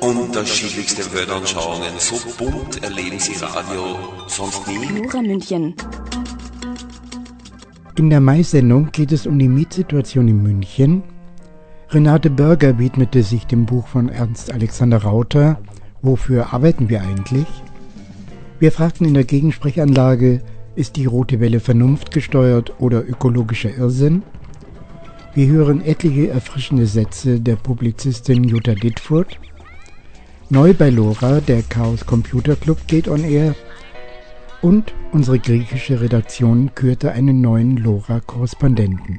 Unterschiedlichste 0.00 1.02
Weltanschauungen, 1.12 1.92
so 1.98 2.16
bunt 2.38 2.82
erleben 2.82 3.18
Sie 3.18 3.34
Radio 3.42 3.98
sonst 4.26 4.66
nie. 4.68 5.02
Lora 5.02 5.22
München. 5.22 5.74
In 7.96 8.10
der 8.10 8.20
Mai-Sendung 8.20 8.90
geht 8.92 9.12
es 9.12 9.26
um 9.26 9.38
die 9.38 9.48
Mietsituation 9.48 10.28
in 10.28 10.42
München. 10.42 11.02
Renate 11.90 12.30
Börger 12.30 12.78
widmete 12.78 13.22
sich 13.22 13.46
dem 13.46 13.64
Buch 13.64 13.86
von 13.86 14.08
Ernst 14.08 14.52
Alexander 14.52 14.98
Rauter 14.98 15.58
Wofür 16.06 16.52
arbeiten 16.52 16.88
wir 16.88 17.02
eigentlich? 17.02 17.48
Wir 18.60 18.70
fragten 18.70 19.06
in 19.06 19.14
der 19.14 19.24
Gegensprechanlage, 19.24 20.40
ist 20.76 20.94
die 20.94 21.06
rote 21.06 21.40
Welle 21.40 21.58
vernunftgesteuert 21.58 22.80
oder 22.80 23.02
ökologischer 23.08 23.76
Irrsinn? 23.76 24.22
Wir 25.34 25.48
hören 25.48 25.84
etliche 25.84 26.28
erfrischende 26.28 26.86
Sätze 26.86 27.40
der 27.40 27.56
Publizistin 27.56 28.44
Jutta 28.44 28.74
Dittfurt. 28.74 29.40
Neu 30.48 30.74
bei 30.74 30.90
Lora, 30.90 31.40
der 31.40 31.62
Chaos 31.62 32.06
Computer 32.06 32.54
Club 32.54 32.78
geht 32.86 33.08
on 33.08 33.24
air. 33.24 33.56
Und 34.62 34.94
unsere 35.10 35.40
griechische 35.40 36.00
Redaktion 36.00 36.72
kürte 36.76 37.10
einen 37.10 37.40
neuen 37.40 37.76
Lora-Korrespondenten. 37.76 39.18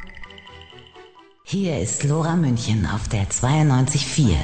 Hier 1.43 1.79
ist 1.79 2.05
Lora 2.05 2.37
München 2.37 2.85
auf 2.85 3.09
der 3.09 3.27
92.4. 3.27 4.35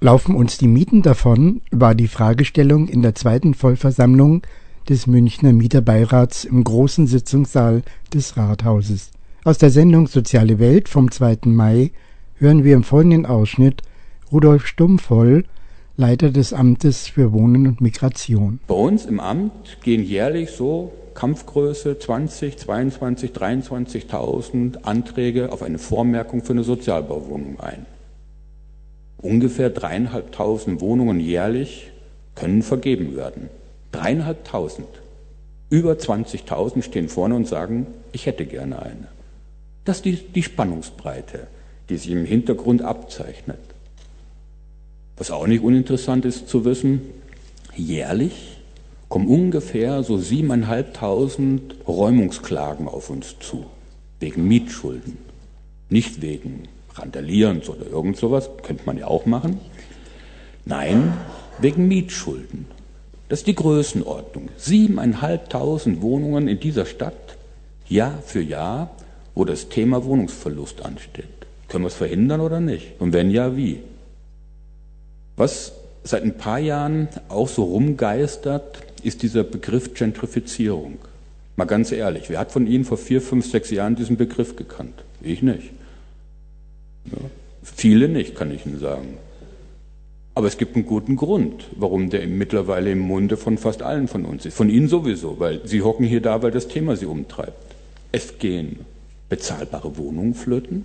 Laufen 0.00 0.36
uns 0.36 0.58
die 0.58 0.68
Mieten 0.68 1.02
davon, 1.02 1.60
war 1.72 1.96
die 1.96 2.06
Fragestellung 2.06 2.86
in 2.86 3.02
der 3.02 3.16
zweiten 3.16 3.52
Vollversammlung 3.52 4.42
des 4.88 5.08
Münchner 5.08 5.52
Mieterbeirats 5.52 6.44
im 6.44 6.62
großen 6.62 7.08
Sitzungssaal 7.08 7.82
des 8.14 8.36
Rathauses. 8.36 9.10
Aus 9.42 9.58
der 9.58 9.70
Sendung 9.70 10.06
Soziale 10.06 10.60
Welt 10.60 10.88
vom 10.88 11.10
2. 11.10 11.38
Mai 11.46 11.90
hören 12.36 12.62
wir 12.62 12.76
im 12.76 12.84
folgenden 12.84 13.26
Ausschnitt 13.26 13.82
Rudolf 14.30 14.66
Stummvoll, 14.66 15.44
Leiter 15.96 16.30
des 16.30 16.52
Amtes 16.52 17.08
für 17.08 17.32
Wohnen 17.32 17.66
und 17.66 17.80
Migration. 17.80 18.60
Bei 18.66 18.74
uns 18.74 19.06
im 19.06 19.20
Amt 19.20 19.78
gehen 19.82 20.04
jährlich 20.04 20.50
so 20.50 20.92
Kampfgröße 21.14 21.98
20, 21.98 22.58
22, 22.58 23.30
23.000 23.32 24.82
Anträge 24.82 25.50
auf 25.50 25.62
eine 25.62 25.78
Vormerkung 25.78 26.44
für 26.44 26.52
eine 26.52 26.62
Sozialbauwohnung 26.62 27.58
ein. 27.58 27.86
Ungefähr 29.16 29.70
dreieinhalbtausend 29.70 30.80
Wohnungen 30.80 31.20
jährlich 31.20 31.90
können 32.34 32.62
vergeben 32.62 33.16
werden. 33.16 33.48
Dreieinhalbtausend. 33.92 34.88
Über 35.70 35.92
20.000 35.94 36.82
stehen 36.82 37.08
vorne 37.08 37.34
und 37.34 37.48
sagen, 37.48 37.86
ich 38.12 38.26
hätte 38.26 38.44
gerne 38.44 38.80
eine. 38.80 39.08
Das 39.84 39.96
ist 39.96 40.04
die, 40.04 40.16
die 40.16 40.42
Spannungsbreite, 40.42 41.46
die 41.88 41.96
sich 41.96 42.10
im 42.10 42.26
Hintergrund 42.26 42.82
abzeichnet. 42.82 43.58
Was 45.18 45.32
auch 45.32 45.48
nicht 45.48 45.64
uninteressant 45.64 46.24
ist 46.24 46.48
zu 46.48 46.64
wissen, 46.64 47.00
jährlich 47.74 48.58
kommen 49.08 49.26
ungefähr 49.26 50.04
so 50.04 50.16
siebeneinhalbtausend 50.16 51.74
Räumungsklagen 51.88 52.86
auf 52.86 53.10
uns 53.10 53.36
zu, 53.40 53.66
wegen 54.20 54.46
Mietschulden, 54.46 55.18
nicht 55.88 56.22
wegen 56.22 56.68
Randalierens 56.94 57.68
oder 57.68 57.86
irgend 57.86 58.16
sowas, 58.16 58.48
könnte 58.62 58.84
man 58.86 58.98
ja 58.98 59.08
auch 59.08 59.26
machen. 59.26 59.58
Nein, 60.64 61.14
wegen 61.58 61.88
Mietschulden. 61.88 62.66
Das 63.28 63.40
ist 63.40 63.46
die 63.46 63.54
Größenordnung. 63.54 64.50
Siebeneinhalbtausend 64.56 66.00
Wohnungen 66.00 66.46
in 66.46 66.60
dieser 66.60 66.86
Stadt, 66.86 67.36
Jahr 67.88 68.22
für 68.24 68.40
Jahr, 68.40 68.90
wo 69.34 69.44
das 69.44 69.68
Thema 69.68 70.04
Wohnungsverlust 70.04 70.84
ansteht. 70.84 71.24
Können 71.68 71.84
wir 71.84 71.88
es 71.88 71.94
verhindern 71.94 72.40
oder 72.40 72.60
nicht? 72.60 73.00
Und 73.00 73.12
wenn 73.12 73.30
ja, 73.30 73.56
wie? 73.56 73.80
Was 75.38 75.72
seit 76.02 76.24
ein 76.24 76.36
paar 76.36 76.58
Jahren 76.58 77.08
auch 77.28 77.48
so 77.48 77.62
rumgeistert, 77.62 78.80
ist 79.04 79.22
dieser 79.22 79.44
Begriff 79.44 79.94
Gentrifizierung. 79.94 80.98
Mal 81.54 81.66
ganz 81.66 81.92
ehrlich, 81.92 82.28
wer 82.28 82.40
hat 82.40 82.50
von 82.50 82.66
Ihnen 82.66 82.84
vor 82.84 82.98
vier, 82.98 83.22
fünf, 83.22 83.48
sechs 83.48 83.70
Jahren 83.70 83.94
diesen 83.94 84.16
Begriff 84.16 84.56
gekannt? 84.56 85.04
Ich 85.20 85.40
nicht. 85.42 85.70
Ja, 87.04 87.18
viele 87.62 88.08
nicht, 88.08 88.34
kann 88.34 88.50
ich 88.50 88.66
Ihnen 88.66 88.80
sagen. 88.80 89.16
Aber 90.34 90.48
es 90.48 90.58
gibt 90.58 90.74
einen 90.74 90.86
guten 90.86 91.14
Grund, 91.14 91.66
warum 91.76 92.10
der 92.10 92.26
mittlerweile 92.26 92.90
im 92.90 92.98
Munde 92.98 93.36
von 93.36 93.58
fast 93.58 93.82
allen 93.82 94.08
von 94.08 94.24
uns 94.24 94.44
ist. 94.44 94.56
Von 94.56 94.70
Ihnen 94.70 94.88
sowieso, 94.88 95.38
weil 95.38 95.60
Sie 95.64 95.82
hocken 95.82 96.04
hier 96.04 96.20
da, 96.20 96.42
weil 96.42 96.50
das 96.50 96.66
Thema 96.66 96.96
Sie 96.96 97.06
umtreibt. 97.06 97.74
Es 98.10 98.38
gehen 98.38 98.80
bezahlbare 99.28 99.96
Wohnungen 99.96 100.34
flöten, 100.34 100.84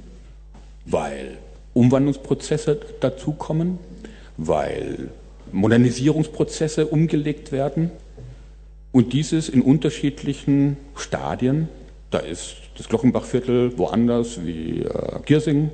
weil 0.86 1.38
Umwandlungsprozesse 1.74 2.80
dazukommen, 3.00 3.80
weil 4.38 5.10
Modernisierungsprozesse 5.52 6.88
umgelegt 6.88 7.52
werden 7.52 7.92
und 8.92 9.14
dieses 9.14 9.50
in 9.50 9.62
unterschiedlichen 9.62 10.78
Stadien. 10.96 11.68
Da 12.12 12.20
ist 12.20 12.56
das 12.78 12.90
Glockenbachviertel 12.90 13.78
woanders 13.78 14.46
wie 14.46 14.82
äh, 14.82 15.20
Giersing, 15.26 15.72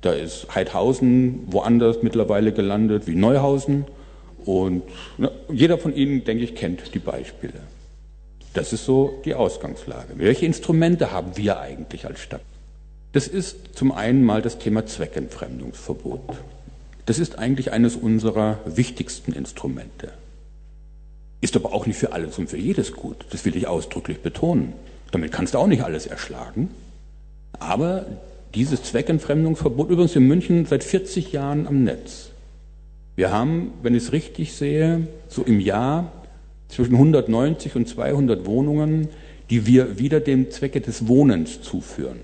da 0.00 0.12
ist 0.12 0.54
Heidhausen 0.54 1.44
woanders 1.46 2.02
mittlerweile 2.02 2.52
gelandet 2.52 3.06
wie 3.06 3.14
Neuhausen 3.14 3.86
und 4.44 4.82
na, 5.18 5.30
jeder 5.52 5.78
von 5.78 5.94
Ihnen, 5.94 6.24
denke 6.24 6.44
ich, 6.44 6.54
kennt 6.54 6.94
die 6.94 6.98
Beispiele. 7.00 7.54
Das 8.54 8.72
ist 8.72 8.84
so 8.84 9.20
die 9.24 9.34
Ausgangslage. 9.34 10.14
Welche 10.16 10.46
Instrumente 10.46 11.12
haben 11.12 11.36
wir 11.36 11.60
eigentlich 11.60 12.06
als 12.06 12.20
Stadt? 12.20 12.42
Das 13.12 13.28
ist 13.28 13.76
zum 13.76 13.92
einen 13.92 14.24
mal 14.24 14.42
das 14.42 14.58
Thema 14.58 14.86
Zweckentfremdungsverbot. 14.86 16.36
Das 17.06 17.18
ist 17.18 17.38
eigentlich 17.38 17.72
eines 17.72 17.96
unserer 17.96 18.58
wichtigsten 18.66 19.32
Instrumente. 19.32 20.12
Ist 21.40 21.56
aber 21.56 21.72
auch 21.72 21.86
nicht 21.86 21.98
für 21.98 22.12
alles 22.12 22.38
und 22.38 22.50
für 22.50 22.56
jedes 22.56 22.92
gut. 22.92 23.26
Das 23.30 23.44
will 23.44 23.56
ich 23.56 23.68
ausdrücklich 23.68 24.20
betonen. 24.20 24.72
Damit 25.12 25.32
kannst 25.32 25.54
du 25.54 25.58
auch 25.58 25.68
nicht 25.68 25.84
alles 25.84 26.06
erschlagen. 26.06 26.70
Aber 27.58 28.06
dieses 28.54 28.82
Zweckentfremdungsverbot, 28.82 29.90
übrigens 29.90 30.16
in 30.16 30.26
München 30.26 30.66
seit 30.66 30.82
40 30.82 31.32
Jahren 31.32 31.66
am 31.66 31.84
Netz. 31.84 32.30
Wir 33.14 33.30
haben, 33.30 33.72
wenn 33.82 33.94
ich 33.94 34.04
es 34.04 34.12
richtig 34.12 34.54
sehe, 34.54 35.06
so 35.28 35.42
im 35.42 35.60
Jahr 35.60 36.10
zwischen 36.68 36.94
190 36.94 37.76
und 37.76 37.88
200 37.88 38.46
Wohnungen, 38.46 39.08
die 39.48 39.66
wir 39.66 39.98
wieder 39.98 40.20
dem 40.20 40.50
Zwecke 40.50 40.80
des 40.80 41.06
Wohnens 41.06 41.62
zuführen. 41.62 42.20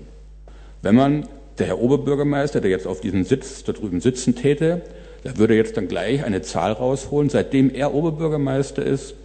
Wenn 0.81 0.95
man 0.95 1.27
der 1.63 1.69
Herr 1.69 1.79
Oberbürgermeister, 1.79 2.59
der 2.59 2.71
jetzt 2.71 2.85
auf 2.85 2.99
diesem 2.99 3.23
Sitz 3.23 3.63
da 3.63 3.71
drüben 3.71 4.01
sitzen 4.01 4.35
täte, 4.35 4.81
der 5.23 5.37
würde 5.37 5.55
jetzt 5.55 5.77
dann 5.77 5.87
gleich 5.87 6.25
eine 6.25 6.41
Zahl 6.41 6.73
rausholen. 6.73 7.29
Seitdem 7.29 7.73
er 7.73 7.93
Oberbürgermeister 7.93 8.83
ist, 8.83 9.15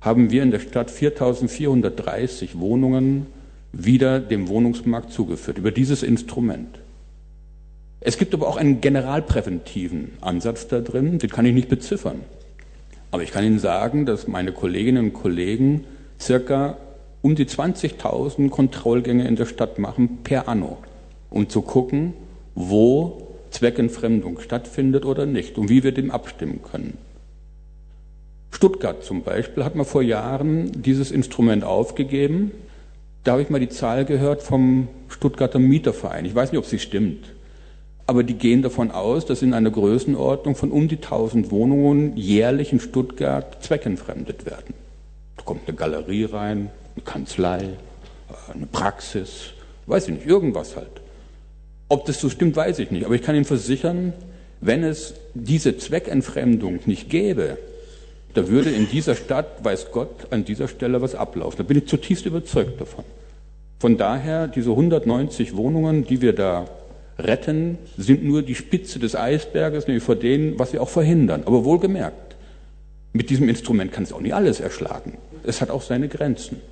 haben 0.00 0.30
wir 0.30 0.44
in 0.44 0.52
der 0.52 0.60
Stadt 0.60 0.92
4430 0.92 2.60
Wohnungen 2.60 3.26
wieder 3.72 4.20
dem 4.20 4.46
Wohnungsmarkt 4.46 5.12
zugeführt, 5.12 5.58
über 5.58 5.72
dieses 5.72 6.04
Instrument. 6.04 6.78
Es 7.98 8.16
gibt 8.16 8.32
aber 8.32 8.46
auch 8.46 8.58
einen 8.58 8.80
generalpräventiven 8.80 10.12
Ansatz 10.20 10.68
da 10.68 10.78
drin, 10.78 11.18
den 11.18 11.30
kann 11.30 11.46
ich 11.46 11.54
nicht 11.54 11.68
beziffern. 11.68 12.20
Aber 13.10 13.24
ich 13.24 13.32
kann 13.32 13.44
Ihnen 13.44 13.58
sagen, 13.58 14.06
dass 14.06 14.28
meine 14.28 14.52
Kolleginnen 14.52 15.06
und 15.06 15.14
Kollegen 15.14 15.82
circa 16.20 16.76
um 17.22 17.34
die 17.34 17.46
20.000 17.46 18.50
Kontrollgänge 18.50 19.26
in 19.26 19.34
der 19.34 19.46
Stadt 19.46 19.80
machen 19.80 20.18
per 20.22 20.46
anno 20.46 20.78
um 21.32 21.48
zu 21.48 21.62
gucken, 21.62 22.14
wo 22.54 23.28
Zweckentfremdung 23.50 24.40
stattfindet 24.40 25.04
oder 25.04 25.26
nicht 25.26 25.58
und 25.58 25.68
wie 25.68 25.82
wir 25.82 25.92
dem 25.92 26.10
abstimmen 26.10 26.60
können. 26.62 26.98
Stuttgart 28.50 29.02
zum 29.02 29.22
Beispiel 29.22 29.64
hat 29.64 29.74
mal 29.74 29.84
vor 29.84 30.02
Jahren 30.02 30.82
dieses 30.82 31.10
Instrument 31.10 31.64
aufgegeben. 31.64 32.52
Da 33.24 33.32
habe 33.32 33.42
ich 33.42 33.50
mal 33.50 33.60
die 33.60 33.68
Zahl 33.68 34.04
gehört 34.04 34.42
vom 34.42 34.88
Stuttgarter 35.08 35.58
Mieterverein. 35.58 36.24
Ich 36.24 36.34
weiß 36.34 36.52
nicht, 36.52 36.58
ob 36.58 36.66
sie 36.66 36.78
stimmt. 36.78 37.32
Aber 38.06 38.24
die 38.24 38.34
gehen 38.34 38.62
davon 38.62 38.90
aus, 38.90 39.26
dass 39.26 39.42
in 39.42 39.54
einer 39.54 39.70
Größenordnung 39.70 40.54
von 40.54 40.70
um 40.70 40.88
die 40.88 40.96
1000 40.96 41.50
Wohnungen 41.50 42.16
jährlich 42.16 42.72
in 42.72 42.80
Stuttgart 42.80 43.62
zweckentfremdet 43.62 44.44
werden. 44.44 44.74
Da 45.36 45.42
kommt 45.44 45.66
eine 45.66 45.76
Galerie 45.76 46.24
rein, 46.24 46.70
eine 46.94 47.04
Kanzlei, 47.04 47.68
eine 48.52 48.66
Praxis, 48.66 49.50
weiß 49.86 50.08
ich 50.08 50.14
nicht, 50.14 50.26
irgendwas 50.26 50.76
halt. 50.76 51.01
Ob 51.92 52.06
das 52.06 52.18
so 52.18 52.30
stimmt, 52.30 52.56
weiß 52.56 52.78
ich 52.78 52.90
nicht. 52.90 53.04
Aber 53.04 53.14
ich 53.14 53.20
kann 53.20 53.34
Ihnen 53.34 53.44
versichern, 53.44 54.14
wenn 54.62 54.82
es 54.82 55.12
diese 55.34 55.76
Zweckentfremdung 55.76 56.80
nicht 56.86 57.10
gäbe, 57.10 57.58
Da 58.34 58.48
würde 58.48 58.70
in 58.70 58.88
dieser 58.88 59.14
Stadt, 59.14 59.62
weiß 59.62 59.88
Gott, 59.92 60.28
an 60.30 60.46
dieser 60.46 60.66
Stelle 60.66 61.02
was 61.02 61.14
ablaufen. 61.14 61.58
Da 61.58 61.64
bin 61.64 61.76
ich 61.76 61.86
zutiefst 61.86 62.24
überzeugt 62.24 62.80
davon. 62.80 63.04
Von 63.78 63.98
daher, 63.98 64.48
diese 64.48 64.70
190 64.70 65.54
Wohnungen, 65.54 66.06
die 66.06 66.22
wir 66.22 66.32
da 66.32 66.66
retten, 67.18 67.76
sind 67.98 68.24
nur 68.24 68.40
die 68.42 68.54
Spitze 68.54 68.98
des 68.98 69.14
Eisberges, 69.14 69.86
nämlich 69.86 70.02
vor 70.02 70.16
denen, 70.16 70.58
was 70.58 70.72
wir 70.72 70.80
auch 70.80 70.88
verhindern. 70.88 71.42
Aber 71.44 71.66
wohlgemerkt, 71.66 72.36
mit 73.12 73.28
diesem 73.28 73.50
Instrument 73.50 73.92
kann 73.92 74.04
es 74.04 74.14
auch 74.14 74.20
nicht 74.22 74.34
alles 74.34 74.60
erschlagen. 74.60 75.18
Es 75.44 75.60
hat 75.60 75.68
auch 75.68 75.82
seine 75.82 76.08
Grenzen. 76.08 76.62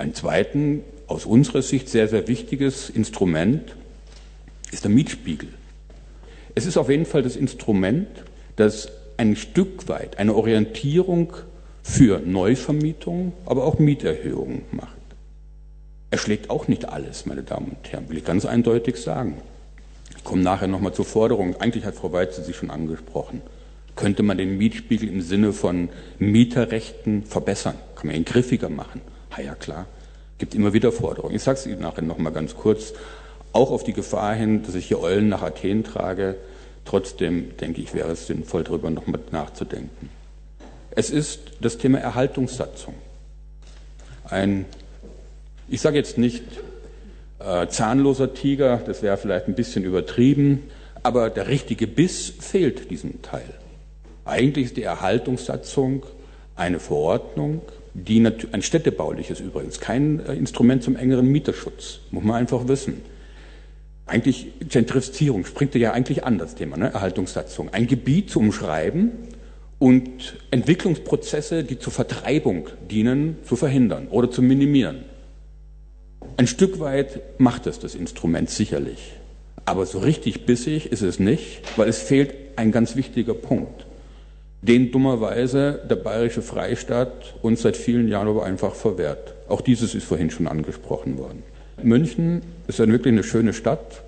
Ein 0.00 0.14
zweiten, 0.14 0.82
aus 1.08 1.26
unserer 1.26 1.60
Sicht 1.60 1.90
sehr, 1.90 2.08
sehr 2.08 2.26
wichtiges 2.26 2.88
Instrument 2.88 3.76
ist 4.72 4.84
der 4.84 4.90
Mietspiegel. 4.90 5.50
Es 6.54 6.64
ist 6.64 6.78
auf 6.78 6.88
jeden 6.88 7.04
Fall 7.04 7.22
das 7.22 7.36
Instrument, 7.36 8.08
das 8.56 8.88
ein 9.18 9.36
Stück 9.36 9.88
weit 9.88 10.18
eine 10.18 10.34
Orientierung 10.34 11.34
für 11.82 12.18
Neuvermietung, 12.18 13.34
aber 13.44 13.66
auch 13.66 13.78
Mieterhöhungen 13.78 14.62
macht. 14.72 14.96
Er 16.10 16.16
schlägt 16.16 16.48
auch 16.48 16.66
nicht 16.66 16.88
alles, 16.88 17.26
meine 17.26 17.42
Damen 17.42 17.76
und 17.76 17.92
Herren, 17.92 18.08
will 18.08 18.16
ich 18.16 18.24
ganz 18.24 18.46
eindeutig 18.46 18.96
sagen. 18.96 19.36
Ich 20.16 20.24
komme 20.24 20.40
nachher 20.40 20.66
nochmal 20.66 20.94
zur 20.94 21.04
Forderung. 21.04 21.56
Eigentlich 21.60 21.84
hat 21.84 21.94
Frau 21.94 22.10
Weitze 22.10 22.42
sie 22.42 22.54
schon 22.54 22.70
angesprochen. 22.70 23.42
Könnte 23.96 24.22
man 24.22 24.38
den 24.38 24.56
Mietspiegel 24.56 25.10
im 25.10 25.20
Sinne 25.20 25.52
von 25.52 25.90
Mieterrechten 26.18 27.24
verbessern? 27.24 27.74
Kann 27.96 28.06
man 28.06 28.16
ihn 28.16 28.24
griffiger 28.24 28.70
machen? 28.70 29.02
Ha 29.36 29.42
ja, 29.42 29.54
klar. 29.54 29.86
Gibt 30.38 30.54
immer 30.54 30.72
wieder 30.72 30.92
Forderungen. 30.92 31.34
Ich 31.34 31.42
sage 31.42 31.58
es 31.58 31.66
Ihnen 31.66 31.80
nachher 31.80 32.02
nochmal 32.02 32.32
ganz 32.32 32.56
kurz. 32.56 32.92
Auch 33.52 33.70
auf 33.70 33.84
die 33.84 33.92
Gefahr 33.92 34.34
hin, 34.34 34.62
dass 34.62 34.74
ich 34.74 34.86
hier 34.86 35.00
Eulen 35.00 35.28
nach 35.28 35.42
Athen 35.42 35.84
trage. 35.84 36.36
Trotzdem 36.84 37.56
denke 37.58 37.80
ich, 37.80 37.94
wäre 37.94 38.10
es 38.10 38.26
sinnvoll, 38.26 38.64
darüber 38.64 38.90
nochmal 38.90 39.20
nachzudenken. 39.32 40.08
Es 40.92 41.10
ist 41.10 41.40
das 41.60 41.78
Thema 41.78 41.98
Erhaltungssatzung. 41.98 42.94
Ein, 44.24 44.64
ich 45.68 45.80
sage 45.80 45.96
jetzt 45.96 46.18
nicht 46.18 46.44
äh, 47.38 47.66
zahnloser 47.68 48.34
Tiger, 48.34 48.78
das 48.78 49.02
wäre 49.02 49.16
vielleicht 49.16 49.48
ein 49.48 49.54
bisschen 49.54 49.84
übertrieben, 49.84 50.64
aber 51.02 51.30
der 51.30 51.48
richtige 51.48 51.86
Biss 51.86 52.32
fehlt 52.38 52.90
diesem 52.90 53.22
Teil. 53.22 53.54
Eigentlich 54.24 54.66
ist 54.66 54.76
die 54.76 54.82
Erhaltungssatzung 54.82 56.04
eine 56.56 56.78
Verordnung, 56.78 57.62
die 57.94 58.24
ein 58.52 58.62
städtebauliches 58.62 59.40
übrigens, 59.40 59.80
kein 59.80 60.20
äh, 60.20 60.34
Instrument 60.34 60.82
zum 60.82 60.96
engeren 60.96 61.26
Mieterschutz, 61.26 62.00
muss 62.10 62.24
man 62.24 62.36
einfach 62.36 62.68
wissen 62.68 63.02
eigentlich 64.10 64.52
Gentrifizierung 64.68 65.44
springt 65.44 65.74
ja 65.76 65.92
eigentlich 65.92 66.24
an, 66.24 66.38
das 66.38 66.54
Thema, 66.54 66.76
ne? 66.76 66.92
Erhaltungssatzung. 66.92 67.72
Ein 67.72 67.86
Gebiet 67.86 68.30
zu 68.30 68.40
umschreiben 68.40 69.12
und 69.78 70.36
Entwicklungsprozesse, 70.50 71.64
die 71.64 71.78
zur 71.78 71.92
Vertreibung 71.92 72.68
dienen, 72.90 73.36
zu 73.44 73.56
verhindern 73.56 74.08
oder 74.08 74.30
zu 74.30 74.42
minimieren. 74.42 75.04
Ein 76.36 76.46
Stück 76.46 76.80
weit 76.80 77.38
macht 77.38 77.66
es 77.66 77.78
das 77.78 77.94
Instrument 77.94 78.50
sicherlich. 78.50 79.12
Aber 79.64 79.86
so 79.86 80.00
richtig 80.00 80.44
bissig 80.44 80.90
ist 80.90 81.02
es 81.02 81.20
nicht, 81.20 81.62
weil 81.76 81.88
es 81.88 81.98
fehlt 82.00 82.34
ein 82.56 82.72
ganz 82.72 82.96
wichtiger 82.96 83.34
Punkt, 83.34 83.86
den 84.62 84.92
dummerweise 84.92 85.80
der 85.88 85.96
bayerische 85.96 86.42
Freistaat 86.42 87.34
uns 87.42 87.62
seit 87.62 87.76
vielen 87.76 88.08
Jahren 88.08 88.28
aber 88.28 88.44
einfach 88.44 88.74
verwehrt. 88.74 89.34
Auch 89.48 89.60
dieses 89.60 89.94
ist 89.94 90.04
vorhin 90.04 90.30
schon 90.30 90.46
angesprochen 90.46 91.18
worden. 91.18 91.42
München 91.82 92.42
ist 92.68 92.78
dann 92.78 92.92
wirklich 92.92 93.12
eine 93.12 93.24
schöne 93.24 93.52
Stadt. 93.52 94.02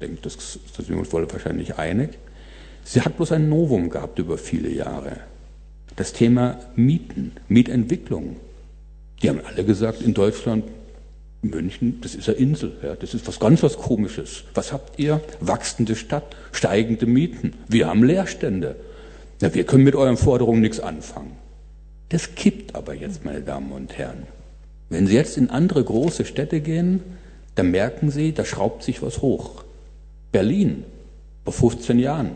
Ich 0.00 0.06
denke, 0.06 0.22
das, 0.22 0.58
da 0.76 0.82
sind 0.82 0.90
wir 0.90 0.98
uns 0.98 1.12
wohl 1.12 1.30
wahrscheinlich 1.30 1.78
einig. 1.78 2.10
Sie 2.84 3.02
hat 3.02 3.16
bloß 3.16 3.32
ein 3.32 3.48
Novum 3.48 3.90
gehabt 3.90 4.18
über 4.18 4.36
viele 4.38 4.70
Jahre. 4.70 5.18
Das 5.94 6.12
Thema 6.12 6.58
Mieten, 6.74 7.32
Mietentwicklung. 7.48 8.36
Die 9.22 9.28
haben 9.28 9.40
alle 9.44 9.64
gesagt, 9.64 10.02
in 10.02 10.14
Deutschland, 10.14 10.64
München, 11.42 12.00
das 12.00 12.16
ist 12.16 12.28
eine 12.28 12.38
Insel, 12.38 12.72
ja, 12.82 12.96
das 12.96 13.14
ist 13.14 13.28
was 13.28 13.38
ganz 13.38 13.62
was 13.62 13.76
Komisches. 13.76 14.44
Was 14.54 14.72
habt 14.72 14.98
ihr? 14.98 15.20
Wachsende 15.40 15.94
Stadt, 15.94 16.34
steigende 16.50 17.06
Mieten. 17.06 17.54
Wir 17.68 17.86
haben 17.86 18.02
Leerstände. 18.02 18.76
Ja, 19.40 19.54
wir 19.54 19.64
können 19.64 19.84
mit 19.84 19.94
euren 19.94 20.16
Forderungen 20.16 20.60
nichts 20.60 20.80
anfangen. 20.80 21.36
Das 22.08 22.34
kippt 22.34 22.74
aber 22.74 22.94
jetzt, 22.94 23.24
meine 23.24 23.42
Damen 23.42 23.70
und 23.72 23.96
Herren. 23.96 24.24
Wenn 24.88 25.06
Sie 25.06 25.14
jetzt 25.14 25.36
in 25.36 25.50
andere 25.50 25.84
große 25.84 26.24
Städte 26.24 26.60
gehen, 26.60 27.02
dann 27.54 27.70
merken 27.70 28.10
Sie, 28.10 28.32
da 28.32 28.44
schraubt 28.44 28.82
sich 28.82 29.02
was 29.02 29.22
hoch. 29.22 29.64
Berlin, 30.32 30.84
vor 31.44 31.52
15 31.52 31.98
Jahren, 31.98 32.32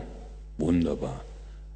wunderbar. 0.57 1.21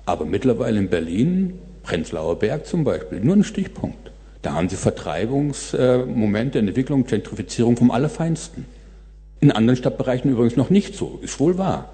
Aber 0.06 0.26
mittlerweile 0.26 0.80
in 0.80 0.90
Berlin, 0.90 1.60
Prenzlauer 1.84 2.40
Berg 2.40 2.66
zum 2.66 2.84
Beispiel, 2.84 3.20
nur 3.20 3.36
ein 3.36 3.44
Stichpunkt. 3.44 4.12
Da 4.42 4.54
haben 4.54 4.70
Sie 4.70 4.76
Vertreibungsmomente, 4.76 6.60
Entwicklung, 6.60 7.06
Gentrifizierung 7.06 7.76
vom 7.76 7.92
Allerfeinsten. 7.92 8.66
In 9.40 9.52
anderen 9.52 9.78
Stadtbereichen 9.78 10.32
übrigens 10.32 10.56
noch 10.56 10.70
nicht 10.70 10.96
so, 10.96 11.20
ist 11.22 11.40
wohl 11.40 11.58
wahr. 11.58 11.90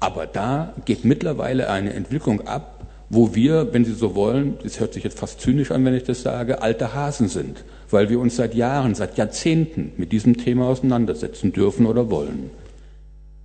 Aber 0.00 0.26
da 0.26 0.74
geht 0.84 1.04
mittlerweile 1.04 1.70
eine 1.70 1.92
Entwicklung 1.92 2.46
ab, 2.46 2.86
wo 3.10 3.34
wir, 3.34 3.72
wenn 3.72 3.84
Sie 3.84 3.92
so 3.92 4.14
wollen, 4.14 4.58
das 4.62 4.80
hört 4.80 4.94
sich 4.94 5.04
jetzt 5.04 5.18
fast 5.18 5.40
zynisch 5.40 5.70
an, 5.70 5.84
wenn 5.84 5.94
ich 5.94 6.04
das 6.04 6.22
sage, 6.22 6.62
alte 6.62 6.94
Hasen 6.94 7.28
sind 7.28 7.64
weil 7.94 8.10
wir 8.10 8.18
uns 8.18 8.36
seit 8.36 8.54
Jahren, 8.54 8.94
seit 8.94 9.16
Jahrzehnten 9.16 9.92
mit 9.96 10.10
diesem 10.12 10.36
Thema 10.36 10.66
auseinandersetzen 10.66 11.52
dürfen 11.52 11.86
oder 11.86 12.10
wollen. 12.10 12.50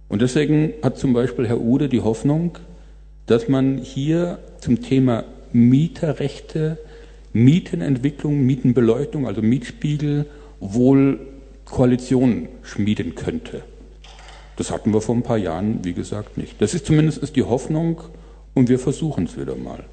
Und 0.10 0.24
deswegen 0.24 0.74
hat 0.82 0.98
zum 0.98 1.14
Beispiel 1.14 1.48
Herr 1.48 1.62
Ude 1.62 1.88
die 1.88 2.02
Hoffnung, 2.02 2.58
dass 3.28 3.48
man 3.48 3.78
hier 3.78 4.40
zum 4.60 4.82
Thema 4.82 5.24
Mieterrechte, 5.54 6.80
Mietenentwicklung, 7.32 8.42
Mietenbeleuchtung, 8.42 9.28
also 9.28 9.44
Mietspiegel, 9.44 10.26
wohl 10.60 11.20
Koalitionen 11.66 12.48
schmieden 12.64 13.14
könnte. 13.14 13.62
Das 14.60 14.72
hatten 14.72 14.92
wir 14.92 15.00
vor 15.00 15.16
ein 15.16 15.24
paar 15.24 15.38
Jahren, 15.38 15.86
wie 15.86 15.94
gesagt, 15.94 16.38
nicht. 16.38 16.62
Das 16.62 16.74
ist 16.74 16.86
zumindest 16.86 17.34
die 17.34 17.44
Hoffnung 17.44 18.02
und 18.54 18.68
wir 18.68 18.78
versuchen 18.78 19.24
es 19.24 19.40
wieder 19.40 19.56
mal. 19.56 19.86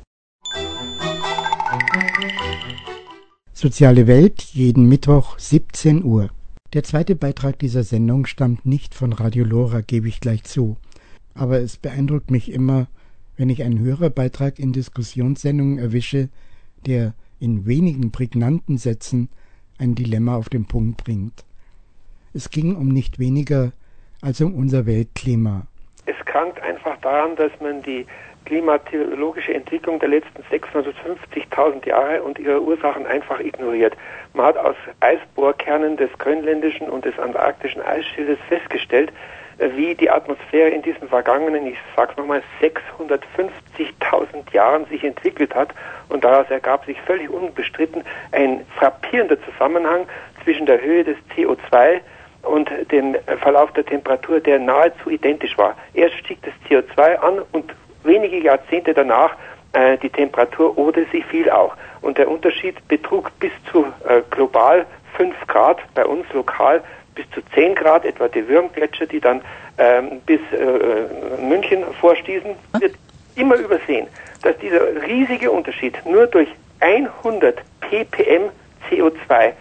Soziale 3.52 4.08
Welt 4.08 4.42
jeden 4.42 4.88
Mittwoch 4.88 5.38
17 5.38 6.02
Uhr. 6.02 6.30
Der 6.72 6.82
zweite 6.82 7.14
Beitrag 7.14 7.60
dieser 7.60 7.84
Sendung 7.84 8.26
stammt 8.26 8.66
nicht 8.66 8.96
von 8.96 9.12
Radio 9.12 9.44
Lora, 9.44 9.82
gebe 9.82 10.08
ich 10.08 10.18
gleich 10.18 10.42
zu. 10.42 10.76
Aber 11.34 11.60
es 11.60 11.76
beeindruckt 11.76 12.32
mich 12.32 12.50
immer, 12.50 12.88
wenn 13.36 13.50
ich 13.50 13.62
einen 13.62 13.78
Hörerbeitrag 13.78 14.58
in 14.58 14.72
Diskussionssendungen 14.72 15.78
erwische, 15.78 16.28
der 16.86 17.14
in 17.38 17.66
wenigen 17.66 18.10
prägnanten 18.10 18.78
Sätzen 18.78 19.28
ein 19.78 19.94
Dilemma 19.94 20.34
auf 20.34 20.48
den 20.48 20.64
Punkt 20.64 21.04
bringt. 21.04 21.44
Es 22.34 22.50
ging 22.50 22.74
um 22.74 22.88
nicht 22.88 23.20
weniger 23.20 23.72
als 24.22 24.40
um 24.40 24.54
unser 24.54 24.86
Weltklima. 24.86 25.66
Es 26.06 26.16
krankt 26.24 26.60
einfach 26.62 26.96
daran, 27.00 27.36
dass 27.36 27.52
man 27.60 27.82
die 27.82 28.06
klimatologische 28.46 29.52
Entwicklung 29.52 29.98
der 29.98 30.08
letzten 30.08 30.42
650.000 30.50 31.86
Jahre 31.86 32.22
und 32.22 32.38
ihre 32.38 32.62
Ursachen 32.62 33.04
einfach 33.06 33.40
ignoriert. 33.40 33.96
Man 34.34 34.46
hat 34.46 34.56
aus 34.56 34.76
Eisbohrkernen 35.00 35.96
des 35.96 36.10
grönländischen 36.18 36.88
und 36.88 37.04
des 37.04 37.18
antarktischen 37.18 37.82
Eisschildes 37.82 38.38
festgestellt, 38.48 39.12
äh, 39.58 39.70
wie 39.74 39.94
die 39.94 40.10
Atmosphäre 40.10 40.70
in 40.70 40.82
diesen 40.82 41.08
vergangenen, 41.08 41.66
ich 41.66 41.76
sag's 41.96 42.16
nochmal, 42.16 42.42
650.000 42.60 44.52
Jahren 44.52 44.86
sich 44.86 45.02
entwickelt 45.04 45.54
hat 45.54 45.74
und 46.08 46.24
daraus 46.24 46.48
ergab 46.48 46.84
sich 46.86 47.00
völlig 47.02 47.28
unbestritten 47.28 48.04
ein 48.32 48.64
frappierender 48.76 49.38
Zusammenhang 49.42 50.06
zwischen 50.44 50.66
der 50.66 50.80
Höhe 50.80 51.02
des 51.04 51.16
CO2 51.34 52.00
und 52.46 52.70
dem 52.90 53.16
Verlauf 53.40 53.72
der 53.72 53.84
Temperatur, 53.84 54.40
der 54.40 54.58
nahezu 54.58 55.10
identisch 55.10 55.56
war. 55.58 55.76
Erst 55.94 56.16
stieg 56.18 56.38
das 56.42 56.54
CO2 56.68 57.16
an 57.16 57.42
und 57.52 57.74
wenige 58.04 58.38
Jahrzehnte 58.38 58.94
danach 58.94 59.34
äh, 59.72 59.98
die 59.98 60.10
Temperatur 60.10 60.76
oder 60.78 61.02
sie 61.12 61.22
fiel 61.22 61.50
auch. 61.50 61.74
Und 62.00 62.18
der 62.18 62.28
Unterschied 62.30 62.86
betrug 62.88 63.30
bis 63.38 63.52
zu 63.70 63.84
äh, 64.08 64.22
global 64.30 64.86
5 65.16 65.34
Grad, 65.46 65.78
bei 65.94 66.04
uns 66.04 66.26
lokal 66.32 66.82
bis 67.14 67.28
zu 67.30 67.40
10 67.54 67.74
Grad, 67.74 68.04
etwa 68.04 68.28
die 68.28 68.46
Würmgletscher, 68.46 69.06
die 69.06 69.20
dann 69.20 69.40
ähm, 69.78 70.20
bis 70.26 70.40
äh, 70.52 70.56
äh 70.56 71.42
München 71.42 71.84
vorstießen, 72.00 72.50
wird 72.78 72.94
immer 73.34 73.56
übersehen, 73.56 74.06
dass 74.42 74.56
dieser 74.58 75.02
riesige 75.06 75.50
Unterschied 75.50 75.94
nur 76.06 76.26
durch 76.26 76.48
100 76.80 77.58
ppm 77.80 78.50
CO2 78.90 79.52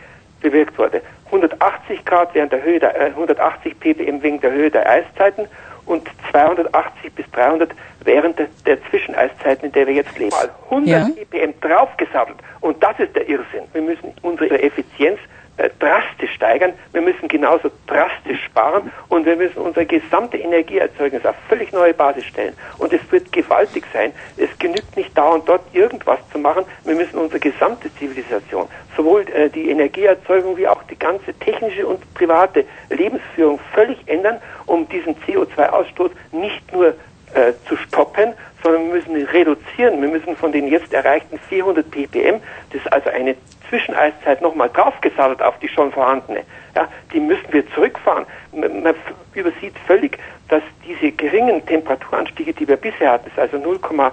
bewirkt 0.41 0.77
wurde. 0.77 1.01
180 1.35 2.05
Grad 2.05 2.33
während 2.33 2.51
der 2.51 2.63
Höhe 2.63 2.79
der, 2.79 2.99
äh, 2.99 3.05
180 3.09 3.79
ppm 3.79 4.21
wegen 4.21 4.39
der 4.41 4.51
Höhe 4.51 4.71
der 4.71 4.89
Eiszeiten 4.89 5.47
und 5.85 6.07
280 6.31 7.13
bis 7.13 7.29
300 7.31 7.71
während 8.03 8.39
der, 8.39 8.47
der 8.65 8.83
Zwischeneiszeiten, 8.89 9.67
in 9.67 9.71
der 9.71 9.87
wir 9.87 9.93
jetzt 9.93 10.17
leben. 10.17 10.31
Mal 10.31 10.49
100 10.69 10.87
ja. 10.87 11.07
ppm 11.23 11.53
draufgesammelt. 11.61 12.37
Und 12.61 12.81
das 12.81 12.99
ist 12.99 13.15
der 13.15 13.27
Irrsinn. 13.27 13.63
Wir 13.73 13.81
müssen 13.81 14.13
unsere 14.21 14.61
Effizienz 14.61 15.19
äh, 15.57 15.69
drastisch 15.79 16.33
steigern, 16.33 16.73
wir 16.91 17.01
müssen 17.01 17.27
genauso 17.29 17.71
drastisch 17.87 18.43
sparen 18.43 18.91
und 19.07 19.25
wir 19.25 19.37
müssen 19.37 19.57
unsere 19.59 19.85
gesamte 19.85 20.37
Energieerzeugnis 20.37 21.25
auf 21.25 21.35
völlig 21.47 21.71
neue 21.71 21.93
Basis 21.93 22.25
stellen. 22.25 22.53
Und 22.77 22.91
es 22.91 22.99
wird 23.09 23.31
gewaltig 23.31 23.85
sein. 23.93 24.11
Es 24.35 24.49
genügt 24.59 24.97
nicht 24.97 25.17
da 25.17 25.29
und 25.29 25.47
dort 25.47 25.61
irgendwas 25.73 26.19
zu 26.31 26.39
machen. 26.39 26.65
Wir 26.83 26.95
müssen 26.95 27.17
unsere 27.17 27.39
gesamte 27.39 27.93
Zivilisation, 27.95 28.67
sowohl 28.97 29.21
äh, 29.29 29.49
die 29.49 29.69
Energieerzeugung 29.69 30.57
wie 30.57 30.67
auch 30.67 30.83
die 30.83 30.99
ganze 30.99 31.33
technische 31.35 31.87
und 31.87 32.01
private 32.15 32.65
Lebensführung 32.89 33.59
völlig 33.73 33.97
ändern, 34.07 34.41
um 34.65 34.89
diesen 34.89 35.15
CO2-Ausstoß 35.21 36.11
nicht 36.33 36.73
nur 36.73 36.95
äh, 37.33 37.53
zu 37.67 37.77
stoppen, 37.77 38.33
sondern 38.61 38.87
wir 38.87 38.93
müssen 38.95 39.15
reduzieren. 39.27 40.01
Wir 40.01 40.09
müssen 40.09 40.35
von 40.35 40.51
den 40.51 40.67
jetzt 40.67 40.93
erreichten 40.93 41.39
400 41.49 41.89
ppm, 41.89 42.41
das 42.71 42.81
ist 42.81 42.91
also 42.91 43.09
eine 43.09 43.35
Zwischeneiszeit 43.75 44.41
nochmal 44.41 44.69
draufgesattelt 44.69 45.41
auf 45.41 45.59
die 45.59 45.67
schon 45.67 45.91
vorhandene. 45.91 46.43
Ja, 46.75 46.87
die 47.11 47.19
müssen 47.19 47.51
wir 47.51 47.69
zurückfahren. 47.71 48.25
Man, 48.53 48.95
übersieht 49.33 49.77
völlig, 49.85 50.17
dass 50.47 50.63
diese 50.87 51.11
geringen 51.11 51.65
Temperaturanstiege, 51.65 52.53
die 52.53 52.67
wir 52.67 52.77
bisher 52.77 53.11
hatten, 53.11 53.29
also 53.35 53.57
0,8 53.57 54.11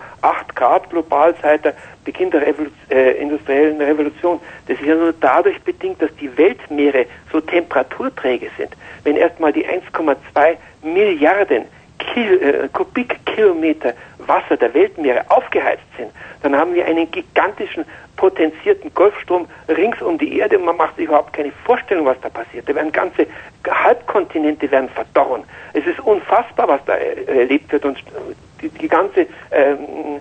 Grad 0.57 0.91
global 0.91 1.35
seit 1.43 1.65
der 1.65 1.75
Beginn 2.05 2.33
der 2.33 2.45
Revolu 2.45 2.71
äh, 2.91 3.13
industriellen 3.13 3.81
Revolution, 3.81 4.41
das 4.67 4.81
ist 4.81 4.87
ja 4.87 4.97
nur 4.97 5.15
dadurch 5.21 5.61
bedingt, 5.63 6.03
dass 6.03 6.15
die 6.17 6.37
Weltmeere 6.37 7.07
so 7.31 7.41
temperaturträge 7.41 8.51
sind. 8.57 8.71
Wenn 9.05 9.17
erstmal 9.17 9.53
die 9.53 9.65
1,2 9.65 10.17
Milliarden 10.83 11.67
Kil 11.99 12.43
äh, 12.43 12.69
Kubikkilometer 12.73 13.93
Wasser 14.19 14.57
der 14.57 14.75
Weltmeere 14.75 15.25
aufgeheizt 15.29 15.85
sind, 15.97 16.11
dann 16.43 16.57
haben 16.57 16.75
wir 16.75 16.87
einen 16.87 17.11
gigantischen 17.11 17.85
potenzierten 18.17 18.93
Golfstrom 18.95 19.47
rings 19.69 20.01
um 20.03 20.19
die 20.19 20.39
Erde 20.39 20.59
und 20.59 20.65
man 20.65 20.77
macht 20.77 20.97
sich 20.97 21.07
überhaupt 21.07 21.33
keine 21.33 21.53
Vorstellung, 21.65 22.07
was 22.07 22.21
da 22.21 22.29
passiert. 22.29 22.69
Da 22.69 22.75
werden 22.75 22.93
ganze 22.93 23.27
Halbkontinente 23.69 24.71
werden 24.71 24.89
verdorren. 24.91 25.45
Es 25.73 25.87
ist 25.87 26.01
unfassbar, 26.01 26.69
was 26.69 26.85
da 26.85 26.95
erlebt 26.95 27.73
wird 27.73 27.85
und 27.85 28.03
die, 28.61 28.69
die 28.69 28.89
ganze 28.89 29.27
ähm, 29.51 30.21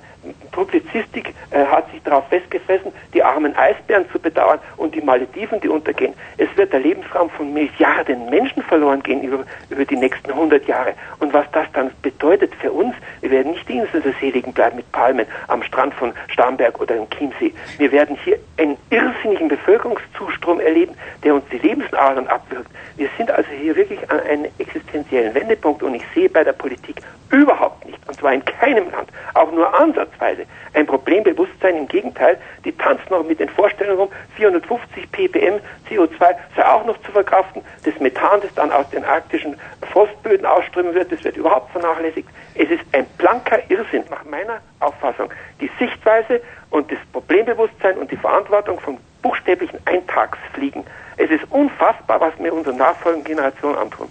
Publizistik 0.52 1.34
äh, 1.52 1.66
hat 1.66 1.90
sich 1.92 2.02
darauf 2.04 2.28
festgefressen, 2.28 2.92
die 3.14 3.24
armen 3.24 3.56
Eisbären 3.56 4.06
zu 4.12 4.20
bedauern 4.20 4.60
und 4.78 4.94
die 4.94 5.02
Malediven, 5.02 5.60
die 5.62 5.70
untergehen. 5.70 6.14
Es 6.38 6.50
wird 6.58 6.74
der 6.74 6.80
Lebensraum 6.80 7.30
von 7.30 7.54
Milliarden 7.54 8.30
Menschen 8.30 8.64
verloren 8.64 9.02
gehen 9.02 9.24
über, 9.24 9.44
über 9.70 9.86
die 9.86 9.96
nächsten 9.96 10.32
100 10.32 10.68
Jahre. 10.68 10.94
Und 11.20 11.34
was 11.34 11.46
das 11.52 11.68
dann 11.74 11.92
bedeutet 12.12 12.54
für 12.56 12.72
uns, 12.72 12.96
wir 13.22 13.32
werden 13.32 13.52
nicht 13.52 13.68
die 13.68 13.78
Insel 13.78 14.02
der 14.02 14.14
Seligen 14.20 14.54
bleiben 14.54 14.78
mit 14.78 14.92
Palmen 14.92 15.26
am 15.48 15.64
Strand 15.64 15.94
von 15.94 16.14
Starnberg 16.28 16.80
oder 16.80 16.96
im 16.96 17.10
Chiemsee. 17.10 17.54
Wir 17.78 17.92
werden 17.92 18.18
hier 18.24 18.38
einen 18.58 18.78
irrsinnigen 18.90 19.48
Bevölkerungszustrom 19.48 20.60
erleben, 20.60 20.96
der 21.24 21.36
uns 21.36 21.44
die 21.52 21.58
Lebensadern 21.58 22.28
abwirkt. 22.28 22.70
Wir 22.98 23.10
sind 23.18 23.32
also 23.32 23.50
hier 23.60 23.76
wirklich 23.76 24.00
an 24.12 24.20
einem 24.22 24.46
existenziellen 24.60 25.34
Wendepunkt 25.34 25.84
und 25.84 25.96
ich 25.96 26.04
sehe 26.14 26.30
bei 26.30 26.44
der 26.44 26.54
Politik 26.54 26.98
überhaupt 27.32 27.86
nicht, 27.86 27.98
und 28.08 28.20
zwar 28.20 28.34
in 28.34 28.44
keinem 28.44 28.92
Land, 28.92 29.10
auch 29.34 29.52
nur 29.52 29.74
ansatzweise, 29.74 30.46
ein 30.74 30.86
Problembewusstsein. 30.86 31.78
Im 31.78 31.88
Gegenteil, 31.88 32.38
die 32.66 32.72
tanzt 32.74 33.10
noch 33.10 33.24
mit 33.24 33.40
den 33.40 33.50
Vorstellungen 33.50 34.00
rum, 34.00 34.10
450 34.36 35.12
ppm 35.12 35.60
CO2 35.90 36.36
sei 36.56 36.66
auch 36.66 36.86
noch 36.86 37.02
zu 37.04 37.12
verkraften. 37.12 37.62
Das 37.86 37.98
Methan, 38.00 38.42
das 38.42 38.54
dann 38.54 38.72
aus 38.72 38.90
den 38.90 39.04
arktischen 39.04 39.56
Frostböden 39.92 40.46
ausströmen 40.46 40.94
wird, 40.94 41.12
das 41.12 41.24
wird 41.24 41.38
überhaupt 41.38 41.72
vernachlässigt. 41.72 42.28
Es 42.56 42.70
ist 42.70 42.84
ein 42.94 43.06
blanker 43.18 43.60
Irrsinn, 43.70 44.04
nach 44.10 44.24
meiner 44.26 44.62
Auffassung. 44.80 45.32
Die 45.60 45.70
Sichtweise 45.80 46.42
und 46.70 46.92
das 46.92 47.00
Problembewusstsein 47.12 47.98
und 47.98 48.12
die 48.12 48.18
Verantwortung 48.18 48.80
von 48.80 48.98
buchstäblichen 49.22 49.80
Eintagsfliegen. 49.86 50.84
Es 51.18 51.30
ist 51.30 51.44
unfassbar, 51.52 52.20
was 52.20 52.38
mir 52.40 52.54
unsere 52.54 52.76
nachfolgenden 52.76 53.36
Generationen 53.36 53.78
antun. 53.78 54.08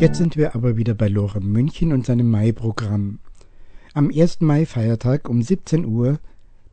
Jetzt 0.00 0.16
sind 0.16 0.38
wir 0.38 0.54
aber 0.54 0.78
wieder 0.78 0.94
bei 0.94 1.08
Lore 1.08 1.40
München 1.42 1.92
und 1.92 2.06
seinem 2.06 2.30
Mai-Programm. 2.30 3.18
Am 3.92 4.08
1. 4.08 4.40
Mai-Feiertag 4.40 5.28
um 5.28 5.42
17 5.42 5.84
Uhr 5.84 6.18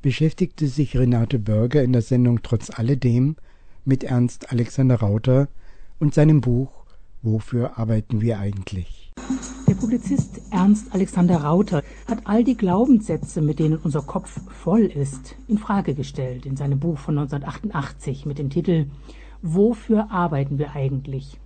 beschäftigte 0.01 0.67
sich 0.67 0.95
Renate 0.95 1.37
Börger 1.37 1.83
in 1.83 1.91
der 1.91 2.03
Sendung 2.03 2.41
Trotz 2.41 2.69
alledem 2.69 3.35
mit 3.83 4.05
Ernst 4.05 4.53
Alexander 4.53 5.01
Rauter 5.01 5.49
und 5.99 6.13
seinem 6.13 6.39
Buch 6.39 6.85
Wofür 7.21 7.77
arbeiten 7.77 8.21
wir 8.21 8.39
eigentlich? 8.39 9.11
Der 9.67 9.73
Publizist 9.73 10.39
Ernst 10.51 10.93
Alexander 10.93 11.43
Rauter 11.43 11.83
hat 12.07 12.19
all 12.23 12.45
die 12.45 12.55
Glaubenssätze, 12.55 13.41
mit 13.41 13.59
denen 13.59 13.77
unser 13.77 14.03
Kopf 14.03 14.39
voll 14.53 14.85
ist, 14.85 15.35
in 15.49 15.57
Frage 15.57 15.95
gestellt 15.95 16.45
in 16.45 16.55
seinem 16.55 16.79
Buch 16.79 16.97
von 16.97 17.17
1988 17.17 18.25
mit 18.25 18.39
dem 18.39 18.49
Titel 18.49 18.85
Wofür 19.41 20.11
arbeiten 20.11 20.59
wir 20.59 20.71
eigentlich? 20.71 21.37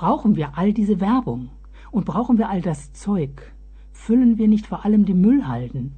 Brauchen 0.00 0.34
wir 0.34 0.56
all 0.56 0.72
diese 0.72 0.98
Werbung? 0.98 1.50
Und 1.90 2.06
brauchen 2.06 2.38
wir 2.38 2.48
all 2.48 2.62
das 2.62 2.94
Zeug? 2.94 3.52
Füllen 3.92 4.38
wir 4.38 4.48
nicht 4.48 4.66
vor 4.66 4.86
allem 4.86 5.04
die 5.04 5.12
Müllhalden? 5.12 5.92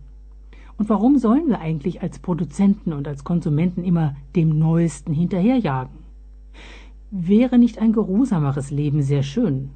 Und 0.76 0.88
warum 0.88 1.18
sollen 1.18 1.46
wir 1.46 1.60
eigentlich 1.60 2.02
als 2.02 2.18
Produzenten 2.18 2.92
und 2.94 3.06
als 3.06 3.22
Konsumenten 3.22 3.84
immer 3.84 4.16
dem 4.34 4.58
Neuesten 4.58 5.12
hinterherjagen? 5.12 5.98
Wäre 7.12 7.60
nicht 7.60 7.78
ein 7.78 7.92
geruhsameres 7.92 8.72
Leben 8.72 9.02
sehr 9.02 9.22
schön? 9.22 9.70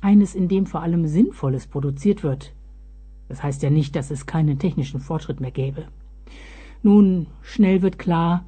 Eines, 0.00 0.36
in 0.36 0.46
dem 0.46 0.66
vor 0.66 0.82
allem 0.82 1.08
Sinnvolles 1.08 1.66
produziert 1.66 2.22
wird. 2.22 2.54
Das 3.26 3.42
heißt 3.42 3.60
ja 3.64 3.70
nicht, 3.70 3.96
dass 3.96 4.12
es 4.12 4.26
keinen 4.26 4.60
technischen 4.60 5.00
Fortschritt 5.00 5.40
mehr 5.40 5.50
gäbe. 5.50 5.88
Nun, 6.84 7.26
schnell 7.42 7.82
wird 7.82 7.98
klar, 7.98 8.44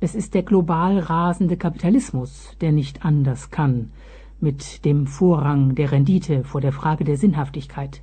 es 0.00 0.14
ist 0.14 0.34
der 0.34 0.42
global 0.42 0.98
rasende 0.98 1.56
Kapitalismus, 1.56 2.54
der 2.60 2.72
nicht 2.72 3.06
anders 3.06 3.50
kann, 3.50 3.92
mit 4.40 4.84
dem 4.84 5.06
Vorrang 5.06 5.74
der 5.74 5.92
Rendite 5.92 6.44
vor 6.44 6.60
der 6.60 6.72
Frage 6.72 7.04
der 7.04 7.16
Sinnhaftigkeit. 7.16 8.02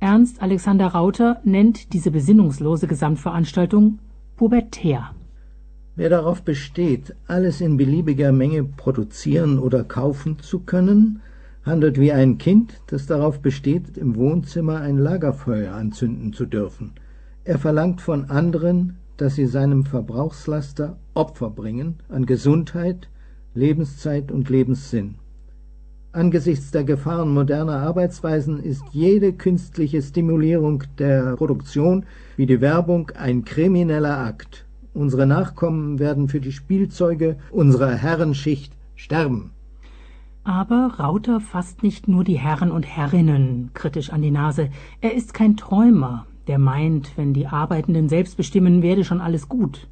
Ernst 0.00 0.42
Alexander 0.42 0.88
Rauter 0.88 1.40
nennt 1.44 1.92
diese 1.92 2.10
besinnungslose 2.10 2.86
Gesamtveranstaltung 2.86 3.98
pubertär. 4.36 5.10
Wer 5.94 6.10
darauf 6.10 6.42
besteht, 6.42 7.16
alles 7.26 7.62
in 7.62 7.78
beliebiger 7.78 8.30
Menge 8.30 8.64
produzieren 8.64 9.58
oder 9.58 9.82
kaufen 9.82 10.38
zu 10.40 10.60
können, 10.60 11.22
handelt 11.64 11.98
wie 11.98 12.12
ein 12.12 12.36
Kind, 12.36 12.74
das 12.86 13.06
darauf 13.06 13.40
besteht, 13.40 13.96
im 13.96 14.14
Wohnzimmer 14.14 14.80
ein 14.80 14.98
Lagerfeuer 14.98 15.74
anzünden 15.74 16.34
zu 16.34 16.44
dürfen. 16.44 16.92
Er 17.44 17.58
verlangt 17.58 18.02
von 18.02 18.26
anderen, 18.26 18.98
dass 19.16 19.36
sie 19.36 19.46
seinem 19.46 19.84
Verbrauchslaster 19.84 20.98
Opfer 21.14 21.48
bringen 21.48 21.96
an 22.10 22.26
Gesundheit, 22.26 23.08
Lebenszeit 23.54 24.30
und 24.30 24.50
Lebenssinn. 24.50 25.14
Angesichts 26.16 26.70
der 26.70 26.84
Gefahren 26.84 27.34
moderner 27.34 27.80
Arbeitsweisen 27.80 28.58
ist 28.58 28.82
jede 28.90 29.34
künstliche 29.34 30.00
Stimulierung 30.00 30.84
der 30.98 31.36
Produktion 31.36 32.06
wie 32.36 32.46
die 32.46 32.62
Werbung 32.62 33.10
ein 33.10 33.44
krimineller 33.44 34.16
Akt. 34.16 34.64
Unsere 34.94 35.26
Nachkommen 35.26 35.98
werden 35.98 36.28
für 36.28 36.40
die 36.40 36.52
Spielzeuge 36.52 37.36
unserer 37.50 37.92
Herrenschicht 37.92 38.72
sterben. 38.94 39.50
Aber 40.42 40.94
Rauter 40.98 41.38
fasst 41.40 41.82
nicht 41.82 42.08
nur 42.08 42.24
die 42.24 42.38
Herren 42.38 42.70
und 42.70 42.86
Herrinnen 42.86 43.72
kritisch 43.74 44.08
an 44.08 44.22
die 44.22 44.30
Nase. 44.30 44.70
Er 45.02 45.12
ist 45.14 45.34
kein 45.34 45.58
Träumer, 45.58 46.24
der 46.46 46.58
meint, 46.58 47.12
wenn 47.18 47.34
die 47.34 47.46
Arbeitenden 47.46 48.08
selbst 48.08 48.38
bestimmen, 48.38 48.80
werde 48.80 49.04
schon 49.04 49.20
alles 49.20 49.50
gut. 49.50 49.86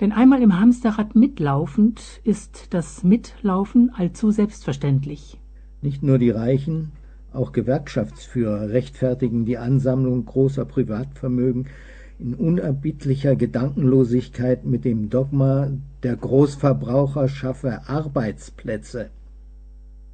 Denn 0.00 0.12
einmal 0.12 0.42
im 0.42 0.58
Hamsterrad 0.58 1.14
mitlaufend 1.14 2.20
ist 2.24 2.74
das 2.74 3.04
Mitlaufen 3.04 3.92
allzu 3.94 4.32
selbstverständlich. 4.32 5.38
Nicht 5.82 6.02
nur 6.02 6.18
die 6.18 6.30
Reichen, 6.30 6.92
auch 7.32 7.52
Gewerkschaftsführer 7.52 8.70
rechtfertigen 8.70 9.44
die 9.44 9.58
Ansammlung 9.58 10.24
großer 10.24 10.64
Privatvermögen 10.64 11.66
in 12.18 12.34
unerbittlicher 12.34 13.36
Gedankenlosigkeit 13.36 14.64
mit 14.64 14.84
dem 14.84 15.10
Dogma, 15.10 15.70
der 16.02 16.16
Großverbraucher 16.16 17.28
schaffe 17.28 17.88
Arbeitsplätze. 17.88 19.10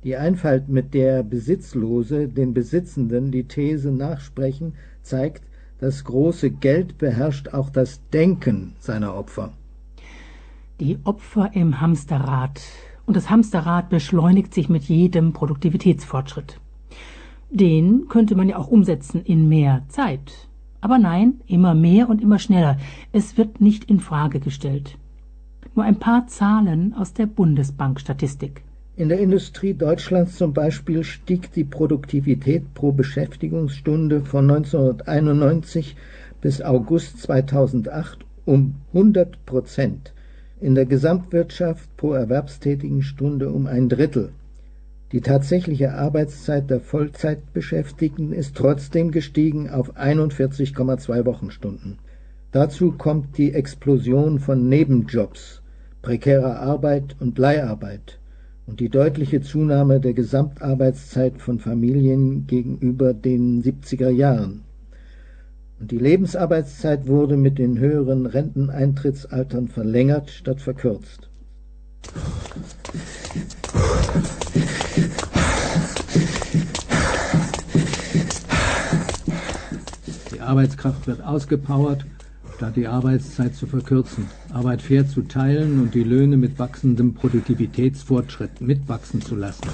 Die 0.03 0.17
Einfalt, 0.17 0.69
mit 0.69 0.95
der 0.95 1.23
Besitzlose 1.23 2.29
den 2.29 2.55
Besitzenden 2.55 3.31
die 3.31 3.45
These 3.45 3.93
nachsprechen, 3.93 4.75
zeigt, 5.03 5.43
das 5.79 6.05
große 6.05 6.51
Geld 6.51 6.99
beherrscht 6.99 7.49
auch 7.49 7.71
das 7.71 8.01
Denken 8.11 8.75
seiner 8.79 9.15
Opfer. 9.15 9.53
Die 10.81 10.99
Opfer 11.05 11.51
im 11.53 11.83
Hamsterrad 11.83 12.59
und 13.05 13.15
das 13.15 13.29
Hamsterrad 13.29 13.91
beschleunigt 13.91 14.55
sich 14.55 14.71
mit 14.71 14.85
jedem 14.85 15.35
Produktivitätsfortschritt. 15.35 16.59
Den 17.51 18.09
könnte 18.09 18.35
man 18.35 18.49
ja 18.49 18.57
auch 18.57 18.69
umsetzen 18.69 19.21
in 19.23 19.47
mehr 19.47 19.83
Zeit. 19.89 20.49
Aber 20.81 20.99
nein, 20.99 21.43
immer 21.47 21.75
mehr 21.75 22.09
und 22.09 22.23
immer 22.23 22.39
schneller. 22.39 22.79
Es 23.13 23.37
wird 23.37 23.61
nicht 23.61 23.85
in 23.85 24.01
Frage 24.01 24.41
gestellt. 24.41 24.97
Nur 25.75 25.85
ein 25.85 25.99
paar 25.99 26.29
Zahlen 26.29 26.95
aus 26.95 27.13
der 27.13 27.27
Bundesbankstatistik. 27.27 28.63
In 28.97 29.11
der 29.11 29.21
Industrie 29.21 29.75
Deutschlands 29.75 30.37
zum 30.37 30.55
Beispiel 30.55 31.05
stieg 31.05 31.53
die 31.53 31.65
Produktivität 31.65 32.73
pro 32.73 32.93
Beschäftigungsstunde 32.93 34.23
von 34.23 34.51
1991 34.51 35.95
bis 36.41 36.63
August 36.63 37.19
2008 37.19 38.25
um 38.47 38.77
100 38.95 39.45
Prozent, 39.45 40.15
in 40.61 40.75
der 40.75 40.87
Gesamtwirtschaft 40.87 41.97
pro 41.97 42.13
erwerbstätigen 42.13 43.03
Stunde 43.03 43.51
um 43.51 43.67
ein 43.67 43.89
Drittel. 43.89 44.31
Die 45.13 45.23
tatsächliche 45.23 45.95
Arbeitszeit 45.95 46.71
der 46.71 46.81
Vollzeitbeschäftigten 46.81 48.33
ist 48.33 48.57
trotzdem 48.57 49.11
gestiegen 49.11 49.69
auf 49.69 49.97
41,2 49.97 51.25
Wochenstunden. 51.25 51.99
Dazu 52.53 52.93
kommt 52.93 53.39
die 53.39 53.53
Explosion 53.53 54.39
von 54.39 54.69
Nebenjobs, 54.69 55.63
prekärer 56.03 56.61
Arbeit 56.61 57.17
und 57.21 57.39
Leiharbeit 57.39 58.19
und 58.67 58.81
die 58.81 58.89
deutliche 58.89 59.41
Zunahme 59.41 59.99
der 59.99 60.13
Gesamtarbeitszeit 60.13 61.39
von 61.39 61.59
Familien 61.59 62.47
gegenüber 62.47 63.15
den 63.15 63.63
70er 63.63 64.11
Jahren. 64.11 64.63
Und 65.81 65.91
die 65.91 65.99
Lebensarbeitszeit 65.99 67.07
wurde 67.07 67.39
mit 67.39 67.59
den 67.59 67.79
höheren 67.79 68.27
Renteneintrittsaltern 68.27 69.69
verlängert 69.69 70.31
statt 70.31 70.61
verkürzt. 70.61 71.31
Die 80.33 80.41
Arbeitskraft 80.41 81.07
wird 81.07 81.23
ausgepowert 81.23 82.05
statt 82.61 82.77
die 82.77 82.87
Arbeitszeit 82.87 83.55
zu 83.55 83.67
verkürzen, 83.67 84.27
Arbeit 84.53 84.83
fair 84.83 85.09
zu 85.09 85.23
teilen 85.23 85.81
und 85.81 85.95
die 85.95 86.05
Löhne 86.05 86.37
mit 86.37 86.59
wachsendem 86.59 87.15
Produktivitätsfortschritt 87.15 88.61
mitwachsen 88.61 89.23
zu 89.23 89.35
lassen. 89.35 89.67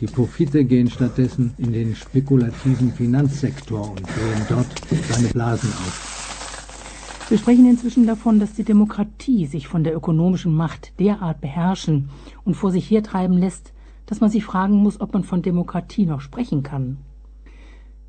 Die 0.00 0.06
Profite 0.06 0.64
gehen 0.66 0.90
stattdessen 0.90 1.54
in 1.56 1.72
den 1.72 1.94
spekulativen 1.94 2.92
Finanzsektor 2.92 3.90
und 3.90 4.00
drehen 4.00 4.46
dort 4.46 4.66
seine 5.10 5.28
Blasen 5.28 5.70
auf. 5.70 7.26
Wir 7.30 7.38
sprechen 7.38 7.68
inzwischen 7.68 8.06
davon, 8.06 8.38
dass 8.38 8.52
die 8.52 8.62
Demokratie 8.62 9.46
sich 9.46 9.68
von 9.68 9.84
der 9.84 9.96
ökonomischen 9.96 10.54
Macht 10.54 10.92
derart 11.00 11.40
beherrschen 11.40 12.10
und 12.44 12.54
vor 12.54 12.70
sich 12.70 12.90
hertreiben 12.90 13.38
lässt, 13.38 13.72
dass 14.04 14.20
man 14.20 14.28
sich 14.28 14.44
fragen 14.44 14.76
muss, 14.76 15.00
ob 15.00 15.14
man 15.14 15.24
von 15.24 15.40
Demokratie 15.40 16.04
noch 16.04 16.20
sprechen 16.20 16.62
kann. 16.62 16.98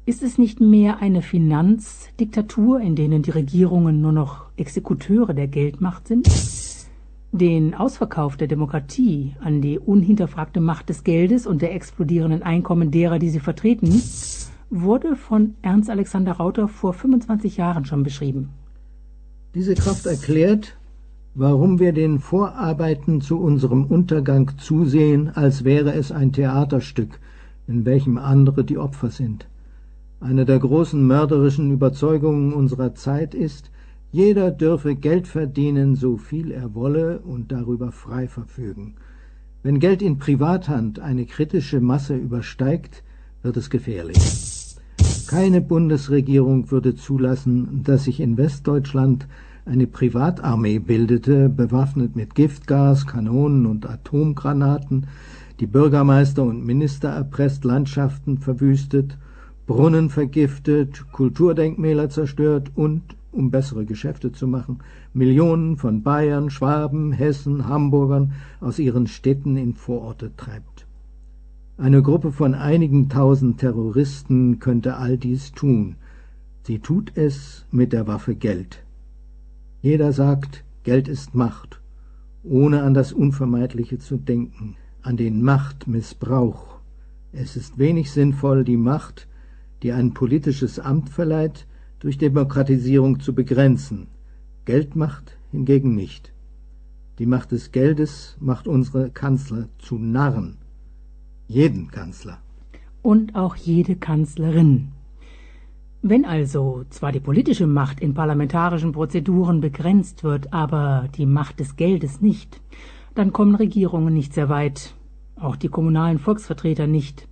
Ist 0.06 0.24
es 0.24 0.38
nicht 0.38 0.60
mehr 0.60 1.00
eine 1.00 1.22
Finanzdiktatur, 1.22 2.82
in 2.82 2.96
denen 2.96 3.24
die 3.24 3.32
Regierungen 3.32 4.01
nur 4.01 4.12
noch 4.12 4.46
Exekuteure 4.58 5.34
der 5.34 5.48
Geldmacht 5.48 6.08
sind? 6.08 6.27
Den 7.34 7.74
Ausverkauf 7.74 8.38
der 8.38 8.48
Demokratie 8.48 9.36
an 9.42 9.62
die 9.62 9.80
unhinterfragte 9.80 10.62
Macht 10.62 10.90
des 10.90 11.04
Geldes 11.04 11.46
und 11.46 11.62
der 11.62 11.76
explodierenden 11.76 12.42
Einkommen 12.42 12.90
derer, 12.90 13.20
die 13.20 13.30
sie 13.30 13.42
vertreten, 13.42 14.02
wurde 14.70 15.16
von 15.16 15.56
Ernst 15.62 15.90
Alexander 15.90 16.34
Rauter 16.34 16.68
vor 16.68 16.94
25 16.94 17.58
Jahren 17.58 17.86
schon 17.86 18.04
beschrieben. 18.04 18.50
Diese 19.56 19.76
Kraft 19.76 20.06
erklärt, 20.06 20.78
warum 21.36 21.80
wir 21.80 21.92
den 21.92 22.20
Vorarbeiten 22.20 23.20
zu 23.20 23.40
unserem 23.40 23.86
Untergang 23.86 24.52
zusehen, 24.58 25.30
als 25.30 25.64
wäre 25.64 25.94
es 25.94 26.12
ein 26.12 26.32
Theaterstück, 26.32 27.20
in 27.68 27.86
welchem 27.86 28.18
andere 28.18 28.64
die 28.64 28.78
Opfer 28.78 29.10
sind. 29.10 29.48
Eine 30.20 30.46
der 30.46 30.60
großen 30.60 31.06
mörderischen 31.06 31.72
Überzeugungen 31.72 32.54
unserer 32.54 32.96
Zeit 32.96 33.36
ist, 33.36 33.70
jeder 34.12 34.52
dürfe 34.52 34.96
Geld 34.96 35.28
verdienen, 35.28 35.96
so 35.96 36.17
viel 36.17 36.52
er 36.52 36.74
wolle 36.74 37.20
und 37.20 37.52
darüber 37.52 37.91
frei 37.91 38.28
verfügen. 38.28 38.96
Wenn 39.63 39.80
Geld 39.80 40.02
in 40.02 40.17
Privathand 40.17 41.00
eine 41.00 41.26
kritische 41.26 41.82
Masse 41.82 42.15
übersteigt, 42.15 43.04
wird 43.41 43.58
es 43.58 43.70
gefährlich. 43.70 44.76
Keine 45.28 45.62
Bundesregierung 45.62 46.72
würde 46.72 46.96
zulassen, 46.96 47.84
dass 47.84 48.06
sich 48.06 48.22
in 48.22 48.38
Westdeutschland 48.38 49.28
eine 49.65 49.88
Privatarmee 49.88 50.80
bildete, 50.80 51.50
bewaffnet 51.50 52.15
mit 52.15 52.34
Giftgas, 52.34 53.06
Kanonen 53.06 53.65
und 53.65 53.89
Atomgranaten, 53.89 55.08
die 55.60 55.67
Bürgermeister 55.67 56.43
und 56.43 56.65
Minister 56.65 57.10
erpresst, 57.10 57.65
Landschaften 57.65 58.38
verwüstet 58.38 59.17
Brunnen 59.67 60.10
vergiftet, 60.10 61.04
Kulturdenkmäler 61.12 62.10
zerstört 62.10 62.72
und, 62.76 63.16
um 63.38 63.52
bessere 63.52 63.86
Geschäfte 63.86 64.32
zu 64.32 64.47
machen, 64.47 64.80
Millionen 65.13 65.78
von 65.78 66.02
Bayern, 66.02 66.50
Schwaben, 66.50 67.12
Hessen, 67.12 67.67
Hamburgern 67.67 68.34
aus 68.60 68.80
ihren 68.80 69.08
Städten 69.08 69.56
in 69.56 69.76
Vororte 69.76 70.36
treibt. 70.36 70.88
Eine 71.78 72.02
Gruppe 72.02 72.32
von 72.32 72.56
einigen 72.56 73.08
tausend 73.08 73.60
Terroristen 73.60 74.60
könnte 74.60 74.97
all 74.97 75.17
dies 75.17 75.52
tun. 75.52 75.95
Sie 76.63 76.80
tut 76.80 77.12
es 77.15 77.67
mit 77.71 77.93
der 77.93 78.08
Waffe 78.08 78.34
Geld. 78.34 78.84
Jeder 79.82 80.12
sagt, 80.12 80.65
Geld 80.82 81.08
ist 81.08 81.36
Macht, 81.36 81.80
ohne 82.43 82.82
an 82.82 82.95
das 82.95 83.13
Unvermeidliche 83.13 84.00
zu 84.00 84.17
denken, 84.17 84.76
an 85.04 85.17
den 85.17 85.43
Machtmissbrauch. 85.43 86.80
Es 87.32 87.56
ist 87.56 87.78
wenig 87.78 88.12
sinnvoll, 88.12 88.63
die 88.63 88.78
Macht, 88.78 89.28
die 89.84 89.91
ein 89.91 90.15
politisches 90.15 90.80
Amt 90.80 91.10
verleiht, 91.10 91.66
durch 92.00 92.18
Demokratisierung 92.18 93.20
zu 93.20 93.34
begrenzen. 93.34 94.08
Geldmacht 94.66 95.38
hingegen 95.52 95.96
nicht. 95.96 96.34
Die 97.20 97.26
Macht 97.26 97.52
des 97.52 97.72
Geldes 97.72 98.38
macht 98.40 98.68
unsere 98.68 99.10
Kanzler 99.10 99.70
zu 99.80 99.98
Narren. 99.98 100.58
Jeden 101.48 101.90
Kanzler. 101.90 102.40
Und 103.02 103.36
auch 103.36 103.56
jede 103.56 103.96
Kanzlerin. 103.96 104.90
Wenn 106.04 106.26
also 106.26 106.84
zwar 106.90 107.12
die 107.12 107.20
politische 107.20 107.66
Macht 107.66 108.00
in 108.00 108.14
parlamentarischen 108.14 108.92
Prozeduren 108.92 109.62
begrenzt 109.62 110.24
wird, 110.24 110.54
aber 110.54 111.10
die 111.16 111.26
Macht 111.26 111.60
des 111.60 111.76
Geldes 111.76 112.22
nicht, 112.22 112.62
dann 113.16 113.34
kommen 113.34 113.56
Regierungen 113.56 114.14
nicht 114.14 114.34
sehr 114.34 114.48
weit, 114.48 114.94
auch 115.36 115.56
die 115.56 115.70
kommunalen 115.70 116.20
Volksvertreter 116.20 116.86
nicht. 116.86 117.27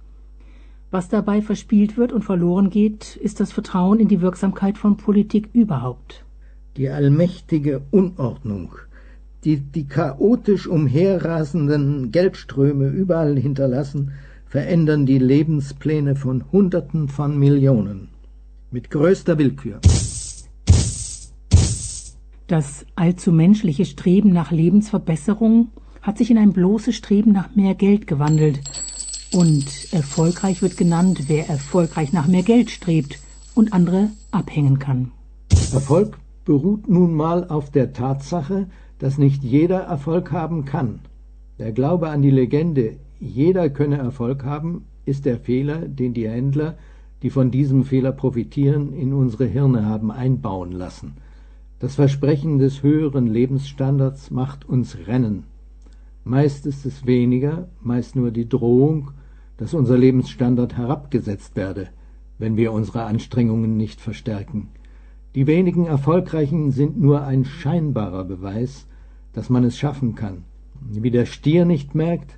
Was 0.92 1.10
dabei 1.10 1.42
verspielt 1.42 1.98
wird 1.98 2.14
und 2.14 2.24
verloren 2.24 2.70
geht, 2.70 3.16
ist 3.16 3.40
das 3.40 3.52
Vertrauen 3.52 4.00
in 4.00 4.08
die 4.08 4.22
Wirksamkeit 4.22 4.78
von 4.78 4.98
Politik 4.98 5.50
überhaupt. 5.54 6.24
Die 6.78 6.90
allmächtige 6.90 7.82
Unordnung, 7.92 8.76
die 9.44 9.58
die 9.58 9.88
chaotisch 9.88 10.68
umherrasenden 10.68 12.12
Geldströme 12.12 12.88
überall 12.88 13.38
hinterlassen, 13.38 14.12
verändern 14.46 15.06
die 15.06 15.20
Lebenspläne 15.20 16.16
von 16.16 16.52
Hunderten 16.52 17.10
von 17.10 17.38
Millionen. 17.38 18.10
Mit 18.72 18.90
größter 18.90 19.38
Willkür. 19.38 19.80
Das 22.48 22.86
allzu 22.96 23.32
menschliche 23.32 23.86
Streben 23.86 24.32
nach 24.32 24.52
Lebensverbesserung 24.52 25.72
hat 26.02 26.20
sich 26.20 26.30
in 26.30 26.38
ein 26.38 26.54
bloßes 26.54 26.96
Streben 26.96 27.32
nach 27.32 27.56
mehr 27.56 27.74
Geld 27.74 28.06
gewandelt, 28.06 28.62
und 29.36 29.92
erfolgreich 29.92 30.62
wird 30.62 30.78
genannt, 30.78 31.26
wer 31.28 31.50
erfolgreich 31.50 32.14
nach 32.14 32.26
mehr 32.26 32.42
Geld 32.42 32.72
strebt 32.72 33.20
und 33.54 33.74
andere 33.74 34.12
abhängen 34.32 34.80
kann. 34.80 35.12
Erfolg 35.74 36.18
beruht 36.46 36.88
nun 36.88 37.14
mal 37.14 37.50
auf 37.50 37.70
der 37.70 37.92
Tatsache, 37.92 38.68
dass 38.98 39.18
nicht 39.18 39.44
jeder 39.44 39.82
Erfolg 39.82 40.32
haben 40.32 40.64
kann. 40.64 41.00
Der 41.60 41.74
Glaube 41.74 42.10
an 42.10 42.22
die 42.22 42.32
Legende, 42.32 42.96
jeder 43.20 43.70
könne 43.70 43.98
Erfolg 43.98 44.46
haben, 44.46 44.86
ist 45.06 45.26
der 45.26 45.38
Fehler, 45.38 45.80
den 45.80 46.14
die 46.14 46.30
Händler, 46.30 46.78
die 47.22 47.30
von 47.30 47.52
diesem 47.52 47.84
Fehler 47.84 48.14
profitieren, 48.14 48.94
in 48.94 49.12
unsere 49.12 49.48
Hirne 49.48 49.86
haben 49.86 50.12
einbauen 50.12 50.72
lassen. 50.72 51.16
Das 51.80 51.96
Versprechen 51.96 52.58
des 52.58 52.84
höheren 52.84 53.28
Lebensstandards 53.28 54.32
macht 54.32 54.64
uns 54.64 54.98
rennen. 55.08 55.44
Meist 56.24 56.66
ist 56.66 56.86
es 56.86 57.06
weniger, 57.06 57.68
meist 57.82 58.16
nur 58.16 58.32
die 58.32 58.48
Drohung, 58.48 59.12
dass 59.58 59.74
unser 59.74 59.98
Lebensstandard 59.98 60.78
herabgesetzt 60.78 61.56
werde, 61.56 61.88
wenn 62.38 62.58
wir 62.58 62.72
unsere 62.72 63.04
Anstrengungen 63.04 63.78
nicht 63.78 64.02
verstärken. 64.02 64.70
Die 65.36 65.48
wenigen 65.48 65.86
Erfolgreichen 65.86 66.72
sind 66.72 67.00
nur 67.00 67.24
ein 67.24 67.46
scheinbarer 67.46 68.24
Beweis, 68.24 68.88
dass 69.34 69.50
man 69.50 69.64
es 69.64 69.78
schaffen 69.78 70.16
kann. 70.16 70.44
Wie 70.90 71.12
der 71.12 71.26
Stier 71.26 71.66
nicht 71.66 71.96
merkt, 71.96 72.38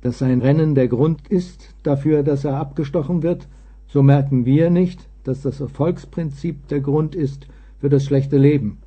dass 0.00 0.18
sein 0.18 0.40
Rennen 0.40 0.74
der 0.74 0.88
Grund 0.88 1.26
ist 1.28 1.74
dafür, 1.82 2.22
dass 2.22 2.44
er 2.44 2.56
abgestochen 2.56 3.22
wird, 3.22 3.48
so 3.88 4.02
merken 4.02 4.44
wir 4.44 4.70
nicht, 4.70 5.08
dass 5.24 5.42
das 5.42 5.60
Erfolgsprinzip 5.60 6.68
der 6.68 6.80
Grund 6.80 7.14
ist 7.14 7.48
für 7.80 7.88
das 7.88 8.04
schlechte 8.04 8.38
Leben. 8.38 8.78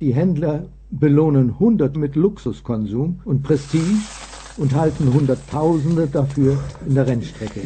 Die 0.00 0.14
Händler 0.14 0.68
belohnen 0.90 1.58
hundert 1.58 1.96
mit 1.96 2.16
Luxuskonsum 2.16 3.20
und 3.24 3.42
Prestige 3.42 3.96
und 4.56 4.74
halten 4.74 5.12
Hunderttausende 5.12 6.06
dafür 6.06 6.58
in 6.86 6.94
der 6.94 7.06
Rennstrecke. 7.06 7.62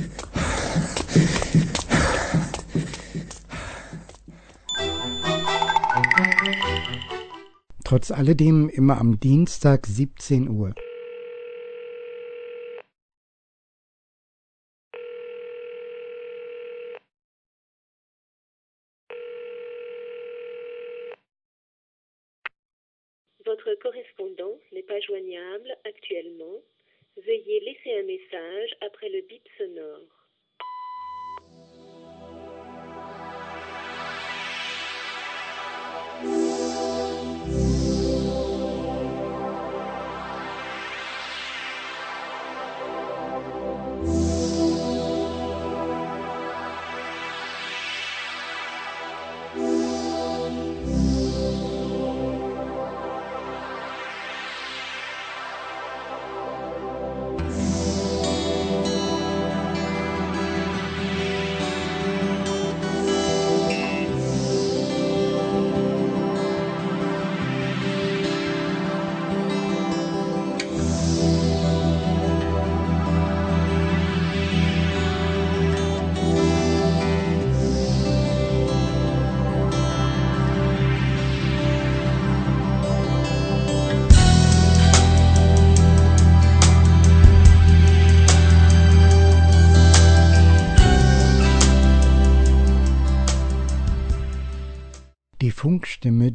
Trotz 7.85 8.11
alledem 8.11 8.69
immer 8.69 8.99
am 8.99 9.21
Dienstag 9.21 9.87
17 9.87 10.49
Uhr. 10.49 10.75
Votre 23.45 23.77
correspondant 23.77 24.59
n'est 24.73 24.83
pas 24.83 24.99
joignable 25.07 25.71
actuellement. 25.85 26.65
Veuillez 27.17 27.61
laisser 27.61 27.99
un 27.99 28.03
message 28.03 28.77
après 28.83 29.09
le 29.09 29.23
bip 29.23 29.49
sonore. 29.57 30.16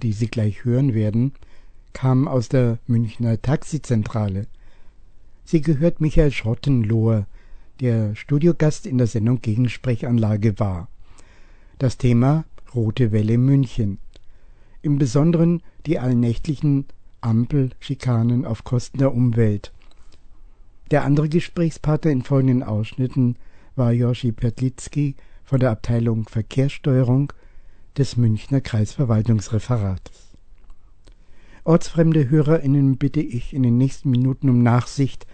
Die 0.01 0.13
Sie 0.13 0.27
gleich 0.27 0.65
hören 0.65 0.93
werden, 0.93 1.33
kam 1.93 2.27
aus 2.27 2.49
der 2.49 2.79
Münchner 2.87 3.41
Taxizentrale. 3.41 4.47
Sie 5.43 5.61
gehört 5.61 6.01
Michael 6.01 6.31
Schrottenlohr, 6.31 7.25
der 7.79 8.15
Studiogast 8.15 8.85
in 8.85 8.97
der 8.97 9.07
Sendung 9.07 9.41
Gegensprechanlage 9.41 10.59
war. 10.59 10.87
Das 11.79 11.97
Thema 11.97 12.45
Rote 12.73 13.11
Welle 13.11 13.37
München. 13.37 13.97
Im 14.81 14.97
Besonderen 14.97 15.61
die 15.85 15.99
allnächtlichen 15.99 16.85
Ampelschikanen 17.21 18.45
auf 18.45 18.63
Kosten 18.63 18.99
der 18.99 19.13
Umwelt. 19.13 19.73
Der 20.91 21.03
andere 21.03 21.29
Gesprächspartner 21.29 22.11
in 22.11 22.23
folgenden 22.23 22.63
Ausschnitten 22.63 23.35
war 23.75 23.91
Joshi 23.91 24.31
Pertlitzky 24.31 25.15
von 25.43 25.59
der 25.59 25.71
Abteilung 25.71 26.27
Verkehrssteuerung 26.27 27.33
des 27.97 28.17
Münchner 28.17 28.61
Kreisverwaltungsreferates. 28.61 30.31
Ortsfremde 31.63 32.29
HörerInnen 32.29 32.97
bitte 32.97 33.19
ich 33.19 33.53
in 33.53 33.63
den 33.63 33.77
nächsten 33.77 34.09
Minuten 34.09 34.49
um 34.49 34.63
Nachsicht, 34.63 35.27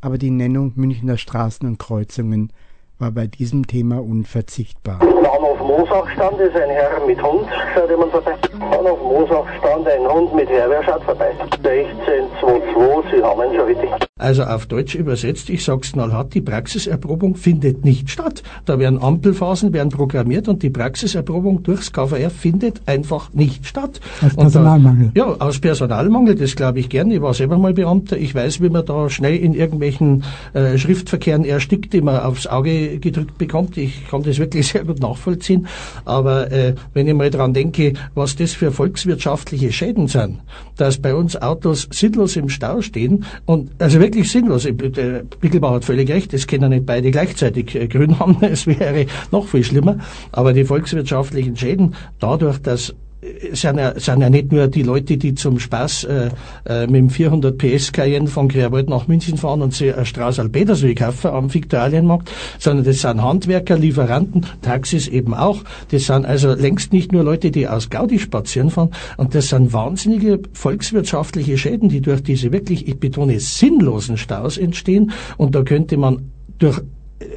aber 0.00 0.18
die 0.18 0.30
Nennung 0.30 0.72
Münchner 0.74 1.16
Straßen 1.16 1.68
und 1.68 1.78
Kreuzungen 1.78 2.52
war 2.98 3.12
bei 3.12 3.26
diesem 3.26 3.66
Thema 3.66 4.02
unverzichtbar. 4.02 4.98
Bahnhof 4.98 5.58
Moosach 5.60 6.10
stand 6.10 6.40
ist 6.40 6.56
ein 6.56 6.70
Herr 6.70 7.06
mit 7.06 7.22
Hund, 7.22 7.48
schaut 7.74 7.88
jemand 7.88 8.12
vorbei. 8.12 8.36
Bahnhof 8.58 9.00
Moosach 9.00 9.46
stand 9.58 9.86
ein 9.88 10.06
Hund 10.06 10.34
mit 10.34 10.48
Herr, 10.48 10.68
wer 10.68 10.82
schaut 10.84 11.04
vorbei? 11.04 11.30
1622, 11.40 13.10
Sie 13.12 13.22
haben 13.22 13.54
schon 13.54 13.66
richtig. 13.66 14.09
Also 14.20 14.44
auf 14.44 14.66
Deutsch 14.66 14.94
übersetzt, 14.94 15.48
ich 15.48 15.64
sag's 15.64 15.92
knallhart, 15.92 16.34
die 16.34 16.42
Praxiserprobung 16.42 17.36
findet 17.36 17.86
nicht 17.86 18.10
statt. 18.10 18.42
Da 18.66 18.78
werden 18.78 19.00
Ampelphasen 19.00 19.72
werden 19.72 19.88
programmiert 19.88 20.46
und 20.46 20.62
die 20.62 20.68
Praxiserprobung 20.68 21.62
durchs 21.62 21.90
KVR 21.90 22.28
findet 22.28 22.82
einfach 22.84 23.32
nicht 23.32 23.66
statt. 23.66 23.98
Aus 24.20 24.36
Personalmangel. 24.36 25.12
Da, 25.14 25.20
ja, 25.20 25.36
aus 25.38 25.58
Personalmangel, 25.58 26.34
das 26.34 26.54
glaube 26.54 26.80
ich 26.80 26.90
gern. 26.90 27.10
Ich 27.10 27.22
war 27.22 27.32
selber 27.32 27.56
mal 27.56 27.72
Beamter. 27.72 28.18
Ich 28.18 28.34
weiß, 28.34 28.60
wie 28.60 28.68
man 28.68 28.84
da 28.84 29.08
schnell 29.08 29.36
in 29.36 29.54
irgendwelchen 29.54 30.22
äh, 30.52 30.76
Schriftverkehren 30.76 31.46
erstickt, 31.46 31.94
die 31.94 32.02
man 32.02 32.20
aufs 32.20 32.46
Auge 32.46 32.98
gedrückt 32.98 33.38
bekommt. 33.38 33.78
Ich 33.78 34.06
kann 34.08 34.22
das 34.22 34.38
wirklich 34.38 34.66
sehr 34.72 34.84
gut 34.84 35.00
nachvollziehen. 35.00 35.66
Aber 36.04 36.52
äh, 36.52 36.74
wenn 36.92 37.08
ich 37.08 37.14
mal 37.14 37.30
dran 37.30 37.54
denke, 37.54 37.94
was 38.14 38.36
das 38.36 38.52
für 38.52 38.70
volkswirtschaftliche 38.70 39.72
Schäden 39.72 40.08
sind, 40.08 40.40
dass 40.76 40.98
bei 40.98 41.14
uns 41.14 41.40
Autos 41.40 41.88
sinnlos 41.90 42.36
im 42.36 42.50
Stau 42.50 42.82
stehen 42.82 43.24
und 43.46 43.70
also 43.78 43.98
wirklich 43.98 44.09
sinnlos. 44.24 44.68
Der 44.70 45.24
Pickelbauer 45.40 45.76
hat 45.76 45.84
völlig 45.84 46.10
recht, 46.10 46.34
es 46.34 46.46
können 46.46 46.70
nicht 46.70 46.86
beide 46.86 47.10
gleichzeitig 47.10 47.74
äh, 47.74 47.86
grün 47.86 48.18
haben, 48.18 48.36
es 48.42 48.66
wäre 48.66 49.06
noch 49.30 49.46
viel 49.46 49.64
schlimmer. 49.64 49.98
Aber 50.32 50.52
die 50.52 50.64
volkswirtschaftlichen 50.64 51.56
Schäden 51.56 51.94
dadurch, 52.18 52.58
dass 52.58 52.94
sind 53.52 53.78
ja, 53.78 53.98
sind 53.98 54.20
ja 54.22 54.30
nicht 54.30 54.50
nur 54.50 54.68
die 54.68 54.82
Leute, 54.82 55.18
die 55.18 55.34
zum 55.34 55.58
Spaß 55.58 56.04
äh, 56.04 56.30
äh, 56.64 56.86
mit 56.86 56.96
dem 56.96 57.10
400 57.10 57.56
PS 57.56 57.92
Cayenne 57.92 58.28
von 58.28 58.48
Querwald 58.48 58.88
nach 58.88 59.08
München 59.08 59.36
fahren 59.36 59.60
und 59.60 59.74
sich 59.74 59.94
eine 59.94 60.06
Straße 60.06 60.48
Petersweg 60.48 60.98
kaufen 60.98 61.28
am 61.28 61.52
Viktualienmarkt, 61.52 62.30
sondern 62.58 62.84
das 62.84 63.00
sind 63.00 63.22
Handwerker, 63.22 63.76
Lieferanten, 63.76 64.46
Taxis 64.62 65.06
eben 65.06 65.34
auch. 65.34 65.62
Das 65.90 66.06
sind 66.06 66.24
also 66.24 66.54
längst 66.54 66.92
nicht 66.92 67.12
nur 67.12 67.22
Leute, 67.22 67.50
die 67.50 67.68
aus 67.68 67.90
Gaudi 67.90 68.18
spazieren 68.18 68.70
fahren. 68.70 68.90
Und 69.18 69.34
das 69.34 69.48
sind 69.48 69.72
wahnsinnige 69.72 70.40
volkswirtschaftliche 70.52 71.58
Schäden, 71.58 71.88
die 71.88 72.00
durch 72.00 72.22
diese 72.22 72.52
wirklich, 72.52 72.88
ich 72.88 72.98
betone, 72.98 73.38
sinnlosen 73.38 74.16
Staus 74.16 74.56
entstehen. 74.56 75.12
Und 75.36 75.54
da 75.54 75.62
könnte 75.62 75.96
man 75.98 76.30
durch 76.58 76.80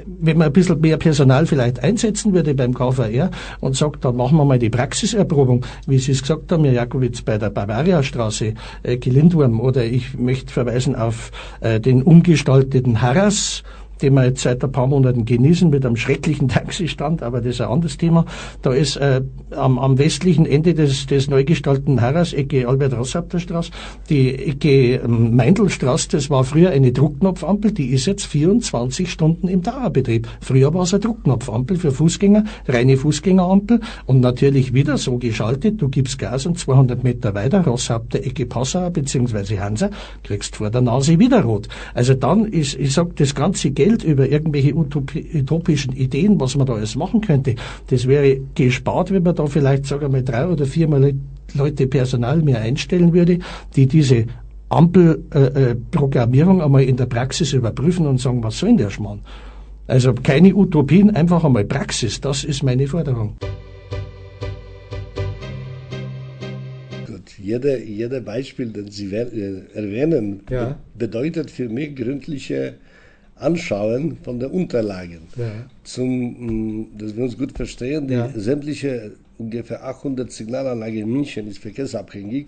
wenn 0.05 0.37
man 0.37 0.47
ein 0.47 0.53
bisschen 0.53 0.79
mehr 0.79 0.97
Personal 0.97 1.45
vielleicht 1.45 1.83
einsetzen 1.83 2.33
würde 2.33 2.53
beim 2.53 2.73
KVR 2.73 3.29
und 3.59 3.75
sagt, 3.75 4.05
dann 4.05 4.15
machen 4.15 4.37
wir 4.37 4.45
mal 4.45 4.59
die 4.59 4.69
Praxiserprobung, 4.69 5.65
wie 5.87 5.99
Sie 5.99 6.11
es 6.11 6.21
gesagt 6.21 6.51
haben, 6.51 6.63
Herr 6.63 6.73
Jakowitz, 6.73 7.21
bei 7.21 7.37
der 7.37 7.49
Bavariastraße, 7.49 8.53
äh, 8.83 8.97
Gelindwurm, 8.97 9.59
oder 9.59 9.83
ich 9.83 10.17
möchte 10.17 10.51
verweisen 10.53 10.95
auf 10.95 11.31
äh, 11.61 11.79
den 11.79 12.03
umgestalteten 12.03 13.01
Harras, 13.01 13.63
den 14.03 14.13
wir 14.13 14.25
jetzt 14.25 14.41
seit 14.41 14.63
ein 14.63 14.71
paar 14.71 14.87
Monaten 14.87 15.25
genießen 15.25 15.69
mit 15.69 15.85
einem 15.85 15.95
schrecklichen 15.95 16.47
Taxistand, 16.49 17.23
aber 17.23 17.41
das 17.41 17.55
ist 17.55 17.61
ein 17.61 17.69
anderes 17.69 17.97
Thema. 17.97 18.25
Da 18.61 18.73
ist 18.73 18.97
äh, 18.97 19.21
am, 19.51 19.79
am 19.79 19.97
westlichen 19.97 20.45
Ende 20.45 20.73
des, 20.73 21.07
des 21.07 21.29
neu 21.29 21.43
gestalteten 21.43 22.01
Harras, 22.01 22.33
Ecke 22.33 22.67
Albert-Rossapter-Straße, 22.67 23.71
die 24.09 24.35
Ecke 24.35 24.95
ähm, 24.95 25.35
Meindelstraße, 25.35 26.09
das 26.09 26.29
war 26.29 26.43
früher 26.43 26.71
eine 26.71 26.91
Druckknopfampel, 26.91 27.71
die 27.71 27.87
ist 27.87 28.05
jetzt 28.05 28.25
24 28.25 29.09
Stunden 29.09 29.47
im 29.47 29.61
Dauerbetrieb. 29.61 30.27
Früher 30.41 30.73
war 30.73 30.83
es 30.83 30.93
eine 30.93 31.01
Druckknopfampel 31.01 31.77
für 31.77 31.91
Fußgänger, 31.91 32.43
reine 32.67 32.97
Fußgängerampel 32.97 33.79
und 34.05 34.19
natürlich 34.19 34.73
wieder 34.73 34.97
so 34.97 35.17
geschaltet, 35.17 35.81
du 35.81 35.87
gibst 35.87 36.19
Gas 36.19 36.45
und 36.45 36.59
200 36.59 37.03
Meter 37.03 37.33
weiter, 37.33 37.63
Rossapter, 37.63 38.19
Ecke 38.19 38.45
Passauer 38.45 38.89
bzw. 38.89 39.59
Hansa, 39.59 39.89
kriegst 40.23 40.57
vor 40.57 40.69
der 40.69 40.81
Nase 40.81 41.19
wieder 41.19 41.43
rot. 41.43 41.69
Also 41.93 42.13
dann 42.13 42.45
ist, 42.45 42.77
ich 42.77 42.93
sag, 42.93 43.15
das 43.15 43.33
ganze 43.33 43.71
Geld 43.71 43.92
Geld 43.93 44.03
über 44.03 44.27
irgendwelche 44.27 44.73
utopischen 44.73 45.93
Ideen, 45.93 46.39
was 46.39 46.55
man 46.55 46.65
da 46.65 46.73
alles 46.73 46.95
machen 46.95 47.21
könnte, 47.21 47.55
das 47.89 48.07
wäre 48.07 48.39
gespart, 48.55 49.11
wenn 49.11 49.23
man 49.23 49.35
da 49.35 49.45
vielleicht, 49.45 49.85
sagen 49.85 50.01
wir 50.01 50.09
mal, 50.09 50.23
drei 50.23 50.47
oder 50.47 50.65
viermal 50.65 51.13
Leute 51.53 51.87
Personal 51.87 52.41
mehr 52.41 52.61
einstellen 52.61 53.13
würde, 53.13 53.39
die 53.75 53.85
diese 53.85 54.25
Ampelprogrammierung 54.69 56.59
äh, 56.59 56.63
einmal 56.63 56.83
in 56.83 56.97
der 56.97 57.05
Praxis 57.05 57.53
überprüfen 57.53 58.07
und 58.07 58.19
sagen, 58.19 58.43
was 58.43 58.57
soll 58.57 58.69
denn 58.69 58.77
der 58.77 58.89
Schmarrn? 58.89 59.21
Also 59.85 60.13
keine 60.13 60.55
Utopien, 60.55 61.15
einfach 61.15 61.43
einmal 61.43 61.65
Praxis, 61.65 62.19
das 62.19 62.43
ist 62.43 62.63
meine 62.63 62.87
Forderung. 62.87 63.35
Jeder, 67.37 67.77
jeder 67.77 68.21
Beispiel, 68.21 68.67
den 68.67 68.89
Sie 68.89 69.13
erwähnen, 69.13 70.43
ja. 70.49 70.79
bedeutet 70.97 71.51
für 71.51 71.67
mich 71.67 71.93
gründliche 71.93 72.75
Anschauen 73.35 74.17
von 74.23 74.39
den 74.39 74.49
Unterlagen. 74.51 75.27
Ja. 75.35 75.51
Zum, 75.83 76.81
mm, 76.81 76.97
dass 76.97 77.15
wir 77.15 77.23
uns 77.23 77.37
gut 77.37 77.51
verstehen, 77.51 78.07
die 78.07 78.13
ja. 78.13 78.29
sämtliche 78.35 79.13
ungefähr 79.37 79.83
800 79.83 80.31
Signalanlagen 80.31 80.99
in 80.99 81.09
München 81.09 81.47
ist 81.47 81.59
verkehrsabhängig. 81.59 82.47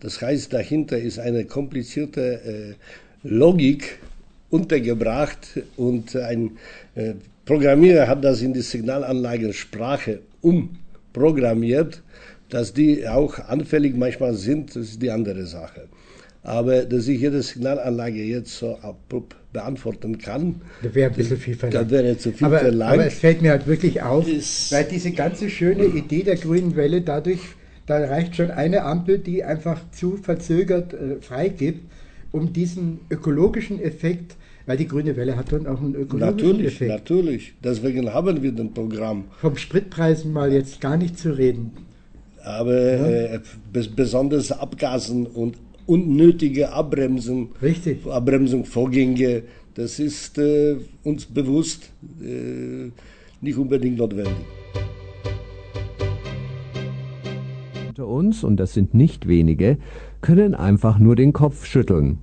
Das 0.00 0.20
heißt, 0.20 0.52
dahinter 0.52 0.98
ist 0.98 1.18
eine 1.18 1.44
komplizierte 1.44 2.76
äh, 3.24 3.28
Logik 3.28 3.98
untergebracht 4.50 5.60
und 5.76 6.14
ein 6.16 6.52
äh, 6.94 7.14
Programmierer 7.44 8.08
hat 8.08 8.24
das 8.24 8.42
in 8.42 8.52
die 8.52 8.60
Signalanlagensprache 8.60 10.20
umprogrammiert, 10.40 12.02
dass 12.48 12.72
die 12.72 13.06
auch 13.08 13.38
anfällig 13.38 13.96
manchmal 13.96 14.34
sind, 14.34 14.70
das 14.70 14.90
ist 14.90 15.02
die 15.02 15.10
andere 15.10 15.46
Sache. 15.46 15.88
Aber 16.42 16.84
dass 16.84 17.08
ich 17.08 17.20
jede 17.20 17.42
Signalanlage 17.42 18.22
jetzt 18.22 18.56
so 18.56 18.76
abrupt 18.76 19.36
beantworten 19.56 20.18
kann, 20.18 20.56
das 20.82 20.94
wäre 20.94 21.10
ein 21.10 21.16
bisschen 21.16 21.38
viel 21.38 21.54
verlangt. 21.54 21.90
Das 21.90 22.04
wäre 22.04 22.18
zu 22.18 22.32
viel 22.32 22.46
aber, 22.46 22.58
verlangt. 22.58 22.92
Aber 22.92 23.06
es 23.06 23.14
fällt 23.14 23.40
mir 23.40 23.52
halt 23.52 23.66
wirklich 23.66 24.02
auf, 24.02 24.26
weil 24.26 24.84
diese 24.84 25.12
ganze 25.12 25.48
schöne 25.48 25.86
Idee 25.86 26.22
der 26.22 26.36
grünen 26.36 26.76
Welle 26.76 27.00
dadurch, 27.00 27.40
da 27.86 27.96
reicht 27.96 28.36
schon 28.36 28.50
eine 28.50 28.82
Ampel, 28.82 29.18
die 29.18 29.42
einfach 29.44 29.80
zu 29.92 30.18
verzögert 30.18 30.92
äh, 30.92 31.16
freigibt, 31.22 31.90
um 32.32 32.52
diesen 32.52 33.00
ökologischen 33.10 33.82
Effekt 33.82 34.36
weil 34.68 34.76
die 34.76 34.88
grüne 34.88 35.16
Welle 35.16 35.36
hat 35.36 35.52
dann 35.52 35.64
auch 35.68 35.80
einen 35.80 35.94
ökologischen 35.94 36.48
natürlich, 36.48 36.66
Effekt. 36.74 36.90
Natürlich, 36.90 37.54
deswegen 37.62 38.12
haben 38.12 38.42
wir 38.42 38.50
den 38.50 38.74
Programm. 38.74 39.26
Vom 39.40 39.56
Spritpreisen 39.56 40.32
mal 40.32 40.52
jetzt 40.52 40.80
gar 40.80 40.96
nicht 40.96 41.16
zu 41.16 41.38
reden. 41.38 41.70
Aber 42.42 42.74
ja. 42.74 43.34
äh, 43.34 43.40
besonders 43.94 44.50
Abgasen 44.50 45.26
und 45.26 45.56
unnötige 45.86 46.72
Abbremsen, 46.72 47.48
Richtig. 47.62 48.06
Abbremsungsvorgänge, 48.06 49.42
das 49.74 49.98
ist 49.98 50.38
äh, 50.38 50.76
uns 51.04 51.26
bewusst 51.26 51.90
äh, 52.22 52.90
nicht 53.40 53.58
unbedingt 53.58 53.98
notwendig. 53.98 54.34
Unter 57.88 58.06
uns, 58.08 58.44
und 58.44 58.58
das 58.58 58.74
sind 58.74 58.94
nicht 58.94 59.28
wenige, 59.28 59.78
können 60.20 60.54
einfach 60.54 60.98
nur 60.98 61.16
den 61.16 61.32
Kopf 61.32 61.64
schütteln. 61.64 62.18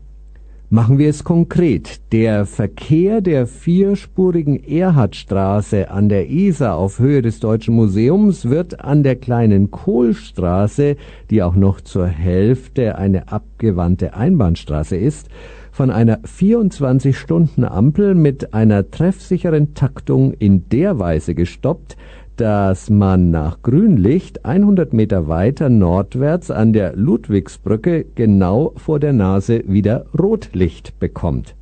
Machen 0.74 0.98
wir 0.98 1.10
es 1.10 1.24
konkret. 1.24 2.02
Der 2.12 2.48
Verkehr 2.48 3.22
der 3.22 3.46
vierspurigen 3.46 4.64
Erhardstraße 4.64 5.92
an 5.92 6.10
der 6.10 6.32
Isar 6.32 6.78
auf 6.78 6.98
Höhe 6.98 7.22
des 7.22 7.40
Deutschen 7.40 7.76
Museums 7.76 8.50
wird 8.50 8.80
an 8.80 9.04
der 9.04 9.16
kleinen 9.16 9.70
Kohlstraße, 9.70 10.96
die 11.30 11.44
auch 11.44 11.54
noch 11.54 11.80
zur 11.80 12.08
Hälfte 12.08 12.98
eine 12.98 13.32
abgewandte 13.32 14.16
Einbahnstraße 14.16 14.98
ist, 14.98 15.30
von 15.72 15.92
einer 15.92 16.22
24-Stunden-Ampel 16.22 18.16
mit 18.16 18.56
einer 18.56 18.90
treffsicheren 18.90 19.76
Taktung 19.76 20.34
in 20.34 20.70
der 20.70 20.98
Weise 20.98 21.36
gestoppt, 21.36 21.98
dass 22.38 22.90
man 22.90 23.32
nach 23.32 23.62
Grünlicht 23.62 24.46
100 24.46 24.94
Meter 24.94 25.28
weiter 25.28 25.70
nordwärts 25.70 26.50
an 26.52 26.74
der 26.74 26.96
Ludwigsbrücke 26.96 28.06
genau 28.16 28.74
vor 28.78 29.00
der 29.00 29.14
Nase 29.14 29.64
wieder 29.68 30.06
Rotlicht 30.18 31.00
bekommt. 31.00 31.56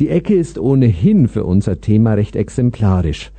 Die 0.00 0.08
Ecke 0.08 0.34
ist 0.34 0.58
ohnehin 0.58 1.28
für 1.28 1.44
unser 1.44 1.80
Thema 1.80 2.14
recht 2.14 2.34
exemplarisch. 2.34 3.32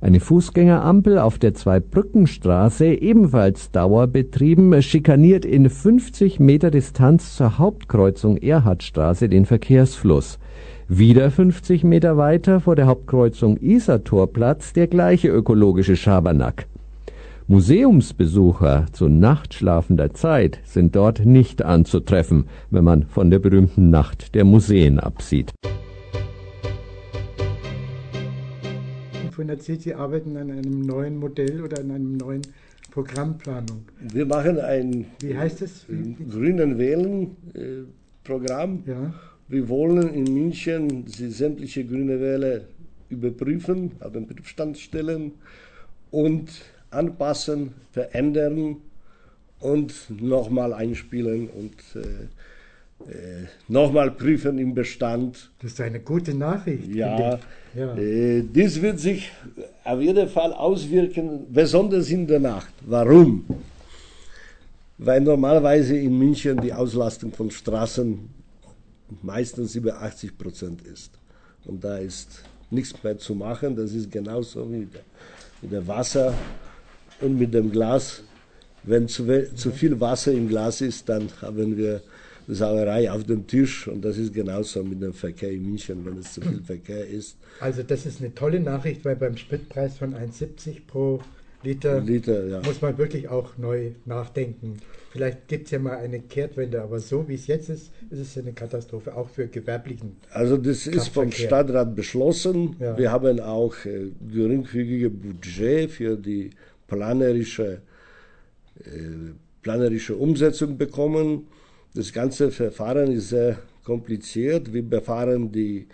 Eine 0.00 0.20
Fußgängerampel 0.20 1.18
auf 1.18 1.38
der 1.38 1.54
Zweibrückenstraße, 1.54 2.86
ebenfalls 2.86 3.72
dauerbetrieben, 3.72 4.80
schikaniert 4.82 5.44
in 5.44 5.68
50 5.68 6.38
Meter 6.38 6.70
Distanz 6.70 7.34
zur 7.34 7.58
Hauptkreuzung 7.58 8.36
Erhardstraße 8.36 9.28
den 9.28 9.44
Verkehrsfluss. 9.44 10.38
Wieder 10.90 11.30
50 11.30 11.84
Meter 11.84 12.16
weiter 12.16 12.60
vor 12.60 12.74
der 12.74 12.86
Hauptkreuzung 12.86 13.58
Isartorplatz 13.58 14.72
der 14.72 14.86
gleiche 14.86 15.28
ökologische 15.28 15.96
Schabernack. 15.96 16.66
Museumsbesucher 17.46 18.86
zu 18.92 19.10
nachtschlafender 19.10 20.14
Zeit 20.14 20.60
sind 20.64 20.96
dort 20.96 21.26
nicht 21.26 21.60
anzutreffen, 21.60 22.46
wenn 22.70 22.84
man 22.84 23.02
von 23.02 23.30
der 23.30 23.38
berühmten 23.38 23.90
Nacht 23.90 24.34
der 24.34 24.46
Museen 24.46 24.98
absieht. 24.98 25.52
Von 29.32 29.50
erzählt, 29.50 29.82
Sie 29.82 29.94
arbeiten 29.94 30.38
an 30.38 30.50
einem 30.50 30.80
neuen 30.80 31.18
Modell 31.18 31.60
oder 31.60 31.80
an 31.80 31.90
einem 31.90 32.16
neuen 32.16 32.42
Programmplanung. 32.92 33.84
Wir 34.00 34.24
machen 34.24 34.58
ein 34.58 35.04
Wie 35.20 35.36
heißt 35.36 35.60
es? 35.60 35.84
Grünen 36.30 36.78
Wählen 36.78 37.36
äh, 37.52 37.84
Programm. 38.24 38.84
Ja 38.86 39.12
wir 39.48 39.68
wollen 39.68 40.12
in 40.12 40.24
München 40.24 41.06
die 41.06 41.30
sämtliche 41.30 41.84
grüne 41.84 42.20
Wähler 42.20 42.60
überprüfen, 43.08 43.92
auf 44.00 44.12
den 44.12 44.26
Prüfstand 44.26 44.76
stellen 44.78 45.32
und 46.10 46.50
anpassen, 46.90 47.72
verändern 47.92 48.76
und 49.60 49.94
nochmal 50.20 50.72
einspielen 50.74 51.48
und 51.48 51.74
äh, 51.94 53.10
äh, 53.10 53.46
nochmal 53.68 54.10
prüfen 54.10 54.58
im 54.58 54.74
Bestand. 54.74 55.50
Das 55.62 55.72
ist 55.72 55.80
eine 55.80 56.00
gute 56.00 56.34
Nachricht. 56.34 56.94
Ja, 56.94 57.38
ja. 57.74 57.96
Äh, 57.96 58.42
dies 58.42 58.80
wird 58.82 59.00
sich 59.00 59.30
auf 59.84 60.00
jeden 60.00 60.28
Fall 60.28 60.52
auswirken, 60.52 61.46
besonders 61.50 62.10
in 62.10 62.26
der 62.26 62.40
Nacht. 62.40 62.72
Warum? 62.86 63.44
Weil 64.98 65.20
normalerweise 65.20 65.96
in 65.96 66.18
München 66.18 66.60
die 66.60 66.72
Auslastung 66.72 67.32
von 67.32 67.50
Straßen 67.50 68.37
meistens 69.22 69.74
über 69.74 70.00
80 70.02 70.36
Prozent 70.38 70.82
ist. 70.82 71.12
Und 71.64 71.84
da 71.84 71.98
ist 71.98 72.42
nichts 72.70 73.02
mehr 73.02 73.18
zu 73.18 73.34
machen. 73.34 73.76
Das 73.76 73.92
ist 73.92 74.10
genauso 74.10 74.70
wie 74.70 74.88
mit, 75.62 75.72
dem 75.72 75.86
Wasser 75.86 76.34
und 77.20 77.38
mit 77.38 77.52
dem 77.52 77.70
Glas. 77.70 78.22
Wenn 78.84 79.08
zu, 79.08 79.54
zu 79.54 79.70
viel 79.70 80.00
Wasser 80.00 80.32
im 80.32 80.48
Glas 80.48 80.80
ist, 80.80 81.08
dann 81.08 81.28
haben 81.42 81.76
wir 81.76 82.02
Sauerei 82.50 83.10
auf 83.10 83.24
dem 83.24 83.46
Tisch 83.46 83.86
und 83.88 84.02
das 84.02 84.16
ist 84.16 84.32
genauso 84.32 84.82
mit 84.82 85.02
dem 85.02 85.12
Verkehr 85.12 85.50
in 85.50 85.68
München, 85.68 86.02
wenn 86.06 86.16
es 86.16 86.32
zu 86.32 86.40
viel 86.40 86.62
Verkehr 86.62 87.06
ist. 87.06 87.36
Also 87.60 87.82
das 87.82 88.06
ist 88.06 88.20
eine 88.20 88.34
tolle 88.34 88.58
Nachricht, 88.58 89.04
weil 89.04 89.16
beim 89.16 89.36
Spritpreis 89.36 89.98
von 89.98 90.14
1,70 90.14 90.86
pro 90.86 91.20
Liter, 91.62 92.00
Liter 92.00 92.46
ja. 92.46 92.62
muss 92.62 92.80
man 92.80 92.96
wirklich 92.96 93.28
auch 93.28 93.58
neu 93.58 93.90
nachdenken. 94.06 94.78
Vielleicht 95.10 95.48
gibt 95.48 95.64
es 95.66 95.70
ja 95.70 95.78
mal 95.78 95.96
eine 95.96 96.20
Kehrtwende, 96.20 96.82
aber 96.82 97.00
so 97.00 97.26
wie 97.28 97.34
es 97.34 97.46
jetzt 97.46 97.70
ist, 97.70 97.90
ist 98.10 98.20
es 98.20 98.36
eine 98.36 98.52
Katastrophe, 98.52 99.16
auch 99.16 99.30
für 99.30 99.46
gewerblichen. 99.46 100.16
Also 100.30 100.58
das 100.58 100.86
ist 100.86 101.08
vom 101.08 101.32
Stadtrat 101.32 101.96
beschlossen. 101.96 102.76
Ja. 102.78 102.98
Wir 102.98 103.10
haben 103.10 103.40
auch 103.40 103.74
äh, 103.86 104.10
geringfügige 104.30 105.08
Budget 105.08 105.90
für 105.90 106.16
die 106.16 106.50
planerische, 106.86 107.80
äh, 108.84 109.30
planerische 109.62 110.14
Umsetzung 110.14 110.76
bekommen. 110.76 111.46
Das 111.94 112.12
ganze 112.12 112.50
Verfahren 112.50 113.10
ist 113.10 113.30
sehr 113.30 113.56
kompliziert. 113.84 114.74
Wir 114.74 114.82
befahren 114.82 115.50
die 115.50 115.88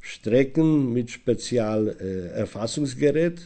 Strecken 0.00 0.92
mit 0.92 1.10
Spezialerfassungsgerät. 1.10 3.38
Äh, 3.38 3.42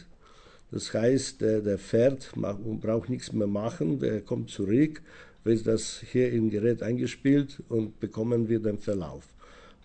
das 0.71 0.93
heißt, 0.93 1.41
der, 1.41 1.61
der 1.61 1.77
fährt 1.77 2.31
und 2.35 2.81
braucht 2.81 3.09
nichts 3.09 3.33
mehr 3.33 3.47
machen, 3.47 3.99
der 3.99 4.21
kommt 4.21 4.49
zurück, 4.49 5.01
wird 5.43 5.67
das 5.67 6.01
hier 6.11 6.31
im 6.31 6.49
Gerät 6.49 6.81
eingespielt 6.81 7.61
und 7.67 7.99
bekommen 7.99 8.47
wir 8.47 8.59
den 8.59 8.77
Verlauf. 8.77 9.25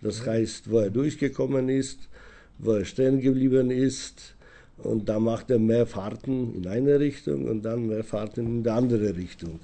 Das 0.01 0.25
heißt, 0.25 0.69
wo 0.71 0.79
er 0.79 0.89
durchgekommen 0.89 1.69
ist, 1.69 1.99
wo 2.59 2.73
er 2.73 2.85
stehen 2.85 3.19
geblieben 3.19 3.71
ist, 3.71 4.35
und 4.77 5.09
da 5.09 5.19
macht 5.19 5.49
er 5.49 5.57
mehr 5.57 5.87
Fahrten 5.87 6.53
in 6.55 6.67
eine 6.67 6.99
Richtung 6.99 7.45
und 7.45 7.63
dann 7.63 7.87
mehr 7.87 8.03
Fahrten 8.03 8.45
in 8.45 8.63
die 8.63 8.69
andere 8.69 9.15
Richtung. 9.15 9.59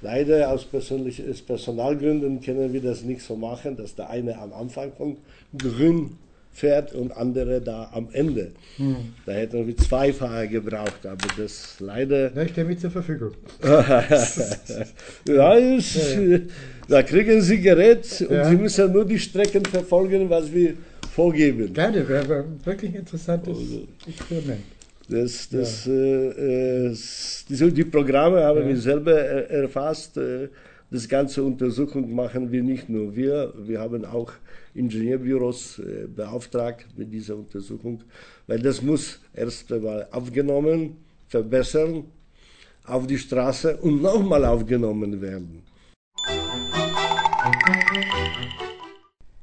Leider 0.00 0.52
aus 0.52 0.64
Personalgründen 0.64 2.40
können 2.40 2.72
wir 2.72 2.80
das 2.80 3.02
nicht 3.02 3.22
so 3.22 3.34
machen, 3.34 3.76
dass 3.76 3.96
der 3.96 4.10
eine 4.10 4.38
am 4.38 4.52
Anfang 4.52 4.92
von 4.92 5.16
grün 5.56 6.16
fährt 6.58 6.92
und 6.92 7.16
andere 7.16 7.60
da 7.60 7.90
am 7.92 8.08
Ende. 8.12 8.52
Hm. 8.76 8.96
Da 9.26 9.32
hätten 9.32 9.66
wir 9.66 9.76
zwei 9.76 10.12
Fahrer 10.12 10.46
gebraucht, 10.46 11.06
aber 11.06 11.28
das 11.36 11.76
leider. 11.78 12.34
Ja, 12.34 12.42
ich 12.42 12.50
stehe 12.50 12.66
mit 12.66 12.80
zur 12.80 12.90
Verfügung. 12.90 13.32
ja, 13.62 15.54
ist, 15.54 15.96
ja, 15.96 16.38
da 16.88 17.02
kriegen 17.02 17.40
Sie 17.40 17.60
Gerät 17.60 18.26
und 18.28 18.34
ja. 18.34 18.48
Sie 18.48 18.56
müssen 18.56 18.92
nur 18.92 19.04
die 19.04 19.18
Strecken 19.18 19.64
verfolgen, 19.64 20.28
was 20.28 20.52
wir 20.52 20.74
vorgeben. 21.14 21.72
Gerne, 21.72 22.08
wäre 22.08 22.44
wirklich 22.64 22.94
interessantes 22.94 23.56
also, 23.56 23.86
Experiment. 24.06 24.60
Das, 25.08 25.48
das, 25.48 25.86
ja. 25.86 25.92
äh, 25.92 26.94
die, 27.48 27.72
die, 27.72 27.84
Programme 27.84 28.42
haben 28.42 28.68
wir 28.68 28.76
selber 28.76 29.18
erfasst. 29.18 30.16
Äh, 30.18 30.48
das 30.90 31.08
ganze 31.08 31.42
Untersuchung 31.42 32.14
machen 32.14 32.50
wir 32.50 32.62
nicht 32.62 32.88
nur 32.88 33.14
wir, 33.14 33.52
wir 33.58 33.80
haben 33.80 34.04
auch 34.04 34.32
Ingenieurbüros 34.74 35.78
äh, 35.78 36.06
beauftragt 36.06 36.86
mit 36.96 37.12
dieser 37.12 37.36
Untersuchung, 37.36 38.02
weil 38.46 38.60
das 38.60 38.82
muss 38.82 39.20
erst 39.34 39.72
einmal 39.72 40.08
aufgenommen, 40.10 40.96
verbessern, 41.28 42.04
auf 42.84 43.06
die 43.06 43.18
Straße 43.18 43.76
und 43.78 44.02
nochmal 44.02 44.44
aufgenommen 44.44 45.20
werden. 45.20 45.62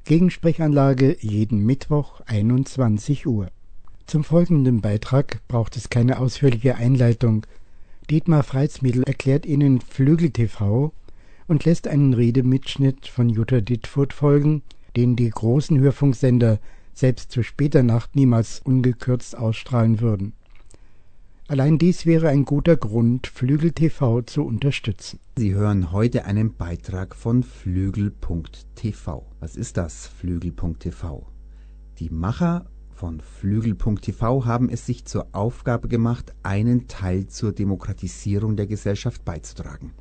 Gegensprechanlage 0.06 1.18
jeden 1.20 1.66
Mittwoch 1.66 2.22
21 2.28 3.26
Uhr. 3.26 3.48
Zum 4.06 4.24
folgenden 4.24 4.82
Beitrag 4.82 5.40
braucht 5.48 5.76
es 5.78 5.90
keine 5.90 6.20
ausführliche 6.20 6.76
Einleitung. 6.76 7.48
Dietmar 8.12 8.44
Freitsmiedl 8.44 9.02
erklärt 9.02 9.48
Ihnen 9.48 9.82
Flügel 9.82 10.30
TV 10.30 10.92
und 11.48 11.66
lässt 11.66 11.88
einen 11.88 12.14
Redemitschnitt 12.14 13.08
von 13.08 13.30
Jutta 13.30 13.62
Dittfurt 13.62 14.14
folgen, 14.14 14.62
den 14.96 15.16
die 15.16 15.30
großen 15.30 15.80
Hörfunksender 15.80 16.60
selbst 16.94 17.32
zu 17.32 17.44
später 17.44 17.84
Nacht 17.84 18.16
niemals 18.16 18.60
ungekürzt 18.60 19.38
ausstrahlen 19.38 20.00
würden. 20.00 20.34
Allein 21.48 21.78
dies 21.78 22.08
wäre 22.08 22.30
ein 22.30 22.44
guter 22.44 22.76
Grund, 22.76 23.28
Flügel 23.28 23.72
TV 23.72 24.24
zu 24.24 24.44
unterstützen. 24.44 25.20
Sie 25.38 25.54
hören 25.54 25.92
heute 25.92 26.26
einen 26.26 26.56
Beitrag 26.56 27.16
von 27.16 27.44
Flügel.tv. 27.44 29.26
Was 29.40 29.56
ist 29.56 29.78
das, 29.78 30.08
Flügel.tv? 30.08 31.28
Die 32.00 32.10
Macher 32.10 32.66
von 32.96 33.20
Flügel.tv 33.20 34.46
haben 34.46 34.70
es 34.70 34.88
sich 34.88 35.06
zur 35.06 35.28
Aufgabe 35.34 35.88
gemacht, 35.88 36.34
einen 36.42 36.88
Teil 36.88 37.28
zur 37.28 37.52
Demokratisierung 37.52 38.56
der 38.56 38.66
Gesellschaft 38.66 39.24
beizutragen, 39.24 39.92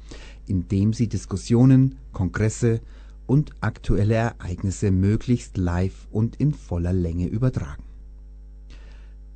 indem 0.47 0.95
sie 0.95 1.09
Diskussionen, 1.09 1.97
Kongresse 2.13 2.81
und 3.27 3.53
aktuelle 3.61 4.15
Ereignisse 4.15 4.91
möglichst 4.91 5.57
live 5.57 6.07
und 6.11 6.37
in 6.37 6.53
voller 6.53 6.93
Länge 6.93 7.27
übertragen. 7.27 7.85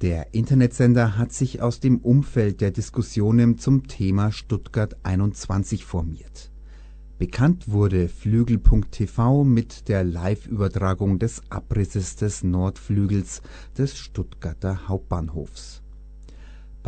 Der 0.01 0.33
Internetsender 0.33 1.19
hat 1.19 1.33
sich 1.33 1.61
aus 1.61 1.81
dem 1.81 1.99
Umfeld 1.99 2.61
der 2.61 2.71
Diskussionen 2.71 3.59
zum 3.59 3.89
Thema 3.89 4.31
Stuttgart 4.31 4.97
21 5.03 5.85
formiert. 5.85 6.53
Bekannt 7.19 7.69
wurde 7.69 8.09
Flügel.tv 8.09 9.43
mit 9.43 9.89
der 9.89 10.05
Live-Übertragung 10.05 11.19
des 11.19 11.43
Abrisses 11.51 12.15
des 12.15 12.45
Nordflügels 12.45 13.43
des 13.77 13.99
Stuttgarter 13.99 14.87
Hauptbahnhofs 14.87 15.83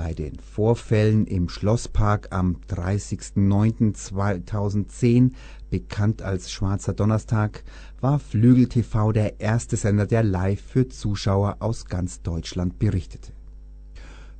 bei 0.00 0.14
den 0.14 0.38
Vorfällen 0.38 1.26
im 1.26 1.50
Schlosspark 1.50 2.28
am 2.30 2.56
30.09.2010, 2.70 5.32
bekannt 5.70 6.20
als 6.22 6.50
Schwarzer 6.50 6.92
Donnerstag, 6.92 7.64
war 8.00 8.18
Flügel 8.18 8.68
TV 8.68 9.12
der 9.12 9.40
erste 9.40 9.76
Sender, 9.76 10.06
der 10.06 10.22
live 10.22 10.60
für 10.60 10.88
Zuschauer 10.88 11.56
aus 11.60 11.86
ganz 11.86 12.22
Deutschland 12.22 12.78
berichtete. 12.78 13.32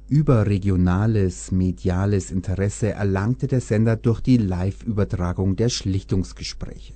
Überregionales 0.09 1.53
mediales 1.53 2.33
Interesse 2.33 2.91
erlangte 2.91 3.47
der 3.47 3.61
Sender 3.61 3.95
durch 3.97 4.21
die 4.21 4.39
Live-Übertragung 4.39 5.55
der 5.55 5.69
Schlichtungsgespräche. 5.69 6.95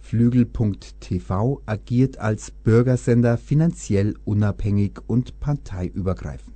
Flügel.tv 0.00 1.62
agiert 1.64 2.18
als 2.18 2.50
Bürgersender 2.50 3.38
finanziell 3.38 4.14
unabhängig 4.26 5.00
und 5.06 5.40
parteiübergreifend. 5.40 6.54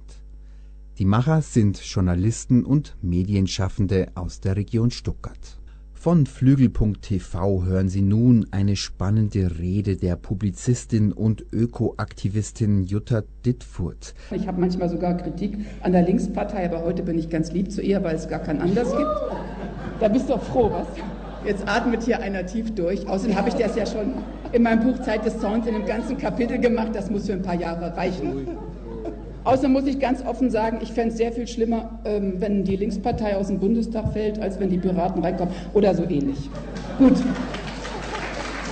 Die 0.98 1.06
Macher 1.06 1.40
sind 1.40 1.78
Journalisten 1.78 2.64
und 2.66 2.98
Medienschaffende 3.00 4.12
aus 4.14 4.40
der 4.40 4.56
Region 4.56 4.90
Stuttgart. 4.90 5.57
Von 6.00 6.26
Flügel.tv 6.26 7.64
hören 7.64 7.88
Sie 7.88 8.02
nun 8.02 8.46
eine 8.52 8.76
spannende 8.76 9.58
Rede 9.58 9.96
der 9.96 10.14
Publizistin 10.14 11.12
und 11.12 11.44
Ökoaktivistin 11.52 12.84
Jutta 12.84 13.24
Dittfurt. 13.44 14.14
Ich 14.30 14.46
habe 14.46 14.60
manchmal 14.60 14.88
sogar 14.88 15.16
Kritik 15.16 15.58
an 15.80 15.90
der 15.90 16.02
Linkspartei, 16.02 16.66
aber 16.66 16.84
heute 16.84 17.02
bin 17.02 17.18
ich 17.18 17.28
ganz 17.30 17.50
lieb 17.50 17.72
zu 17.72 17.82
ihr, 17.82 18.04
weil 18.04 18.14
es 18.14 18.28
gar 18.28 18.38
keinen 18.38 18.60
Anlass 18.60 18.96
gibt. 18.96 19.10
Da 19.98 20.06
bist 20.06 20.28
du 20.28 20.34
doch 20.34 20.42
froh, 20.44 20.70
was? 20.70 20.86
Jetzt 21.44 21.66
atmet 21.66 22.04
hier 22.04 22.20
einer 22.20 22.46
tief 22.46 22.72
durch. 22.76 23.08
Außerdem 23.08 23.36
habe 23.36 23.48
ich 23.48 23.56
das 23.56 23.74
ja 23.74 23.84
schon 23.84 24.14
in 24.52 24.62
meinem 24.62 24.84
Buch 24.84 25.02
Zeit 25.02 25.26
des 25.26 25.40
Zorns 25.40 25.66
in 25.66 25.74
dem 25.74 25.84
ganzen 25.84 26.16
Kapitel 26.16 26.60
gemacht. 26.60 26.90
Das 26.94 27.10
muss 27.10 27.26
für 27.26 27.32
ein 27.32 27.42
paar 27.42 27.56
Jahre 27.56 27.96
reichen. 27.96 28.46
Außerdem 29.48 29.72
muss 29.72 29.86
ich 29.86 29.98
ganz 29.98 30.22
offen 30.26 30.50
sagen, 30.50 30.80
ich 30.82 30.92
fände 30.92 31.08
es 31.08 31.16
sehr 31.16 31.32
viel 31.32 31.48
schlimmer, 31.48 31.98
ähm, 32.04 32.34
wenn 32.36 32.64
die 32.64 32.76
Linkspartei 32.76 33.34
aus 33.34 33.46
dem 33.46 33.58
Bundestag 33.58 34.12
fällt, 34.12 34.38
als 34.38 34.60
wenn 34.60 34.68
die 34.68 34.76
Piraten 34.76 35.22
reinkommen 35.22 35.54
oder 35.72 35.94
so 35.94 36.02
ähnlich. 36.02 36.50
Gut. 36.98 37.14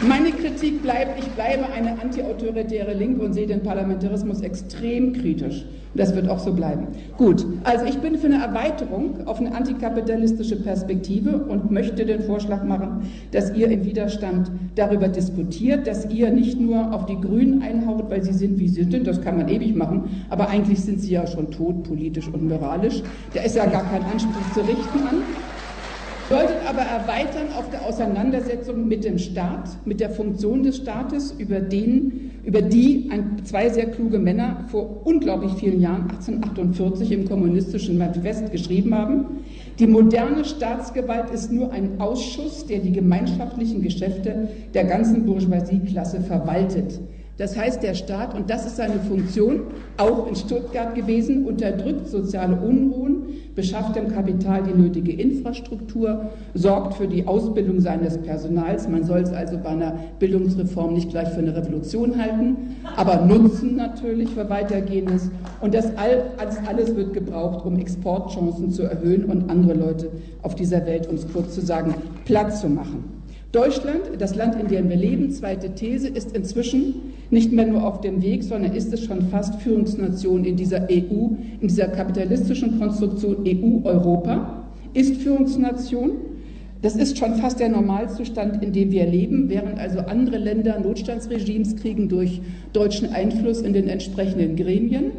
Meine 0.03 0.31
Kritik 0.31 0.83
bleibt, 0.83 1.19
ich 1.19 1.29
bleibe 1.31 1.65
eine 1.73 1.99
antiautoritäre 2.01 2.93
Linke 2.93 3.25
und 3.25 3.33
sehe 3.33 3.47
den 3.47 3.63
Parlamentarismus 3.63 4.43
extrem 4.43 5.15
kritisch. 5.15 5.65
Das 5.95 6.15
wird 6.15 6.29
auch 6.29 6.39
so 6.39 6.53
bleiben. 6.53 6.89
Gut, 7.17 7.47
also 7.65 7.87
ich 7.87 7.97
bin 7.99 8.19
für 8.19 8.27
eine 8.27 8.43
Erweiterung 8.43 9.27
auf 9.27 9.41
eine 9.41 9.55
antikapitalistische 9.55 10.57
Perspektive 10.57 11.39
und 11.39 11.71
möchte 11.71 12.05
den 12.05 12.21
Vorschlag 12.21 12.63
machen, 12.63 13.11
dass 13.31 13.55
ihr 13.55 13.69
im 13.71 13.87
Widerstand 13.87 14.51
darüber 14.75 15.09
diskutiert, 15.09 15.87
dass 15.87 16.11
ihr 16.11 16.31
nicht 16.31 16.61
nur 16.61 16.93
auf 16.93 17.07
die 17.07 17.19
Grünen 17.19 17.63
einhaut, 17.63 18.11
weil 18.11 18.23
sie 18.23 18.35
sind, 18.35 18.59
wie 18.59 18.69
sie 18.69 18.85
sind, 18.85 19.07
das 19.07 19.23
kann 19.23 19.39
man 19.39 19.49
ewig 19.49 19.75
machen, 19.75 20.27
aber 20.29 20.51
eigentlich 20.51 20.81
sind 20.81 21.01
sie 21.01 21.13
ja 21.13 21.27
schon 21.27 21.51
tot, 21.51 21.85
politisch 21.85 22.29
und 22.29 22.47
moralisch. 22.47 23.03
Da 23.33 23.41
ist 23.41 23.57
ja 23.57 23.65
gar 23.65 23.85
kein 23.85 24.03
Anspruch 24.05 24.53
zu 24.53 24.61
richten 24.61 24.99
an 25.09 25.23
bedeutet 26.29 26.57
aber 26.69 26.83
erweitern 26.83 27.53
auf 27.57 27.71
der 27.71 27.85
Auseinandersetzung 27.85 28.89
mit 28.89 29.05
dem 29.05 29.19
Staat, 29.19 29.69
mit 29.85 30.01
der 30.01 30.11
Funktion 30.11 30.63
des 30.63 30.79
Staates, 30.79 31.33
über, 31.39 31.61
den, 31.61 32.33
über 32.45 32.63
die 32.63 33.09
ein, 33.11 33.45
zwei 33.45 33.69
sehr 33.69 33.87
kluge 33.91 34.19
Männer 34.19 34.65
vor 34.69 35.07
unglaublich 35.07 35.53
vielen 35.55 35.81
Jahren, 35.81 36.03
1848, 36.11 37.13
im 37.13 37.29
kommunistischen 37.29 37.99
Manifest 37.99 38.51
geschrieben 38.51 38.95
haben. 38.95 39.45
Die 39.79 39.87
moderne 39.87 40.45
Staatsgewalt 40.45 41.31
ist 41.31 41.53
nur 41.53 41.71
ein 41.71 42.01
Ausschuss, 42.01 42.67
der 42.67 42.81
die 42.81 42.93
gemeinschaftlichen 42.93 43.83
Geschäfte 43.83 44.49
der 44.75 44.85
ganzen 44.85 45.27
Bourgeoisieklasse 45.27 46.21
verwaltet. 46.23 46.99
Das 47.39 47.55
heißt, 47.55 47.83
der 47.83 47.95
Staat, 47.95 48.35
und 48.35 48.49
das 48.49 48.65
ist 48.67 48.77
seine 48.77 48.99
Funktion, 49.01 49.63
auch 49.99 50.27
in 50.27 50.37
Stuttgart 50.37 50.95
gewesen, 50.95 51.45
unterdrückt 51.45 52.09
soziale 52.09 52.57
Unruhen, 52.57 53.25
beschafft 53.55 53.95
dem 53.95 54.09
Kapital 54.09 54.63
die 54.63 54.79
nötige 54.79 55.13
Infrastruktur, 55.13 56.31
sorgt 56.55 56.95
für 56.95 57.07
die 57.07 57.27
Ausbildung 57.27 57.81
seines 57.81 58.17
Personals. 58.19 58.89
Man 58.89 59.05
soll 59.05 59.21
es 59.21 59.33
also 59.33 59.59
bei 59.59 59.71
einer 59.71 59.99
Bildungsreform 60.19 60.95
nicht 60.95 61.11
gleich 61.11 61.29
für 61.29 61.41
eine 61.41 61.55
Revolution 61.55 62.17
halten, 62.17 62.77
aber 62.97 63.25
nutzen 63.27 63.77
natürlich 63.77 64.31
für 64.31 64.49
Weitergehendes. 64.49 65.31
Und 65.61 65.75
das 65.75 65.95
alles 65.97 66.97
wird 66.97 67.13
gebraucht, 67.13 67.67
um 67.67 67.79
Exportchancen 67.79 68.71
zu 68.71 68.85
erhöhen 68.85 69.25
und 69.25 69.51
andere 69.51 69.75
Leute 69.75 70.11
auf 70.43 70.55
dieser 70.55 70.87
Welt, 70.87 71.07
um 71.09 71.17
es 71.17 71.31
kurz 71.31 71.55
zu 71.55 71.61
sagen, 71.61 71.95
platt 72.25 72.57
zu 72.57 72.69
machen. 72.69 73.16
Deutschland, 73.53 74.03
das 74.19 74.35
Land, 74.35 74.61
in 74.61 74.69
dem 74.69 74.89
wir 74.89 74.97
leben, 74.97 75.31
zweite 75.31 75.75
These, 75.75 76.09
ist 76.09 76.37
inzwischen 76.37 77.15
nicht 77.31 77.53
mehr 77.53 77.67
nur 77.67 77.87
auf 77.87 78.01
dem 78.01 78.23
Weg, 78.23 78.43
sondern 78.43 78.73
ist 78.75 78.93
es 78.93 79.05
schon 79.05 79.23
fast 79.29 79.61
Führungsnation 79.63 80.45
in 80.45 80.57
dieser 80.57 80.89
EU, 80.91 81.31
in 81.61 81.69
dieser 81.69 81.89
kapitalistischen 81.89 82.79
Konstruktion 82.79 83.45
EU-Europa, 83.47 84.65
ist 84.95 85.17
Führungsnation. 85.17 86.13
Das 86.83 86.97
ist 86.97 87.19
schon 87.19 87.37
fast 87.37 87.59
der 87.59 87.71
Normalzustand, 87.71 88.63
in 88.63 88.73
dem 88.73 88.91
wir 88.91 89.07
leben, 89.07 89.49
während 89.49 89.79
also 89.79 90.01
andere 90.01 90.39
Länder 90.39 90.79
Notstandsregimes 90.79 91.77
kriegen 91.77 92.09
durch 92.09 92.41
deutschen 92.73 93.13
Einfluss 93.13 93.63
in 93.63 93.73
den 93.73 93.89
entsprechenden 93.89 94.57
Gremien 94.57 95.13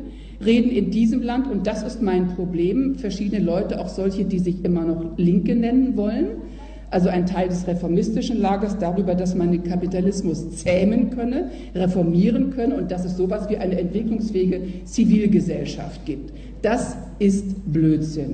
reden 0.43 0.69
in 0.69 0.91
diesem 0.91 1.23
Land, 1.23 1.49
und 1.49 1.65
das 1.65 1.83
ist 1.83 2.01
mein 2.01 2.27
Problem, 2.35 2.95
verschiedene 2.95 3.43
Leute, 3.43 3.79
auch 3.79 3.89
solche, 3.89 4.25
die 4.25 4.39
sich 4.39 4.63
immer 4.63 4.85
noch 4.85 5.17
Linke 5.17 5.55
nennen 5.55 5.97
wollen, 5.97 6.27
also 6.89 7.09
ein 7.09 7.25
Teil 7.25 7.49
des 7.49 7.67
reformistischen 7.67 8.39
Lagers 8.39 8.77
darüber, 8.77 9.15
dass 9.15 9.35
man 9.35 9.51
den 9.51 9.63
Kapitalismus 9.63 10.57
zähmen 10.57 11.09
könne, 11.09 11.51
reformieren 11.75 12.51
könne 12.51 12.75
und 12.75 12.91
dass 12.91 13.05
es 13.05 13.17
sowas 13.17 13.49
wie 13.49 13.57
eine 13.57 13.79
entwicklungsfähige 13.79 14.85
Zivilgesellschaft 14.85 16.05
gibt. 16.05 16.31
Das 16.61 16.97
ist 17.19 17.71
Blödsinn. 17.71 18.33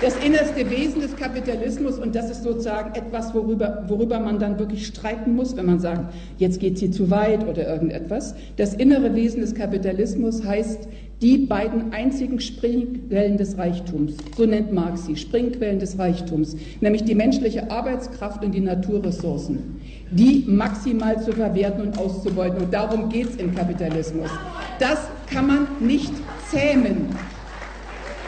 das 0.00 0.16
innerste 0.24 0.70
Wesen 0.70 1.00
des 1.00 1.16
Kapitalismus 1.16 1.98
und 1.98 2.14
das 2.14 2.30
ist 2.30 2.44
sozusagen 2.44 2.94
etwas, 2.94 3.34
worüber, 3.34 3.84
worüber 3.88 4.20
man 4.20 4.38
dann 4.38 4.58
wirklich 4.58 4.86
streiten 4.86 5.34
muss, 5.34 5.56
wenn 5.56 5.66
man 5.66 5.80
sagt, 5.80 6.14
jetzt 6.38 6.60
geht 6.60 6.74
es 6.74 6.80
hier 6.80 6.92
zu 6.92 7.10
weit 7.10 7.46
oder 7.48 7.66
irgendetwas. 7.66 8.34
Das 8.56 8.74
innere 8.74 9.14
Wesen 9.14 9.40
des 9.40 9.54
Kapitalismus 9.54 10.44
heißt 10.44 10.88
die 11.20 11.38
beiden 11.38 11.92
einzigen 11.92 12.40
Springquellen 12.40 13.36
des 13.36 13.58
Reichtums, 13.58 14.14
so 14.36 14.46
nennt 14.46 14.72
Marx 14.72 15.06
sie, 15.06 15.16
Springquellen 15.16 15.80
des 15.80 15.98
Reichtums, 15.98 16.56
nämlich 16.80 17.04
die 17.04 17.14
menschliche 17.14 17.70
Arbeitskraft 17.70 18.44
und 18.44 18.52
die 18.52 18.60
Naturressourcen, 18.60 19.80
die 20.12 20.44
maximal 20.46 21.20
zu 21.20 21.32
verwerten 21.32 21.82
und 21.82 21.98
auszubeuten. 21.98 22.62
Und 22.62 22.72
darum 22.72 23.08
geht 23.08 23.30
es 23.30 23.36
im 23.36 23.54
Kapitalismus. 23.54 24.30
Das 24.78 25.08
kann 25.28 25.48
man 25.48 25.66
nicht 25.80 26.12
zähmen. 26.50 27.06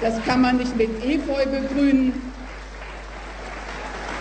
Das 0.00 0.22
kann 0.24 0.40
man 0.40 0.56
nicht 0.56 0.76
mit 0.76 0.88
Efeu 1.04 1.44
begrünen. 1.44 2.29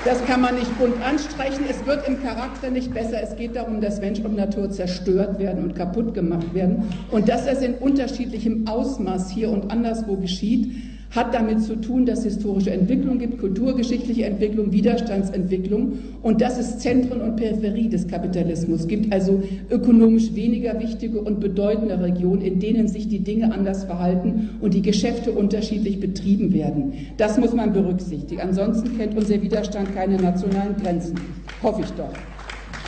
Das 0.10 0.26
kann 0.26 0.42
man 0.42 0.56
nicht 0.56 0.76
bunt 0.80 1.00
anstreichen. 1.04 1.66
Es 1.70 1.86
wird 1.86 2.08
im 2.08 2.24
Charakter 2.24 2.72
nicht 2.72 2.92
besser. 2.92 3.22
Es 3.22 3.36
geht 3.36 3.56
darum, 3.56 3.80
dass 3.80 4.02
Mensch 4.02 4.20
und 4.22 4.36
Natur 4.36 4.72
zerstört 4.72 5.38
werden 5.38 5.64
und 5.64 5.76
kaputt 5.76 6.16
gemacht 6.16 6.52
werden. 6.52 6.92
Und 7.12 7.30
dass 7.30 7.46
das 7.46 7.62
in 7.62 7.76
unterschiedlichem 7.76 8.68
Ausmaß 8.68 9.30
hier 9.30 9.52
und 9.52 9.70
anderswo 9.70 10.16
geschieht, 10.16 10.74
hat 11.12 11.34
damit 11.34 11.64
zu 11.64 11.76
tun, 11.76 12.06
dass 12.06 12.20
es 12.20 12.36
historische 12.36 12.72
Entwicklung 12.72 13.18
gibt, 13.18 13.40
kulturgeschichtliche 13.40 14.26
Entwicklung, 14.26 14.72
Widerstandsentwicklung 14.72 15.94
und 16.22 16.40
dass 16.40 16.60
es 16.60 16.78
Zentren 16.78 17.22
und 17.22 17.36
Peripherie 17.36 17.90
des 17.90 18.08
Kapitalismus 18.08 18.88
gibt, 18.88 19.12
also 19.12 19.42
ökonomisch 19.72 20.36
weniger 20.36 20.80
wichtige 20.80 21.20
und 21.20 21.40
bedeutende 21.40 22.00
Regionen, 22.00 22.42
in 22.42 22.60
denen 22.60 22.88
sich 22.88 23.08
die 23.08 23.20
Dinge 23.20 23.52
anders 23.52 23.86
verhalten 23.86 24.50
und 24.62 24.76
die 24.76 24.84
Geschäfte 24.84 25.32
unterschiedlich 25.32 26.00
betrieben 26.00 26.54
werden. 26.54 26.94
Das 27.18 27.40
muss 27.40 27.54
man 27.54 27.74
berücksichtigen. 27.74 28.42
Ansonsten 28.42 28.96
kennt 28.98 29.18
unser 29.18 29.42
Widerstand 29.42 29.96
keine 29.96 30.18
nationalen 30.18 30.76
Grenzen. 30.78 31.16
Hoffe 31.64 31.82
ich 31.82 31.92
doch. 31.92 32.14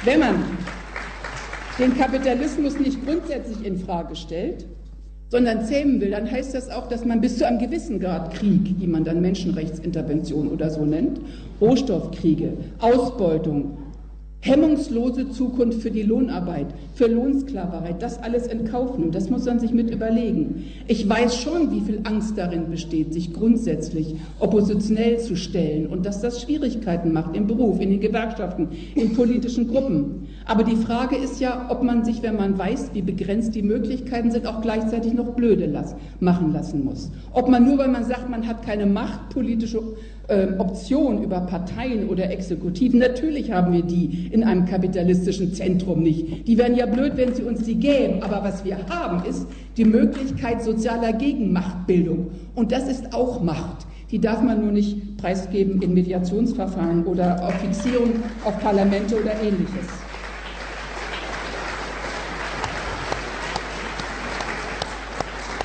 Wenn 0.06 0.20
man 0.20 0.36
den 1.80 1.98
Kapitalismus 1.98 2.80
nicht 2.80 3.04
grundsätzlich 3.04 3.66
in 3.66 3.78
Frage 3.78 4.16
stellt, 4.16 4.68
sondern 5.32 5.66
zähmen 5.66 6.02
will, 6.02 6.12
dann 6.12 6.30
heißt 6.30 6.54
das 6.54 6.70
auch, 6.70 6.88
dass 6.90 7.06
man 7.06 7.22
bis 7.22 7.38
zu 7.38 7.48
einem 7.48 7.58
gewissen 7.58 8.02
Grad 8.02 8.34
Krieg, 8.34 8.78
die 8.80 8.88
man 8.88 9.06
dann 9.06 9.22
Menschenrechtsintervention 9.22 10.50
oder 10.50 10.70
so 10.70 10.84
nennt, 10.84 11.22
Rohstoffkriege, 11.62 12.52
Ausbeutung, 12.80 13.78
hemmungslose 14.42 15.30
Zukunft 15.30 15.82
für 15.82 15.92
die 15.92 16.02
Lohnarbeit, 16.02 16.68
für 16.96 17.08
Lohnsklaverei, 17.08 17.94
das 17.94 18.22
alles 18.22 18.48
in 18.48 18.66
Kauf 18.66 18.98
nimmt. 18.98 19.14
Das 19.14 19.30
muss 19.30 19.46
man 19.46 19.60
sich 19.60 19.72
mit 19.72 19.92
überlegen. 19.92 20.66
Ich 20.88 21.08
weiß 21.08 21.38
schon, 21.38 21.72
wie 21.72 21.82
viel 21.82 22.02
Angst 22.04 22.38
darin 22.38 22.70
besteht, 22.70 23.14
sich 23.14 23.34
grundsätzlich 23.34 24.16
oppositionell 24.40 25.20
zu 25.20 25.36
stellen 25.36 25.88
und 25.88 26.08
dass 26.08 26.22
das 26.22 26.42
Schwierigkeiten 26.42 27.14
macht 27.14 27.36
im 27.36 27.46
Beruf, 27.46 27.80
in 27.80 27.92
den 27.92 28.00
Gewerkschaften, 28.00 28.70
in 28.96 29.14
politischen 29.14 29.68
Gruppen. 29.68 30.28
Aber 30.46 30.64
die 30.64 30.76
Frage 30.76 31.16
ist 31.16 31.40
ja, 31.40 31.68
ob 31.70 31.84
man 31.84 32.04
sich, 32.04 32.24
wenn 32.24 32.36
man 32.36 32.58
weiß, 32.58 32.92
wie 32.94 33.04
begrenzt 33.04 33.54
die 33.54 33.62
Möglichkeiten 33.62 34.32
sind, 34.32 34.48
auch 34.48 34.62
gleichzeitig 34.62 35.14
noch 35.14 35.36
blöde 35.36 35.72
machen 36.20 36.52
lassen 36.52 36.84
muss. 36.84 37.12
Ob 37.32 37.48
man 37.48 37.64
nur, 37.64 37.78
weil 37.78 37.90
man 37.90 38.06
sagt, 38.06 38.30
man 38.30 38.48
hat 38.48 38.66
keine 38.66 38.88
Macht, 38.88 39.30
politische 39.30 39.82
äh, 40.32 40.58
Option 40.60 41.24
über 41.24 41.42
Parteien 41.42 42.08
oder 42.08 42.32
Exekutiven, 42.32 43.00
natürlich 43.00 43.52
haben 43.52 43.74
wir 43.74 43.82
die 43.82 44.30
in 44.32 44.46
einem 44.46 44.66
kapitalistischen 44.66 45.54
Zentrum 45.54 46.02
nicht. 46.02 46.48
Die 46.48 46.58
wären 46.58 46.76
ja 46.76 46.86
blöd, 46.86 47.14
wenn 47.18 47.36
sie 47.36 47.44
uns 47.44 47.64
die 47.64 47.76
gäben. 47.76 48.24
Aber 48.24 48.42
was 48.42 48.64
wir 48.64 48.78
haben, 48.88 49.28
ist 49.28 49.46
die 49.76 49.84
Möglichkeit 49.84 50.64
sozialer 50.64 51.12
Gegenmachtbildung. 51.12 52.32
Und 52.56 52.72
das 52.72 52.88
ist 52.88 53.14
auch 53.14 53.44
Macht. 53.44 53.86
Die 54.10 54.20
darf 54.20 54.42
man 54.42 54.62
nur 54.62 54.72
nicht 54.72 55.18
preisgeben 55.18 55.82
in 55.82 55.94
Mediationsverfahren 55.94 57.06
oder 57.06 57.46
auf 57.46 57.54
Fixierung 57.56 58.12
auf 58.46 58.58
Parlamente 58.60 59.16
oder 59.16 59.34
ähnliches. 59.42 59.88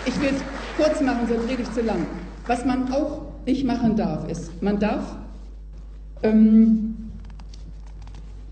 Ich 0.06 0.20
will 0.20 0.30
es 0.30 0.84
kurz 0.84 1.00
machen, 1.00 1.26
sonst 1.28 1.48
rede 1.48 1.62
ich 1.62 1.72
zu 1.72 1.82
lang. 1.82 2.06
Was 2.46 2.64
man 2.64 2.92
auch 2.92 3.35
nicht 3.46 3.64
machen 3.64 3.96
darf, 3.96 4.28
ist, 4.28 4.62
man 4.62 4.78
darf, 4.78 5.16
ähm, 6.22 6.96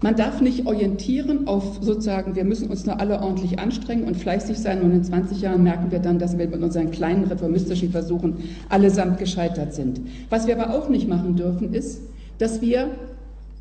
man 0.00 0.16
darf 0.16 0.40
nicht 0.40 0.66
orientieren 0.66 1.46
auf 1.46 1.78
sozusagen, 1.80 2.36
wir 2.36 2.44
müssen 2.44 2.68
uns 2.68 2.84
nur 2.84 3.00
alle 3.00 3.20
ordentlich 3.20 3.58
anstrengen 3.58 4.04
und 4.04 4.16
fleißig 4.16 4.58
sein 4.58 4.82
und 4.82 4.92
in 4.92 5.02
20 5.02 5.40
Jahren 5.40 5.62
merken 5.62 5.90
wir 5.90 5.98
dann, 5.98 6.18
dass 6.18 6.36
wir 6.36 6.46
mit 6.46 6.62
unseren 6.62 6.90
kleinen 6.90 7.24
reformistischen 7.24 7.90
Versuchen 7.90 8.36
allesamt 8.68 9.18
gescheitert 9.18 9.74
sind. 9.74 10.00
Was 10.30 10.46
wir 10.46 10.60
aber 10.60 10.74
auch 10.74 10.88
nicht 10.88 11.08
machen 11.08 11.36
dürfen, 11.36 11.72
ist, 11.72 12.02
dass 12.38 12.60
wir 12.60 12.90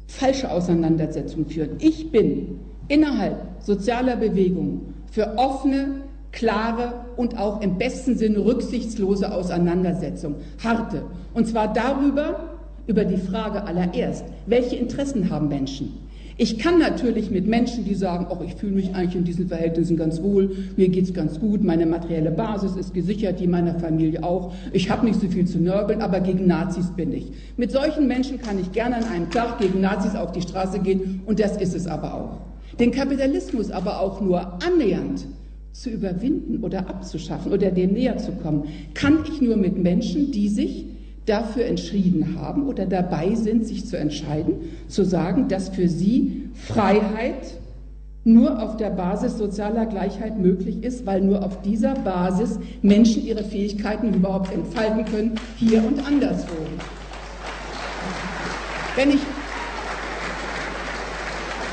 falsche 0.08 0.52
Auseinandersetzungen 0.52 1.46
führen. 1.48 1.78
Ich 1.80 2.12
bin 2.12 2.60
innerhalb 2.90 3.38
sozialer 3.60 4.18
Bewegungen 4.18 4.94
für 5.12 5.38
offene, 5.38 6.03
klare 6.34 7.06
und 7.16 7.38
auch 7.38 7.62
im 7.62 7.78
besten 7.78 8.18
Sinne 8.18 8.44
rücksichtslose 8.44 9.32
Auseinandersetzung, 9.32 10.36
harte. 10.62 11.04
Und 11.34 11.48
zwar 11.48 11.72
darüber, 11.72 12.58
über 12.88 13.06
die 13.06 13.18
Frage 13.18 13.64
allererst, 13.64 14.26
welche 14.46 14.76
Interessen 14.76 15.30
haben 15.30 15.48
Menschen? 15.48 15.94
Ich 16.36 16.58
kann 16.58 16.80
natürlich 16.80 17.30
mit 17.30 17.46
Menschen, 17.46 17.86
die 17.86 17.94
sagen, 17.94 18.26
oh, 18.30 18.44
ich 18.44 18.56
fühle 18.56 18.74
mich 18.74 18.96
eigentlich 18.96 19.16
in 19.16 19.24
diesen 19.24 19.48
Verhältnissen 19.48 19.98
ganz 19.98 20.22
wohl, 20.24 20.56
mir 20.76 20.90
geht 20.90 21.06
es 21.06 21.14
ganz 21.14 21.40
gut, 21.40 21.64
meine 21.64 21.86
materielle 21.86 22.32
Basis 22.32 22.76
ist 22.76 22.96
gesichert, 22.96 23.40
die 23.40 23.48
meiner 23.48 23.76
Familie 23.76 24.24
auch, 24.24 24.52
ich 24.72 24.90
habe 24.90 25.06
nicht 25.06 25.22
so 25.22 25.28
viel 25.28 25.46
zu 25.46 25.60
nörgeln, 25.60 26.02
aber 26.02 26.22
gegen 26.22 26.48
Nazis 26.48 26.88
bin 26.96 27.14
ich. 27.14 27.32
Mit 27.56 27.72
solchen 27.72 28.08
Menschen 28.08 28.42
kann 28.42 28.60
ich 28.60 28.72
gerne 28.72 28.98
an 28.98 29.04
einem 29.04 29.30
Tag 29.30 29.60
gegen 29.60 29.80
Nazis 29.80 30.16
auf 30.16 30.32
die 30.32 30.42
Straße 30.42 30.80
gehen 30.80 31.22
und 31.28 31.40
das 31.40 31.56
ist 31.58 31.76
es 31.76 31.86
aber 31.86 32.16
auch. 32.16 32.40
Den 32.80 32.90
Kapitalismus 32.90 33.70
aber 33.70 34.00
auch 34.00 34.20
nur 34.20 34.58
annähernd 34.66 35.28
zu 35.74 35.90
überwinden 35.90 36.64
oder 36.64 36.88
abzuschaffen 36.88 37.52
oder 37.52 37.72
dem 37.72 37.94
näher 37.94 38.18
zu 38.18 38.32
kommen, 38.32 38.66
kann 38.94 39.20
ich 39.28 39.42
nur 39.42 39.58
mit 39.58 39.78
Menschen, 39.78 40.32
die 40.32 40.48
sich 40.48 40.86
dafür 41.26 41.66
entschieden 41.66 42.40
haben 42.40 42.68
oder 42.68 42.86
dabei 42.86 43.34
sind, 43.34 43.66
sich 43.66 43.86
zu 43.86 43.98
entscheiden, 43.98 44.56
zu 44.88 45.04
sagen, 45.04 45.48
dass 45.48 45.70
für 45.70 45.90
sie 45.90 46.50
Freiheit 46.54 47.58
nur 48.26 48.62
auf 48.62 48.78
der 48.78 48.90
Basis 48.90 49.38
sozialer 49.38 49.86
Gleichheit 49.86 50.40
möglich 50.40 50.84
ist, 50.84 51.06
weil 51.06 51.22
nur 51.22 51.44
auf 51.44 51.62
dieser 51.62 51.96
Basis 51.96 52.60
Menschen 52.82 53.26
ihre 53.26 53.44
Fähigkeiten 53.44 54.14
überhaupt 54.14 54.54
entfalten 54.54 55.06
können, 55.06 55.36
hier 55.58 55.84
und 55.84 56.06
anderswo. 56.06 56.56
Wenn 58.96 59.10
ich, 59.10 59.22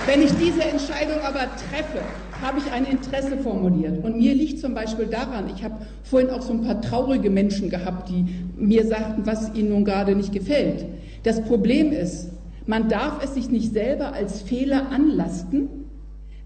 wenn 0.07 0.23
ich 0.23 0.33
diese 0.33 0.63
Entscheidung 0.63 1.21
aber 1.23 1.47
treffe, 1.71 2.01
habe 2.41 2.59
ich 2.59 2.73
ein 2.73 2.85
Interesse 2.85 3.39
formuliert. 3.39 4.05
Und 4.05 4.17
mir 4.17 4.35
liegt 4.35 4.61
zum 4.61 4.75
Beispiel 4.75 5.07
daran, 5.07 5.51
ich 5.55 5.65
habe 5.65 5.75
vorhin 6.03 6.31
auch 6.31 6.43
so 6.43 6.53
ein 6.53 6.63
paar 6.63 6.81
traurige 6.81 7.31
Menschen 7.31 7.71
gehabt, 7.71 8.09
die 8.09 8.27
mir 8.57 8.87
sagten, 8.87 9.27
was 9.27 9.55
ihnen 9.55 9.71
nun 9.71 9.85
gerade 9.85 10.15
nicht 10.15 10.33
gefällt. 10.33 10.87
Das 11.23 11.43
Problem 11.43 11.93
ist, 11.93 12.31
man 12.67 12.89
darf 12.89 13.23
es 13.23 13.35
sich 13.35 13.51
nicht 13.51 13.73
selber 13.73 14.13
als 14.13 14.43
Fehler 14.43 14.91
anlasten, 14.91 15.69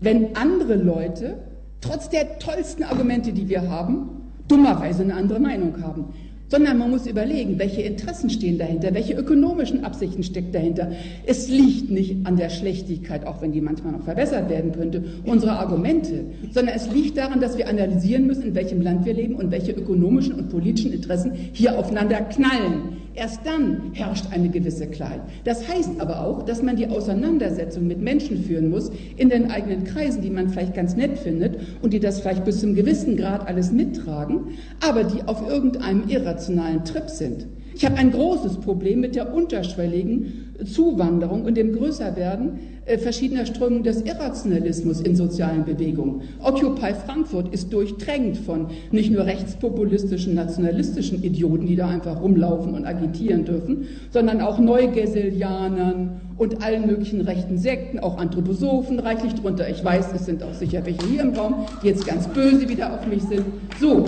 wenn 0.00 0.36
andere 0.36 0.76
Leute, 0.76 1.38
trotz 1.80 2.08
der 2.08 2.38
tollsten 2.38 2.82
Argumente, 2.82 3.32
die 3.32 3.48
wir 3.48 3.68
haben, 3.70 4.10
dummerweise 4.48 5.02
eine 5.02 5.14
andere 5.14 5.40
Meinung 5.40 5.82
haben 5.82 6.06
sondern 6.54 6.78
man 6.78 6.90
muss 6.90 7.08
überlegen, 7.08 7.58
welche 7.58 7.82
Interessen 7.82 8.30
stehen 8.30 8.58
dahinter, 8.58 8.94
welche 8.94 9.14
ökonomischen 9.14 9.82
Absichten 9.82 10.22
steckt 10.22 10.54
dahinter. 10.54 10.92
Es 11.26 11.48
liegt 11.48 11.90
nicht 11.90 12.24
an 12.24 12.36
der 12.36 12.48
Schlechtigkeit, 12.48 13.26
auch 13.26 13.42
wenn 13.42 13.50
die 13.50 13.60
manchmal 13.60 13.92
noch 13.92 14.04
verbessert 14.04 14.48
werden 14.48 14.70
könnte, 14.70 15.02
unserer 15.24 15.58
Argumente, 15.58 16.26
sondern 16.52 16.76
es 16.76 16.88
liegt 16.92 17.16
daran, 17.16 17.40
dass 17.40 17.58
wir 17.58 17.68
analysieren 17.68 18.28
müssen, 18.28 18.44
in 18.44 18.54
welchem 18.54 18.82
Land 18.82 19.04
wir 19.04 19.14
leben 19.14 19.34
und 19.34 19.50
welche 19.50 19.72
ökonomischen 19.72 20.34
und 20.34 20.48
politischen 20.48 20.92
Interessen 20.92 21.32
hier 21.52 21.76
aufeinander 21.76 22.20
knallen. 22.20 23.03
Erst 23.16 23.46
dann 23.46 23.92
herrscht 23.92 24.26
eine 24.32 24.48
gewisse 24.48 24.88
Klarheit. 24.88 25.20
Das 25.44 25.68
heißt 25.68 26.00
aber 26.00 26.24
auch, 26.24 26.42
dass 26.42 26.62
man 26.62 26.74
die 26.74 26.88
Auseinandersetzung 26.88 27.86
mit 27.86 28.00
Menschen 28.00 28.42
führen 28.42 28.70
muss, 28.70 28.90
in 29.16 29.28
den 29.28 29.52
eigenen 29.52 29.84
Kreisen, 29.84 30.20
die 30.20 30.30
man 30.30 30.48
vielleicht 30.48 30.74
ganz 30.74 30.96
nett 30.96 31.18
findet 31.18 31.60
und 31.80 31.92
die 31.92 32.00
das 32.00 32.20
vielleicht 32.20 32.44
bis 32.44 32.60
zum 32.60 32.74
gewissen 32.74 33.16
Grad 33.16 33.46
alles 33.46 33.70
mittragen, 33.70 34.58
aber 34.80 35.04
die 35.04 35.22
auf 35.22 35.48
irgendeinem 35.48 36.08
irrationalen 36.08 36.84
Trip 36.84 37.08
sind. 37.08 37.46
Ich 37.74 37.84
habe 37.84 37.96
ein 37.96 38.12
großes 38.12 38.58
Problem 38.58 39.00
mit 39.00 39.16
der 39.16 39.34
unterschwelligen 39.34 40.54
Zuwanderung 40.64 41.44
und 41.44 41.56
dem 41.56 41.72
Größerwerden 41.72 42.60
äh, 42.86 42.98
verschiedener 42.98 43.46
Strömungen 43.46 43.82
des 43.82 44.02
Irrationalismus 44.02 45.00
in 45.00 45.16
sozialen 45.16 45.64
Bewegungen. 45.64 46.22
Occupy 46.40 46.94
Frankfurt 47.04 47.52
ist 47.52 47.72
durchtränkt 47.72 48.36
von 48.36 48.68
nicht 48.92 49.10
nur 49.10 49.24
rechtspopulistischen, 49.24 50.34
nationalistischen 50.34 51.24
Idioten, 51.24 51.66
die 51.66 51.74
da 51.74 51.88
einfach 51.88 52.22
rumlaufen 52.22 52.74
und 52.74 52.84
agitieren 52.84 53.44
dürfen, 53.44 53.88
sondern 54.10 54.40
auch 54.40 54.60
Neugeselianern 54.60 56.20
und 56.36 56.62
allen 56.62 56.86
möglichen 56.86 57.22
rechten 57.22 57.58
Sekten, 57.58 57.98
auch 57.98 58.18
Anthroposophen 58.18 59.00
reichlich 59.00 59.34
drunter. 59.34 59.68
Ich 59.68 59.84
weiß, 59.84 60.12
es 60.14 60.26
sind 60.26 60.42
auch 60.42 60.54
sicher 60.54 60.84
welche 60.84 61.06
hier 61.06 61.22
im 61.22 61.34
Raum, 61.34 61.66
die 61.82 61.88
jetzt 61.88 62.06
ganz 62.06 62.28
böse 62.28 62.68
wieder 62.68 62.92
auf 62.92 63.06
mich 63.06 63.22
sind. 63.22 63.44
So, 63.80 64.04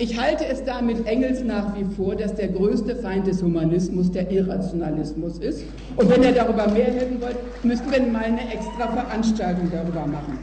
ich 0.00 0.18
halte 0.18 0.46
es 0.46 0.64
damit 0.64 1.06
Engels 1.06 1.44
nach 1.44 1.76
wie 1.76 1.84
vor, 1.94 2.16
dass 2.16 2.34
der 2.34 2.48
größte 2.48 2.96
Feind 2.96 3.26
des 3.26 3.42
Humanismus 3.42 4.10
der 4.10 4.30
Irrationalismus 4.30 5.38
ist. 5.38 5.62
Und 5.96 6.08
wenn 6.08 6.22
ihr 6.22 6.32
darüber 6.32 6.68
mehr 6.68 6.90
hören 6.92 7.20
wollt, 7.20 7.36
müssten 7.62 7.90
wir 7.90 8.00
mal 8.06 8.24
eine 8.24 8.50
extra 8.50 8.90
Veranstaltung 8.90 9.70
darüber 9.70 10.06
machen. 10.06 10.38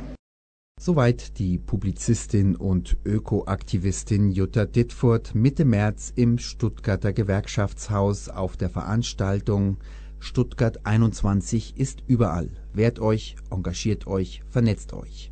Soweit 0.80 1.40
die 1.40 1.58
Publizistin 1.58 2.56
und 2.56 2.98
Ökoaktivistin 3.04 4.30
Jutta 4.30 4.66
Dittfurt 4.66 5.34
Mitte 5.34 5.66
März 5.66 6.14
im 6.16 6.38
Stuttgarter 6.38 7.12
Gewerkschaftshaus 7.12 8.30
auf 8.30 8.58
der 8.58 8.70
Veranstaltung 8.70 9.78
Stuttgart 10.20 10.86
21 10.86 11.78
ist 11.78 12.04
überall. 12.06 12.52
Wehrt 12.74 13.00
euch, 13.00 13.36
engagiert 13.50 14.06
euch, 14.06 14.44
vernetzt 14.50 14.94
euch. 14.94 15.32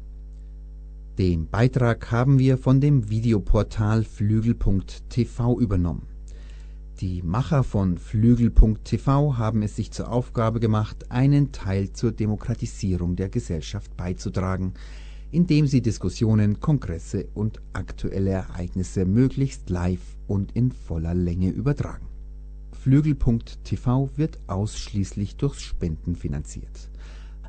Den 1.18 1.48
Beitrag 1.48 2.12
haben 2.12 2.40
wir 2.40 2.58
von 2.58 2.82
dem 2.82 3.10
Videoportal 3.10 4.04
Flügel.tv 4.04 5.58
übernommen. 5.62 6.08
Die 7.00 7.22
Macher 7.22 7.64
von 7.64 7.98
Flügel.tv 7.98 9.38
haben 9.38 9.62
es 9.62 9.78
sich 9.78 9.92
zur 9.92 10.12
Aufgabe 10.12 10.60
gemacht, 10.60 11.10
einen 11.10 11.54
Teil 11.54 11.94
zur 11.94 12.12
Demokratisierung 12.12 13.16
der 13.16 13.30
Gesellschaft 13.30 13.96
beizutragen, 13.96 14.74
indem 15.32 15.68
sie 15.68 15.82
Diskussionen, 15.82 16.60
Kongresse 16.60 17.30
und 17.34 17.62
aktuelle 17.72 18.32
Ereignisse 18.32 19.06
möglichst 19.06 19.70
live 19.70 20.18
und 20.28 20.52
in 20.52 20.74
voller 20.74 21.14
Länge 21.14 21.50
übertragen. 21.50 22.08
Flügel.tv 22.74 24.10
wird 24.18 24.38
ausschließlich 24.48 25.38
durch 25.38 25.62
Spenden 25.62 26.18
finanziert. 26.18 26.90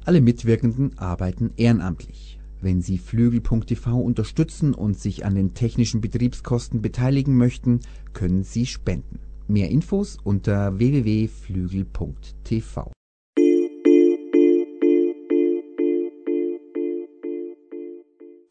Alle 0.05 0.21
Mitwirkenden 0.21 0.97
arbeiten 0.99 1.51
ehrenamtlich. 1.57 2.36
Wenn 2.61 2.81
Sie 2.81 2.99
Flügel.tv 2.99 4.01
unterstützen 4.01 4.75
und 4.75 4.97
sich 4.99 5.25
an 5.25 5.35
den 5.35 5.55
technischen 5.55 6.01
Betriebskosten 6.01 6.83
beteiligen 6.83 7.37
möchten, 7.37 7.81
können 8.13 8.45
Sie 8.45 8.67
spenden. 8.67 9.19
Mehr 9.49 9.71
Infos 9.71 10.19
unter 10.25 10.79
www.flügel.tv. 10.79 12.93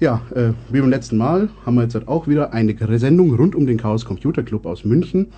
Ja, 0.00 0.20
äh, 0.34 0.50
wie 0.68 0.80
beim 0.80 0.90
letzten 0.90 1.16
Mal 1.16 1.48
haben 1.64 1.76
wir 1.76 1.84
jetzt 1.84 2.08
auch 2.08 2.26
wieder 2.26 2.52
eine 2.52 2.98
Sendung 2.98 3.32
rund 3.36 3.54
um 3.54 3.66
den 3.68 3.78
Chaos 3.78 4.04
Computer 4.04 4.42
Club 4.42 4.66
aus 4.66 4.84
München. 4.84 5.28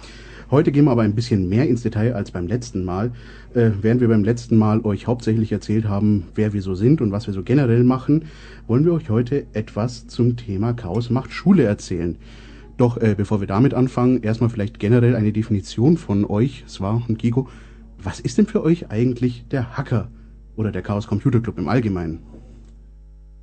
Heute 0.49 0.71
gehen 0.71 0.85
wir 0.85 0.93
aber 0.93 1.03
ein 1.03 1.17
bisschen 1.17 1.49
mehr 1.49 1.69
ins 1.69 1.83
Detail 1.83 2.15
als 2.15 2.31
beim 2.31 2.47
letzten 2.47 2.85
Mal. 2.85 3.11
Äh, 3.53 3.71
während 3.83 4.01
wir 4.01 4.07
beim 4.07 4.23
letzten 4.23 4.57
Mal 4.57 4.81
euch 4.83 5.09
hauptsächlich 5.09 5.51
erzählt 5.51 5.89
haben, 5.89 6.29
wer 6.37 6.53
wir 6.53 6.63
so 6.63 6.77
sind 6.77 7.01
und 7.01 7.11
was 7.11 7.27
wir 7.27 7.35
so 7.35 7.43
generell 7.43 7.83
machen, 7.83 8.27
wollen 8.69 8.85
wir 8.85 8.93
euch 8.93 9.11
heute 9.11 9.47
etwas 9.55 10.07
zum 10.07 10.37
Thema 10.37 10.73
Chaos 10.73 11.11
macht 11.11 11.33
Schule 11.33 11.65
erzählen. 11.65 12.17
Doch 12.77 12.97
äh, 12.99 13.15
bevor 13.17 13.41
wir 13.41 13.49
damit 13.49 13.75
anfangen, 13.75 14.23
erstmal 14.23 14.49
vielleicht 14.49 14.79
generell 14.79 15.17
eine 15.17 15.33
Definition 15.33 15.97
von 15.97 16.25
euch, 16.25 16.63
Swa 16.69 17.03
und 17.09 17.19
Kiko. 17.19 17.49
Was 18.01 18.21
ist 18.21 18.39
denn 18.39 18.47
für 18.47 18.63
euch 18.63 18.91
eigentlich 18.91 19.47
der 19.51 19.77
Hacker 19.77 20.13
oder 20.55 20.71
der 20.71 20.83
Chaos 20.83 21.09
Computer 21.09 21.41
Club 21.41 21.59
im 21.59 21.67
Allgemeinen? 21.67 22.21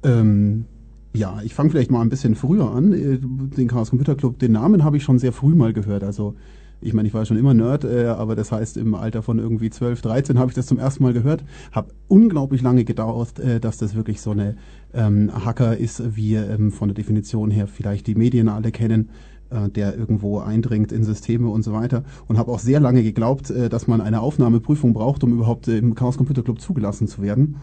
Ähm, 0.04 0.66
ja, 1.14 1.42
ich 1.44 1.54
fange 1.54 1.72
vielleicht 1.72 1.92
mal 1.92 2.02
ein 2.02 2.10
bisschen 2.10 2.36
früher 2.36 2.72
an. 2.72 2.94
Äh, 2.94 3.20
den 3.20 3.68
Chaos 3.68 3.90
Computer 3.90 4.16
Club, 4.16 4.40
den 4.40 4.54
Namen 4.54 4.86
habe 4.86 4.96
ich 4.96 5.04
schon 5.04 5.20
sehr 5.20 5.34
früh 5.34 5.54
mal 5.54 5.74
gehört. 5.74 6.06
Also 6.06 6.36
ich 6.84 6.94
meine, 6.94 7.08
ich 7.08 7.14
war 7.14 7.26
schon 7.26 7.38
immer 7.38 7.54
Nerd, 7.54 7.84
äh, 7.84 8.06
aber 8.06 8.36
das 8.36 8.52
heißt, 8.52 8.78
im 8.78 8.96
Alter 8.96 9.22
von 9.22 9.40
irgendwie 9.40 9.70
12, 9.70 10.02
13 10.02 10.40
habe 10.40 10.52
ich 10.52 10.56
das 10.56 10.68
zum 10.68 10.80
ersten 10.80 11.04
Mal 11.04 11.14
gehört. 11.14 11.44
Hab 11.72 11.94
unglaublich 12.08 12.62
lange 12.62 12.84
gedauert, 12.84 13.40
äh, 13.40 13.60
dass 13.60 13.78
das 13.78 13.96
wirklich 13.96 14.22
so 14.22 14.32
eine 14.32 14.56
ähm, 14.94 15.32
Hacker 15.46 15.78
ist, 15.78 16.16
wie 16.16 16.36
ähm, 16.36 16.72
von 16.72 16.90
der 16.90 16.96
Definition 16.96 17.52
her 17.52 17.68
vielleicht 17.68 18.08
die 18.08 18.16
Medien 18.16 18.50
alle 18.50 18.72
kennen 18.72 19.10
äh, 19.50 19.70
der 19.70 19.96
irgendwo 19.96 20.40
eindringt 20.40 20.92
in 20.92 21.04
Systeme 21.04 21.50
und 21.50 21.64
so 21.64 21.74
weiter. 21.74 22.04
Und 22.28 22.38
habe 22.38 22.52
auch 22.52 22.60
sehr 22.60 22.80
lange 22.80 23.04
geglaubt, 23.04 23.50
äh, 23.52 23.70
dass 23.70 23.88
man 23.88 24.02
eine 24.02 24.22
Aufnahmeprüfung 24.22 24.94
braucht, 24.94 25.24
um 25.24 25.34
überhaupt 25.34 25.68
äh, 25.68 25.78
im 25.78 25.96
Chaos 25.96 26.18
Computer 26.18 26.44
Club 26.44 26.60
zugelassen 26.60 27.08
zu 27.08 27.22
werden. 27.22 27.58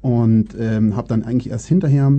Und 0.00 0.56
ähm, 0.58 0.96
habe 0.96 1.08
dann 1.08 1.22
eigentlich 1.22 1.50
erst 1.50 1.66
hinterher 1.66 2.12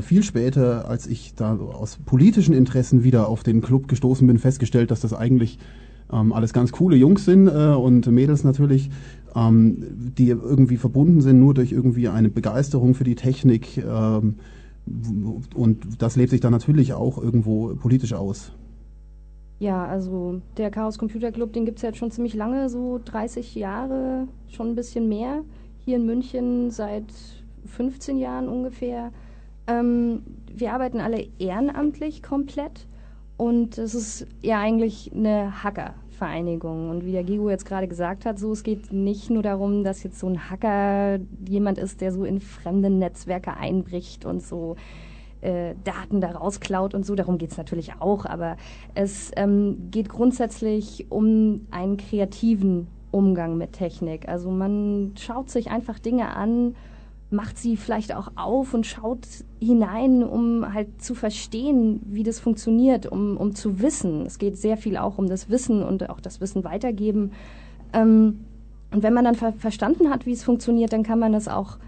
viel 0.00 0.22
später, 0.22 0.88
als 0.88 1.06
ich 1.06 1.34
da 1.34 1.56
aus 1.56 1.98
politischen 2.04 2.54
Interessen 2.54 3.04
wieder 3.04 3.28
auf 3.28 3.42
den 3.42 3.60
Club 3.60 3.88
gestoßen 3.88 4.26
bin, 4.26 4.38
festgestellt, 4.38 4.90
dass 4.90 5.00
das 5.00 5.12
eigentlich 5.12 5.58
ähm, 6.12 6.32
alles 6.32 6.52
ganz 6.52 6.72
coole 6.72 6.96
Jungs 6.96 7.24
sind 7.24 7.48
äh, 7.48 7.74
und 7.74 8.06
Mädels 8.06 8.44
natürlich, 8.44 8.90
ähm, 9.34 10.12
die 10.16 10.28
irgendwie 10.28 10.76
verbunden 10.76 11.20
sind 11.20 11.40
nur 11.40 11.54
durch 11.54 11.72
irgendwie 11.72 12.08
eine 12.08 12.28
Begeisterung 12.28 12.94
für 12.94 13.04
die 13.04 13.14
Technik. 13.14 13.78
Ähm, 13.78 14.36
und 15.54 16.02
das 16.02 16.16
lebt 16.16 16.30
sich 16.30 16.40
dann 16.40 16.52
natürlich 16.52 16.92
auch 16.92 17.18
irgendwo 17.18 17.74
politisch 17.74 18.14
aus. 18.14 18.52
Ja, 19.60 19.86
also 19.86 20.40
der 20.56 20.70
Chaos 20.72 20.98
Computer 20.98 21.30
Club, 21.30 21.52
den 21.52 21.64
gibt 21.64 21.78
es 21.78 21.82
jetzt 21.82 21.98
schon 21.98 22.10
ziemlich 22.10 22.34
lange, 22.34 22.68
so 22.68 23.00
30 23.04 23.54
Jahre, 23.54 24.26
schon 24.48 24.70
ein 24.70 24.74
bisschen 24.74 25.08
mehr. 25.08 25.42
Hier 25.84 25.96
in 25.96 26.06
München 26.06 26.70
seit 26.72 27.04
15 27.66 28.18
Jahren 28.18 28.48
ungefähr. 28.48 29.12
Ähm, 29.72 30.22
wir 30.54 30.72
arbeiten 30.72 31.00
alle 31.00 31.26
ehrenamtlich 31.38 32.22
komplett 32.22 32.86
und 33.36 33.78
es 33.78 33.94
ist 33.94 34.26
ja 34.42 34.60
eigentlich 34.60 35.10
eine 35.14 35.64
Hacker-Vereinigung. 35.64 36.90
Und 36.90 37.04
wie 37.04 37.12
der 37.12 37.24
Gigo 37.24 37.50
jetzt 37.50 37.64
gerade 37.64 37.88
gesagt 37.88 38.26
hat, 38.26 38.38
so 38.38 38.52
es 38.52 38.62
geht 38.62 38.92
nicht 38.92 39.30
nur 39.30 39.42
darum, 39.42 39.82
dass 39.82 40.02
jetzt 40.02 40.18
so 40.18 40.28
ein 40.28 40.50
Hacker 40.50 41.18
jemand 41.48 41.78
ist, 41.78 42.00
der 42.00 42.12
so 42.12 42.24
in 42.24 42.40
fremde 42.40 42.90
Netzwerke 42.90 43.56
einbricht 43.56 44.24
und 44.24 44.42
so 44.42 44.76
äh, 45.40 45.74
Daten 45.84 46.20
da 46.20 46.32
rausklaut 46.32 46.94
und 46.94 47.04
so. 47.04 47.14
Darum 47.14 47.38
geht 47.38 47.50
es 47.50 47.56
natürlich 47.56 47.94
auch, 47.98 48.26
aber 48.26 48.56
es 48.94 49.32
ähm, 49.36 49.88
geht 49.90 50.08
grundsätzlich 50.08 51.06
um 51.10 51.66
einen 51.70 51.96
kreativen 51.96 52.86
Umgang 53.10 53.58
mit 53.58 53.72
Technik. 53.72 54.28
Also 54.28 54.50
man 54.50 55.14
schaut 55.18 55.50
sich 55.50 55.70
einfach 55.70 55.98
Dinge 55.98 56.36
an 56.36 56.74
macht 57.32 57.58
sie 57.58 57.76
vielleicht 57.76 58.14
auch 58.14 58.32
auf 58.36 58.74
und 58.74 58.86
schaut 58.86 59.26
hinein, 59.60 60.22
um 60.22 60.72
halt 60.72 61.02
zu 61.02 61.14
verstehen, 61.14 62.00
wie 62.04 62.22
das 62.22 62.40
funktioniert, 62.40 63.06
um, 63.06 63.36
um 63.36 63.54
zu 63.54 63.80
wissen. 63.80 64.26
Es 64.26 64.38
geht 64.38 64.56
sehr 64.56 64.76
viel 64.76 64.96
auch 64.96 65.18
um 65.18 65.28
das 65.28 65.48
Wissen 65.48 65.82
und 65.82 66.08
auch 66.10 66.20
das 66.20 66.40
Wissen 66.40 66.64
weitergeben. 66.64 67.32
Ähm, 67.92 68.40
und 68.90 69.02
wenn 69.02 69.14
man 69.14 69.24
dann 69.24 69.34
ver 69.34 69.52
verstanden 69.54 70.10
hat, 70.10 70.26
wie 70.26 70.32
es 70.32 70.44
funktioniert, 70.44 70.92
dann 70.92 71.02
kann 71.02 71.18
man 71.18 71.34
es 71.34 71.48
auch 71.48 71.78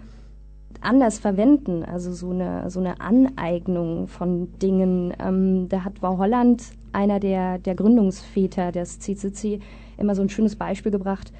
anders 0.81 1.19
verwenden. 1.19 1.83
Also 1.83 2.11
so 2.11 2.31
eine, 2.31 2.69
so 2.69 2.79
eine 2.79 2.99
Aneignung 2.99 4.07
von 4.07 4.57
Dingen. 4.59 5.13
Ähm, 5.19 5.69
da 5.69 5.83
hat 5.83 6.01
Wow 6.01 6.17
Holland, 6.17 6.63
einer 6.93 7.19
der, 7.19 7.59
der 7.59 7.75
Gründungsväter 7.75 8.71
des 8.71 8.99
CCC, 8.99 9.59
immer 9.97 10.15
so 10.15 10.21
ein 10.21 10.29
schönes 10.29 10.55
Beispiel 10.55 10.91
gebracht 10.91 11.31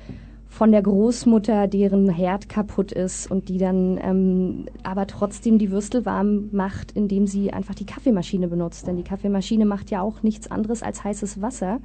von 0.56 0.72
der 0.72 0.82
Großmutter, 0.82 1.68
deren 1.68 2.08
Herd 2.08 2.48
kaputt 2.48 2.94
ist 2.94 3.30
und 3.30 3.50
die 3.50 3.58
dann 3.58 4.00
ähm, 4.02 4.66
aber 4.84 5.06
trotzdem 5.06 5.58
die 5.58 5.70
Würstel 5.70 6.06
warm 6.06 6.48
macht, 6.54 6.94
indem 6.94 7.28
sie 7.28 7.52
einfach 7.52 7.76
die 7.76 7.86
Kaffeemaschine 7.86 8.48
benutzt. 8.48 8.88
Denn 8.88 8.96
die 8.96 9.04
Kaffeemaschine 9.04 9.66
macht 9.66 9.92
ja 9.92 10.02
auch 10.02 10.24
nichts 10.24 10.50
anderes 10.50 10.82
als 10.82 11.04
heißes 11.04 11.42
Wasser, 11.42 11.80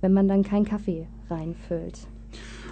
wenn 0.00 0.12
man 0.12 0.26
dann 0.26 0.42
keinen 0.42 0.64
Kaffee 0.64 1.06
reinfüllt. 1.30 2.08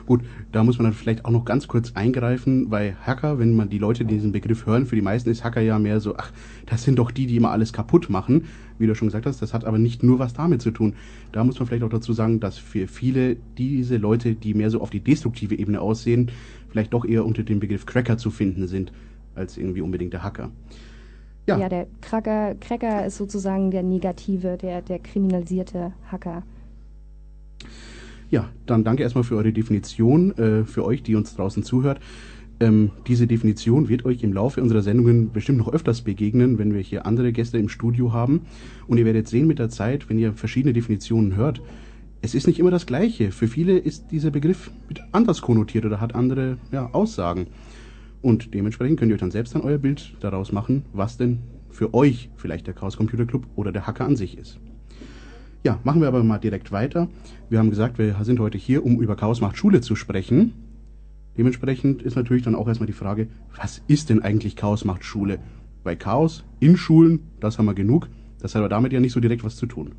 Gut, 0.06 0.22
da 0.52 0.62
muss 0.62 0.78
man 0.78 0.84
dann 0.84 0.94
vielleicht 0.94 1.24
auch 1.24 1.30
noch 1.30 1.44
ganz 1.44 1.66
kurz 1.66 1.92
eingreifen, 1.94 2.70
weil 2.70 2.96
Hacker, 3.04 3.40
wenn 3.40 3.56
man 3.56 3.68
die 3.68 3.78
Leute 3.78 4.04
diesen 4.04 4.30
Begriff 4.30 4.64
hören, 4.64 4.86
für 4.86 4.94
die 4.94 5.02
meisten 5.02 5.28
ist 5.30 5.42
Hacker 5.42 5.60
ja 5.60 5.80
mehr 5.80 5.98
so, 5.98 6.16
ach, 6.16 6.30
das 6.64 6.84
sind 6.84 6.98
doch 6.98 7.10
die, 7.10 7.26
die 7.26 7.36
immer 7.36 7.50
alles 7.50 7.72
kaputt 7.72 8.08
machen. 8.08 8.44
Wie 8.78 8.86
du 8.86 8.94
schon 8.94 9.08
gesagt 9.08 9.26
hast, 9.26 9.42
das 9.42 9.52
hat 9.52 9.64
aber 9.64 9.78
nicht 9.78 10.04
nur 10.04 10.20
was 10.20 10.32
damit 10.32 10.62
zu 10.62 10.70
tun. 10.70 10.94
Da 11.32 11.42
muss 11.42 11.58
man 11.58 11.66
vielleicht 11.66 11.82
auch 11.82 11.90
dazu 11.90 12.12
sagen, 12.12 12.38
dass 12.38 12.56
für 12.56 12.86
viele 12.86 13.36
diese 13.58 13.96
Leute, 13.96 14.34
die 14.34 14.54
mehr 14.54 14.70
so 14.70 14.80
auf 14.80 14.90
die 14.90 15.00
destruktive 15.00 15.58
Ebene 15.58 15.80
aussehen, 15.80 16.30
vielleicht 16.68 16.94
doch 16.94 17.04
eher 17.04 17.24
unter 17.24 17.42
dem 17.42 17.58
Begriff 17.58 17.84
Cracker 17.84 18.16
zu 18.16 18.30
finden 18.30 18.68
sind, 18.68 18.92
als 19.34 19.56
irgendwie 19.58 19.80
unbedingt 19.80 20.12
der 20.12 20.22
Hacker. 20.22 20.50
Ja, 21.46 21.58
ja 21.58 21.68
der 21.68 21.86
Cracker, 22.00 22.54
Cracker 22.60 23.06
ist 23.06 23.16
sozusagen 23.16 23.70
der 23.70 23.82
negative, 23.82 24.56
der, 24.56 24.82
der 24.82 25.00
kriminalisierte 25.00 25.92
Hacker. 26.10 26.42
Ja, 28.30 28.48
dann 28.66 28.84
danke 28.84 29.02
erstmal 29.02 29.24
für 29.24 29.36
eure 29.36 29.52
Definition, 29.52 30.36
äh, 30.36 30.64
für 30.64 30.84
euch, 30.84 31.02
die 31.02 31.14
uns 31.14 31.34
draußen 31.36 31.62
zuhört. 31.62 32.00
Ähm, 32.58 32.90
diese 33.06 33.26
Definition 33.26 33.88
wird 33.88 34.04
euch 34.04 34.22
im 34.22 34.32
Laufe 34.32 34.62
unserer 34.62 34.82
Sendungen 34.82 35.30
bestimmt 35.30 35.58
noch 35.58 35.72
öfters 35.72 36.00
begegnen, 36.00 36.58
wenn 36.58 36.72
wir 36.72 36.80
hier 36.80 37.06
andere 37.06 37.32
Gäste 37.32 37.58
im 37.58 37.68
Studio 37.68 38.12
haben. 38.12 38.42
Und 38.88 38.98
ihr 38.98 39.04
werdet 39.04 39.28
sehen 39.28 39.46
mit 39.46 39.58
der 39.58 39.68
Zeit, 39.68 40.08
wenn 40.08 40.18
ihr 40.18 40.32
verschiedene 40.32 40.72
Definitionen 40.72 41.36
hört, 41.36 41.60
es 42.22 42.34
ist 42.34 42.46
nicht 42.46 42.58
immer 42.58 42.70
das 42.70 42.86
Gleiche. 42.86 43.30
Für 43.30 43.46
viele 43.46 43.78
ist 43.78 44.10
dieser 44.10 44.30
Begriff 44.30 44.70
anders 45.12 45.42
konnotiert 45.42 45.84
oder 45.84 46.00
hat 46.00 46.14
andere 46.14 46.56
ja, 46.72 46.88
Aussagen. 46.92 47.46
Und 48.22 48.54
dementsprechend 48.54 48.98
könnt 48.98 49.10
ihr 49.10 49.14
euch 49.14 49.20
dann 49.20 49.30
selbst 49.30 49.54
dann 49.54 49.62
euer 49.62 49.78
Bild 49.78 50.16
daraus 50.20 50.50
machen, 50.50 50.84
was 50.92 51.18
denn 51.18 51.40
für 51.70 51.92
euch 51.94 52.30
vielleicht 52.36 52.66
der 52.66 52.74
Chaos 52.74 52.96
Computer 52.96 53.26
Club 53.26 53.46
oder 53.54 53.70
der 53.70 53.86
Hacker 53.86 54.06
an 54.06 54.16
sich 54.16 54.38
ist. 54.38 54.58
Ja, 55.64 55.80
machen 55.84 56.00
wir 56.00 56.08
aber 56.08 56.22
mal 56.22 56.38
direkt 56.38 56.72
weiter. 56.72 57.08
Wir 57.48 57.58
haben 57.58 57.70
gesagt, 57.70 57.98
wir 57.98 58.16
sind 58.22 58.38
heute 58.40 58.58
hier, 58.58 58.84
um 58.84 59.00
über 59.00 59.16
Chaos 59.16 59.40
macht 59.40 59.56
Schule 59.56 59.80
zu 59.80 59.96
sprechen. 59.96 60.52
Dementsprechend 61.36 62.02
ist 62.02 62.16
natürlich 62.16 62.42
dann 62.42 62.54
auch 62.54 62.68
erstmal 62.68 62.86
die 62.86 62.92
Frage, 62.92 63.28
was 63.56 63.82
ist 63.88 64.08
denn 64.10 64.22
eigentlich 64.22 64.56
Chaos 64.56 64.84
macht 64.84 65.04
Schule? 65.04 65.38
Weil 65.84 65.96
Chaos 65.96 66.44
in 66.60 66.76
Schulen, 66.76 67.20
das 67.40 67.58
haben 67.58 67.66
wir 67.66 67.74
genug, 67.74 68.08
das 68.38 68.54
hat 68.54 68.60
aber 68.60 68.68
damit 68.68 68.92
ja 68.92 69.00
nicht 69.00 69.12
so 69.12 69.20
direkt 69.20 69.44
was 69.44 69.56
zu 69.56 69.66
tun. 69.66 69.92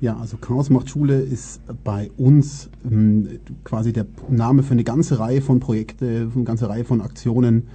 Ja, 0.00 0.16
also 0.16 0.36
Chaos 0.36 0.70
macht 0.70 0.88
Schule 0.88 1.20
ist 1.20 1.60
bei 1.82 2.10
uns 2.16 2.70
ähm, 2.88 3.40
quasi 3.64 3.92
der 3.92 4.06
Name 4.28 4.62
für 4.62 4.72
eine 4.72 4.84
ganze 4.84 5.18
Reihe 5.18 5.40
von 5.40 5.58
Projekten, 5.58 6.32
eine 6.34 6.44
ganze 6.44 6.68
Reihe 6.68 6.84
von 6.84 7.00
Aktionen, 7.00 7.68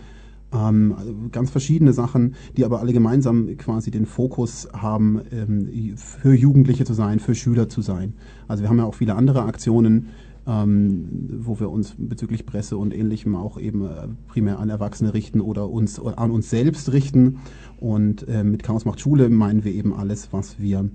ähm, 0.54 1.30
ganz 1.32 1.50
verschiedene 1.50 1.94
Sachen, 1.94 2.36
die 2.56 2.66
aber 2.66 2.80
alle 2.80 2.94
gemeinsam 2.94 3.58
quasi 3.58 3.92
den 3.92 4.06
Fokus 4.06 4.68
haben, 4.74 5.22
ähm, 5.32 5.98
für 5.98 6.34
Jugendliche 6.34 6.86
zu 6.86 6.94
sein, 6.94 7.20
für 7.20 7.36
Schüler 7.36 7.70
zu 7.70 7.82
sein. 7.82 8.14
Also 8.48 8.64
wir 8.64 8.70
haben 8.70 8.78
ja 8.78 8.86
auch 8.86 8.96
viele 8.96 9.16
andere 9.16 9.44
Aktionen, 9.44 10.10
ähm, 10.46 11.30
wo 11.40 11.60
wir 11.60 11.70
uns 11.70 11.96
bezüglich 11.98 12.46
Presse 12.46 12.78
und 12.78 12.94
ähnlichem 12.94 13.36
auch 13.36 13.58
eben 13.58 13.86
äh, 13.86 14.08
primär 14.28 14.60
an 14.60 14.70
Erwachsene 14.70 15.14
richten 15.14 15.42
oder 15.42 15.70
uns 15.70 16.00
oder 16.00 16.20
an 16.20 16.32
uns 16.32 16.50
selbst 16.50 16.92
richten. 16.92 17.40
Und 17.78 18.28
äh, 18.28 18.44
mit 18.44 18.64
Chaos 18.64 18.86
macht 18.86 19.00
Schule 19.00 19.30
meinen 19.30 19.64
wir 19.64 19.74
eben 19.74 19.94
alles, 19.94 20.34
was 20.34 20.60
wir 20.60 20.90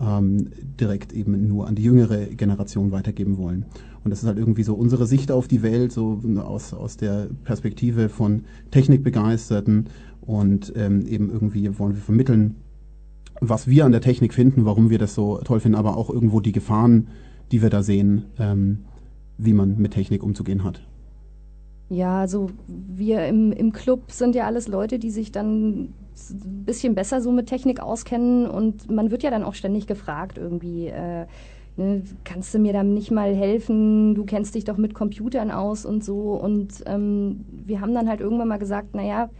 ähm, 0.00 0.50
direkt 0.80 1.12
eben 1.12 1.48
nur 1.48 1.66
an 1.66 1.74
die 1.74 1.82
jüngere 1.82 2.26
Generation 2.26 2.92
weitergeben 2.92 3.38
wollen. 3.38 3.66
Und 4.02 4.10
das 4.10 4.22
ist 4.22 4.26
halt 4.26 4.38
irgendwie 4.38 4.62
so 4.62 4.74
unsere 4.74 5.06
Sicht 5.06 5.30
auf 5.30 5.48
die 5.48 5.62
Welt, 5.62 5.92
so 5.92 6.20
aus, 6.36 6.74
aus 6.74 6.96
der 6.96 7.28
Perspektive 7.44 8.08
von 8.08 8.44
Technikbegeisterten 8.70 9.86
und 10.20 10.72
ähm, 10.76 11.06
eben 11.06 11.30
irgendwie 11.30 11.78
wollen 11.78 11.94
wir 11.94 12.02
vermitteln, 12.02 12.56
was 13.40 13.66
wir 13.66 13.84
an 13.84 13.92
der 13.92 14.00
Technik 14.00 14.34
finden, 14.34 14.64
warum 14.64 14.90
wir 14.90 14.98
das 14.98 15.14
so 15.14 15.38
toll 15.38 15.60
finden, 15.60 15.76
aber 15.76 15.96
auch 15.96 16.10
irgendwo 16.10 16.40
die 16.40 16.52
Gefahren, 16.52 17.08
die 17.52 17.62
wir 17.62 17.70
da 17.70 17.82
sehen, 17.82 18.26
ähm, 18.38 18.84
wie 19.38 19.52
man 19.52 19.78
mit 19.78 19.92
Technik 19.92 20.22
umzugehen 20.22 20.64
hat. 20.64 20.82
Ja, 21.90 22.20
also 22.20 22.50
wir 22.68 23.26
im, 23.26 23.52
im 23.52 23.72
Club 23.72 24.10
sind 24.10 24.34
ja 24.34 24.46
alles 24.46 24.68
Leute, 24.68 24.98
die 24.98 25.10
sich 25.10 25.32
dann 25.32 25.90
ein 26.30 26.64
bisschen 26.64 26.94
besser 26.94 27.20
so 27.20 27.32
mit 27.32 27.46
Technik 27.46 27.80
auskennen 27.80 28.46
und 28.46 28.90
man 28.90 29.10
wird 29.10 29.22
ja 29.22 29.30
dann 29.30 29.44
auch 29.44 29.54
ständig 29.54 29.86
gefragt 29.86 30.38
irgendwie, 30.38 30.88
äh, 30.88 31.26
ne, 31.76 32.02
kannst 32.24 32.54
du 32.54 32.58
mir 32.58 32.72
da 32.72 32.82
nicht 32.82 33.10
mal 33.10 33.34
helfen, 33.34 34.14
du 34.14 34.24
kennst 34.24 34.54
dich 34.54 34.64
doch 34.64 34.76
mit 34.76 34.94
Computern 34.94 35.50
aus 35.50 35.84
und 35.84 36.04
so. 36.04 36.32
Und 36.34 36.82
ähm, 36.86 37.44
wir 37.48 37.80
haben 37.80 37.94
dann 37.94 38.08
halt 38.08 38.20
irgendwann 38.20 38.48
mal 38.48 38.58
gesagt, 38.58 38.94
naja, 38.94 39.30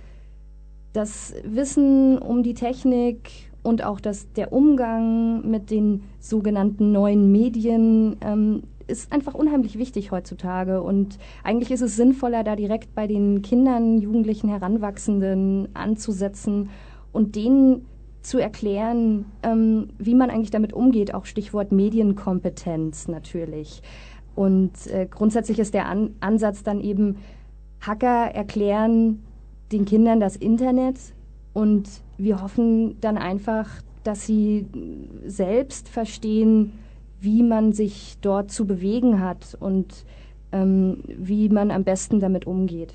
das 0.92 1.34
Wissen 1.44 2.18
um 2.18 2.42
die 2.42 2.54
Technik 2.54 3.30
und 3.62 3.82
auch 3.82 4.00
das, 4.00 4.32
der 4.32 4.52
Umgang 4.52 5.48
mit 5.48 5.70
den 5.70 6.04
sogenannten 6.20 6.92
neuen 6.92 7.32
Medien 7.32 8.16
ähm, 8.20 8.62
ist 8.86 9.12
einfach 9.12 9.34
unheimlich 9.34 9.78
wichtig 9.78 10.10
heutzutage. 10.10 10.82
Und 10.82 11.18
eigentlich 11.42 11.70
ist 11.70 11.80
es 11.80 11.96
sinnvoller, 11.96 12.44
da 12.44 12.56
direkt 12.56 12.94
bei 12.94 13.06
den 13.06 13.42
Kindern, 13.42 13.98
Jugendlichen, 13.98 14.48
Heranwachsenden 14.48 15.68
anzusetzen 15.74 16.70
und 17.12 17.36
denen 17.36 17.86
zu 18.22 18.38
erklären, 18.38 19.26
ähm, 19.42 19.88
wie 19.98 20.14
man 20.14 20.30
eigentlich 20.30 20.50
damit 20.50 20.72
umgeht, 20.72 21.14
auch 21.14 21.26
Stichwort 21.26 21.72
Medienkompetenz 21.72 23.08
natürlich. 23.08 23.82
Und 24.34 24.86
äh, 24.86 25.06
grundsätzlich 25.08 25.58
ist 25.58 25.74
der 25.74 25.86
An 25.86 26.14
Ansatz 26.20 26.62
dann 26.62 26.80
eben, 26.80 27.18
Hacker 27.80 28.34
erklären 28.34 29.22
den 29.70 29.84
Kindern 29.84 30.20
das 30.20 30.36
Internet 30.36 30.96
und 31.52 31.88
wir 32.16 32.42
hoffen 32.42 32.98
dann 33.00 33.18
einfach, 33.18 33.68
dass 34.04 34.26
sie 34.26 34.66
selbst 35.26 35.88
verstehen, 35.88 36.72
wie 37.20 37.42
man 37.42 37.72
sich 37.72 38.16
dort 38.20 38.50
zu 38.50 38.66
bewegen 38.66 39.20
hat 39.20 39.56
und 39.58 40.04
ähm, 40.52 40.98
wie 41.06 41.48
man 41.48 41.70
am 41.70 41.84
besten 41.84 42.20
damit 42.20 42.46
umgeht. 42.46 42.94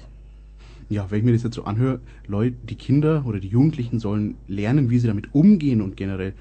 Ja, 0.89 1.09
wenn 1.09 1.20
ich 1.20 1.26
mir 1.26 1.34
das 1.34 1.43
jetzt 1.43 1.55
so 1.55 1.65
anhöre, 1.65 1.99
Leute, 2.28 2.55
die 2.67 2.76
Kinder 2.76 3.24
oder 3.28 3.39
die 3.39 3.47
Jugendlichen 3.47 3.99
sollen 3.99 4.36
lernen, 4.47 4.89
wie 4.89 4.97
sie 4.97 5.07
damit 5.07 5.34
umgehen 5.36 5.82
und 5.82 5.97
generell. 5.97 6.34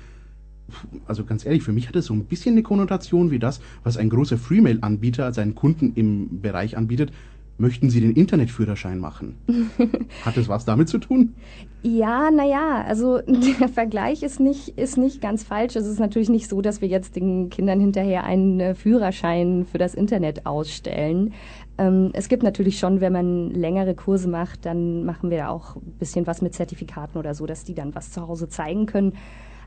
Also 1.06 1.24
ganz 1.24 1.44
ehrlich, 1.44 1.62
für 1.62 1.72
mich 1.72 1.88
hat 1.88 1.96
das 1.96 2.06
so 2.06 2.14
ein 2.14 2.24
bisschen 2.24 2.54
eine 2.54 2.62
Konnotation 2.62 3.30
wie 3.30 3.38
das, 3.38 3.60
was 3.84 3.96
ein 3.96 4.10
großer 4.10 4.38
Freemail-Anbieter 4.38 5.32
seinen 5.32 5.54
Kunden 5.54 5.92
im 5.94 6.40
Bereich 6.40 6.76
anbietet 6.76 7.12
möchten 7.58 7.90
Sie 7.90 8.00
den 8.00 8.12
Internetführerschein 8.12 8.98
machen? 8.98 9.36
Hat 10.24 10.36
das 10.36 10.48
was 10.48 10.64
damit 10.64 10.88
zu 10.88 10.98
tun? 10.98 11.34
Ja, 11.82 12.30
naja, 12.30 12.84
also 12.86 13.18
der 13.26 13.68
Vergleich 13.68 14.22
ist 14.22 14.40
nicht, 14.40 14.78
ist 14.78 14.96
nicht 14.96 15.20
ganz 15.20 15.42
falsch. 15.42 15.76
Es 15.76 15.86
ist 15.86 16.00
natürlich 16.00 16.30
nicht 16.30 16.48
so, 16.48 16.62
dass 16.62 16.80
wir 16.80 16.88
jetzt 16.88 17.16
den 17.16 17.50
Kindern 17.50 17.80
hinterher 17.80 18.24
einen 18.24 18.60
äh, 18.60 18.74
Führerschein 18.74 19.66
für 19.70 19.78
das 19.78 19.94
Internet 19.94 20.46
ausstellen. 20.46 21.34
Ähm, 21.76 22.10
es 22.14 22.28
gibt 22.28 22.42
natürlich 22.42 22.78
schon, 22.78 23.00
wenn 23.00 23.12
man 23.12 23.50
längere 23.50 23.94
Kurse 23.94 24.28
macht, 24.28 24.64
dann 24.64 25.04
machen 25.04 25.30
wir 25.30 25.50
auch 25.50 25.76
ein 25.76 25.96
bisschen 25.98 26.26
was 26.26 26.42
mit 26.42 26.54
Zertifikaten 26.54 27.18
oder 27.18 27.34
so, 27.34 27.46
dass 27.46 27.64
die 27.64 27.74
dann 27.74 27.94
was 27.94 28.12
zu 28.12 28.26
Hause 28.26 28.48
zeigen 28.48 28.86
können. 28.86 29.14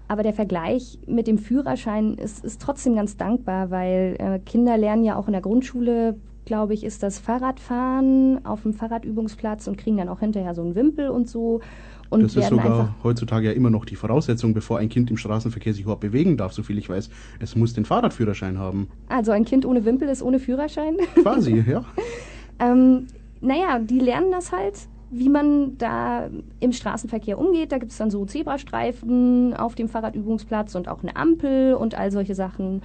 Aber 0.07 0.23
der 0.23 0.33
Vergleich 0.33 0.99
mit 1.07 1.27
dem 1.27 1.37
Führerschein 1.37 2.15
ist, 2.15 2.43
ist 2.43 2.61
trotzdem 2.61 2.95
ganz 2.95 3.15
dankbar, 3.15 3.71
weil 3.71 4.17
äh, 4.19 4.39
Kinder 4.39 4.77
lernen 4.77 5.05
ja 5.05 5.15
auch 5.15 5.27
in 5.27 5.31
der 5.31 5.41
Grundschule 5.41 6.17
glaube 6.45 6.73
ich, 6.73 6.83
ist 6.83 7.03
das 7.03 7.19
Fahrradfahren 7.19 8.45
auf 8.45 8.63
dem 8.63 8.73
Fahrradübungsplatz 8.73 9.67
und 9.67 9.77
kriegen 9.77 9.97
dann 9.97 10.09
auch 10.09 10.19
hinterher 10.19 10.53
so 10.53 10.61
einen 10.61 10.75
Wimpel 10.75 11.09
und 11.09 11.29
so. 11.29 11.61
Und 12.09 12.23
das 12.23 12.35
ist 12.35 12.49
sogar 12.49 12.93
heutzutage 13.03 13.47
ja 13.47 13.53
immer 13.53 13.69
noch 13.69 13.85
die 13.85 13.95
Voraussetzung, 13.95 14.53
bevor 14.53 14.79
ein 14.79 14.89
Kind 14.89 15.09
im 15.09 15.17
Straßenverkehr 15.17 15.73
sich 15.73 15.83
überhaupt 15.83 16.01
bewegen 16.01 16.35
darf, 16.35 16.51
soviel 16.51 16.77
ich 16.77 16.89
weiß. 16.89 17.09
Es 17.39 17.55
muss 17.55 17.73
den 17.73 17.85
Fahrradführerschein 17.85 18.59
haben. 18.59 18.89
Also 19.07 19.31
ein 19.31 19.45
Kind 19.45 19.65
ohne 19.65 19.85
Wimpel 19.85 20.09
ist 20.09 20.21
ohne 20.21 20.39
Führerschein? 20.39 20.97
Quasi, 21.21 21.63
ja. 21.65 21.85
ähm, 22.59 23.07
naja, 23.39 23.79
die 23.79 23.99
lernen 23.99 24.29
das 24.29 24.51
halt, 24.51 24.75
wie 25.09 25.29
man 25.29 25.77
da 25.77 26.29
im 26.59 26.73
Straßenverkehr 26.73 27.39
umgeht. 27.39 27.71
Da 27.71 27.77
gibt 27.77 27.91
es 27.91 27.97
dann 27.97 28.11
so 28.11 28.25
Zebrastreifen 28.25 29.53
auf 29.53 29.75
dem 29.75 29.87
Fahrradübungsplatz 29.87 30.75
und 30.75 30.89
auch 30.89 31.03
eine 31.03 31.15
Ampel 31.15 31.75
und 31.75 31.95
all 31.95 32.11
solche 32.11 32.35
Sachen. 32.35 32.81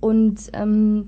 Und 0.00 0.50
ähm, 0.52 1.06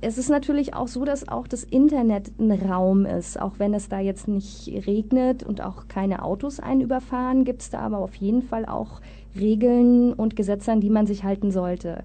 es 0.00 0.18
ist 0.18 0.30
natürlich 0.30 0.74
auch 0.74 0.88
so, 0.88 1.04
dass 1.04 1.28
auch 1.28 1.46
das 1.46 1.64
Internet 1.64 2.32
ein 2.38 2.50
Raum 2.52 3.04
ist. 3.06 3.40
Auch 3.40 3.58
wenn 3.58 3.74
es 3.74 3.88
da 3.88 4.00
jetzt 4.00 4.28
nicht 4.28 4.68
regnet 4.86 5.42
und 5.42 5.60
auch 5.60 5.88
keine 5.88 6.24
Autos 6.24 6.60
einen 6.60 6.80
überfahren, 6.80 7.44
gibt 7.44 7.62
es 7.62 7.70
da 7.70 7.80
aber 7.80 7.98
auf 7.98 8.14
jeden 8.16 8.42
Fall 8.42 8.66
auch 8.66 9.00
Regeln 9.38 10.12
und 10.12 10.36
Gesetze, 10.36 10.72
an 10.72 10.80
die 10.80 10.90
man 10.90 11.06
sich 11.06 11.24
halten 11.24 11.50
sollte. 11.50 12.04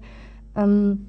Ähm, 0.56 1.06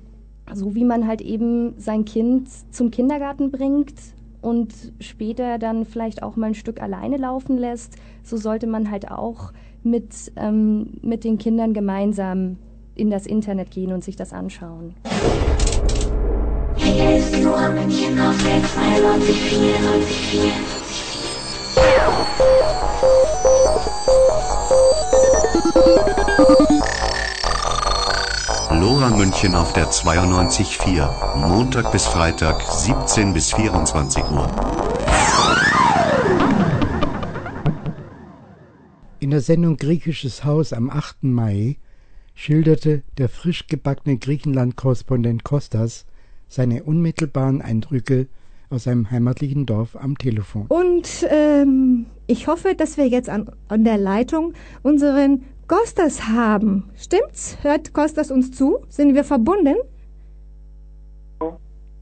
so 0.54 0.76
wie 0.76 0.84
man 0.86 1.08
halt 1.08 1.22
eben 1.22 1.74
sein 1.78 2.06
Kind 2.06 2.50
zum 2.74 2.92
Kindergarten 2.92 3.52
bringt 3.52 3.94
und 4.42 4.74
später 5.00 5.60
dann 5.60 5.86
vielleicht 5.86 6.24
auch 6.24 6.36
mal 6.36 6.48
ein 6.48 6.56
Stück 6.56 6.82
alleine 6.82 7.18
laufen 7.18 7.58
lässt, 7.58 7.96
so 8.24 8.38
sollte 8.38 8.68
man 8.68 8.90
halt 8.90 9.12
auch 9.12 9.52
mit, 9.84 10.32
ähm, 10.36 10.98
mit 11.02 11.24
den 11.24 11.38
Kindern 11.38 11.74
gemeinsam 11.74 12.58
in 12.96 13.10
das 13.10 13.26
Internet 13.26 13.72
gehen 13.72 13.92
und 13.92 14.04
sich 14.04 14.16
das 14.16 14.34
anschauen. 14.34 14.94
92, 17.50 18.20
Lora 28.72 29.10
München 29.10 29.56
auf 29.56 29.74
der 29.74 29.90
92.4. 29.90 31.38
Montag 31.38 31.92
bis 31.92 32.06
Freitag, 32.06 32.62
17 32.62 33.34
bis 33.34 33.54
24 33.54 34.24
Uhr. 34.26 34.48
In 39.20 39.32
der 39.32 39.42
Sendung 39.42 39.78
Griechisches 39.78 40.44
Haus 40.44 40.72
am 40.72 40.92
8. 40.92 41.24
Mai 41.24 41.78
schilderte 42.36 43.02
der 43.18 43.28
frisch 43.28 43.66
gebackene 43.66 44.18
Griechenland-Korrespondent 44.18 45.44
Kostas 45.44 46.06
seine 46.50 46.84
unmittelbaren 46.84 47.62
Eindrücke 47.62 48.28
aus 48.70 48.84
seinem 48.84 49.10
heimatlichen 49.10 49.66
Dorf 49.66 49.96
am 49.96 50.18
Telefon. 50.18 50.66
Und 50.68 51.26
ähm, 51.30 52.08
ich 52.28 52.48
hoffe, 52.48 52.76
dass 52.76 52.98
wir 52.98 53.08
jetzt 53.08 53.30
an, 53.30 53.50
an 53.68 53.84
der 53.84 53.98
Leitung 53.98 54.54
unseren 54.84 55.46
Kostas 55.68 56.28
haben. 56.28 56.90
Stimmt's? 56.96 57.58
Hört 57.62 57.94
Kostas 57.94 58.32
uns 58.32 58.52
zu? 58.52 58.80
Sind 58.90 59.16
wir 59.16 59.24
verbunden? 59.24 59.76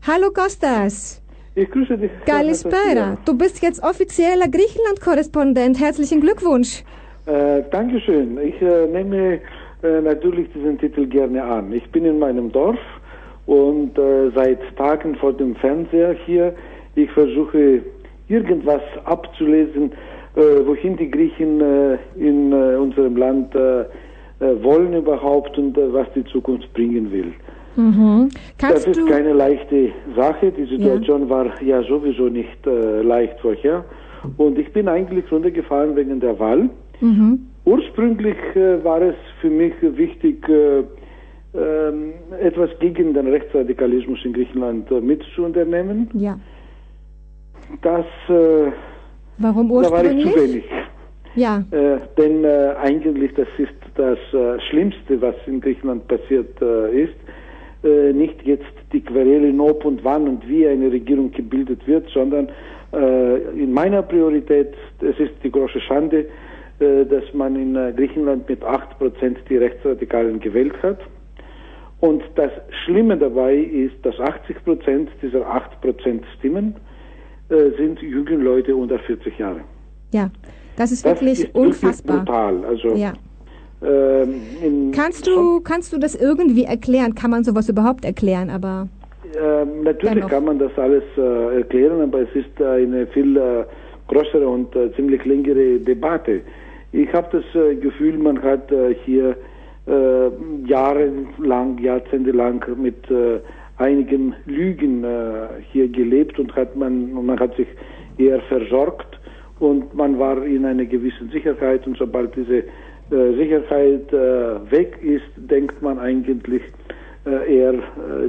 Hallo 0.06 0.32
Kostas. 0.34 1.22
Ich 1.56 1.70
grüße 1.70 1.98
dich. 1.98 2.12
Kalispera. 2.26 3.18
Du 3.26 3.38
bist 3.38 3.62
jetzt 3.62 3.84
offizieller 3.84 4.48
Griechenland-Korrespondent. 4.48 5.80
Herzlichen 5.80 6.22
Glückwunsch. 6.22 6.84
Äh, 7.26 7.64
Dankeschön. 7.72 8.38
Ich 8.38 8.62
äh, 8.62 8.88
nehme 8.88 9.42
äh, 9.84 10.02
natürlich 10.02 10.48
diesen 10.54 10.78
Titel 10.78 11.08
gerne 11.08 11.44
an. 11.44 11.74
Ich 11.74 11.90
bin 11.92 12.06
in 12.06 12.20
meinem 12.20 12.52
Dorf 12.52 12.78
und 13.48 13.98
äh, 13.98 14.30
seit 14.36 14.60
Tagen 14.78 15.16
vor 15.16 15.34
dem 15.34 15.56
Fernseher 15.56 16.16
hier. 16.26 16.54
Ich 16.96 17.10
versuche 17.12 17.82
irgendwas 18.28 18.82
abzulesen, 19.06 19.92
äh, 20.36 20.66
wohin 20.66 20.98
die 20.98 21.10
Griechen 21.10 21.62
äh, 21.62 21.98
in 22.18 22.54
unserem 22.54 23.18
Land 23.18 23.56
wollen 24.40 24.94
überhaupt 24.94 25.58
und 25.58 25.76
was 25.76 26.06
die 26.14 26.24
Zukunft 26.26 26.72
bringen 26.74 27.12
will. 27.12 27.34
Mhm. 27.76 28.30
das 28.60 28.86
ist 28.86 29.08
keine 29.08 29.34
leichte 29.34 29.90
Sache. 30.16 30.52
Die 30.52 30.66
Situation 30.66 31.24
ja. 31.24 31.30
war 31.30 31.62
ja 31.64 31.82
sowieso 31.82 32.30
nicht 32.30 32.64
leicht 32.66 33.40
vorher. 33.40 33.84
Und 34.38 34.60
ich 34.60 34.72
bin 34.74 34.88
eigentlich 34.88 35.32
runtergefahren 35.32 35.96
wegen 35.96 36.20
der 36.20 36.38
Wahl. 36.38 36.70
Mhm. 37.02 37.48
Ursprünglich 37.66 38.38
äh, 38.56 38.84
war 38.84 39.02
es 39.02 39.16
für 39.42 39.50
mich 39.50 39.74
wichtig, 39.82 40.48
äh, 40.48 40.80
äh, 40.80 40.84
etwas 41.54 42.70
gegen 42.80 43.14
den 43.14 43.28
Rechtsradikalismus 43.28 44.20
in 44.26 44.34
Griechenland 44.34 44.92
äh, 44.92 45.02
mitzuunternehmen. 45.02 46.10
Ja. 46.14 46.40
Das 47.82 48.06
äh, 48.30 48.72
Warum 49.38 49.72
ursprünglich? 49.72 50.26
Da 50.26 50.30
war 50.32 50.44
ich 50.44 50.46
zu 50.46 50.54
wenig. 50.54 50.66
Ja. 51.36 51.64
Äh, 51.72 52.00
denn 52.18 52.46
eigentlich 52.46 53.34
das 53.36 53.48
ist 53.58 53.74
das 53.96 54.20
Schlimmste, 54.70 55.22
was 55.22 55.36
in 55.48 55.62
Griechenland 55.62 56.08
passiert 56.08 56.60
ist. 56.62 57.16
nicht 58.16 58.44
jetzt 58.44 58.66
die 58.94 59.02
Querele 59.02 59.50
in 59.50 59.60
ob 59.60 59.86
und 59.86 60.04
wann 60.04 60.28
und 60.28 60.48
wie 60.48 60.68
eine 60.68 60.92
Regierung 60.92 61.32
gebildet 61.32 61.88
wird, 61.88 62.08
sondern 62.10 62.50
in 63.56 63.74
meiner 63.74 64.04
Priorität, 64.04 64.74
es 65.02 65.20
ist 65.20 65.34
die 65.44 65.52
große 65.52 65.80
Schande, 65.82 66.28
äh, 66.80 67.06
dass 67.06 67.24
man 67.34 67.56
in 67.56 67.76
äh, 67.76 67.92
Griechenland 67.96 68.48
mit 68.48 68.64
8% 68.64 69.36
die 69.50 69.58
Rechtsradikalen 69.58 70.40
gewählt 70.40 70.76
hat. 70.84 71.00
Und 72.00 72.24
das 72.36 72.52
Schlimme 72.84 73.18
dabei 73.18 73.56
ist, 73.56 73.96
dass 74.04 74.16
80% 74.16 75.08
dieser 75.22 75.40
8% 75.40 76.22
Stimmen 76.38 76.76
äh, 77.50 77.72
sind 77.78 78.00
junge 78.02 78.36
Leute 78.36 78.76
unter 78.76 79.00
40 79.00 79.38
Jahre. 79.40 79.62
Ja, 80.12 80.30
das 80.76 80.92
ist 80.92 81.06
das 81.06 81.22
wirklich 81.22 81.46
ist 81.46 81.56
unfassbar. 81.56 82.20
brutal. 82.20 82.66
Also, 82.66 82.96
ja. 82.96 83.14
ähm, 83.84 84.92
kannst, 84.94 85.26
du, 85.26 85.60
kannst 85.62 85.92
du 85.92 85.98
das 85.98 86.14
irgendwie 86.14 86.66
erklären? 86.66 87.16
Kann 87.16 87.32
man 87.32 87.44
sowas 87.44 87.68
überhaupt 87.68 88.06
erklären? 88.06 88.52
Aber 88.52 88.88
ähm, 89.36 89.84
natürlich 89.84 90.14
dennoch. 90.14 90.30
kann 90.30 90.46
man 90.46 90.60
das 90.60 90.72
alles 90.78 91.04
äh, 91.18 91.58
erklären, 91.58 92.02
aber 92.02 92.22
es 92.22 92.30
ist 92.36 92.62
eine 92.62 93.08
viel 93.08 93.38
äh, 93.38 93.66
größere 94.08 94.48
und 94.48 94.76
äh, 94.76 94.94
ziemlich 94.96 95.26
längere 95.26 95.80
Debatte. 95.80 96.42
Ich 96.92 97.12
habe 97.12 97.28
das 97.32 97.62
äh, 97.62 97.76
Gefühl, 97.76 98.18
man 98.18 98.42
hat 98.42 98.72
äh, 98.72 98.96
hier 99.06 99.36
äh, 99.88 100.30
jahrelang, 100.66 101.78
jahrzehntelang 101.80 102.64
mit 102.78 103.10
äh, 103.10 103.40
einigen 103.78 104.36
Lügen 104.46 105.04
äh, 105.04 105.48
hier 105.72 105.88
gelebt 105.88 106.40
und 106.40 106.56
hat 106.56 106.76
man, 106.76 107.14
man 107.14 107.40
hat 107.40 107.56
sich 107.56 107.68
eher 108.18 108.42
versorgt 108.42 109.20
und 109.60 109.94
man 109.96 110.20
war 110.20 110.44
in 110.46 110.66
einer 110.66 110.86
gewissen 110.86 111.30
Sicherheit 111.32 111.88
und 111.88 111.98
sobald 111.98 112.36
diese 112.36 112.58
äh, 112.58 113.36
Sicherheit 113.38 114.12
weg 114.12 115.00
ist, 115.02 115.32
denkt 115.38 115.82
man 115.82 116.00
eigentlich 116.00 116.62
eher 117.26 117.74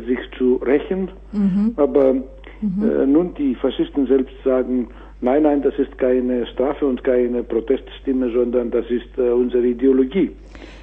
sich 0.06 0.18
zu 0.36 0.56
rächen. 0.56 1.08
Mhm. 1.32 1.72
Aber 1.76 2.14
mhm. 2.14 3.12
nun 3.12 3.34
die 3.34 3.54
Faschisten 3.54 4.06
selbst 4.06 4.34
sagen, 4.44 4.88
Nein, 5.20 5.42
nein, 5.42 5.62
das 5.62 5.76
ist 5.78 5.98
keine 5.98 6.46
Strafe 6.46 6.86
und 6.86 7.02
keine 7.02 7.42
Proteststimme, 7.42 8.30
sondern 8.30 8.70
das 8.70 8.88
ist 8.88 9.18
äh, 9.18 9.30
unsere 9.30 9.66
Ideologie. 9.66 10.30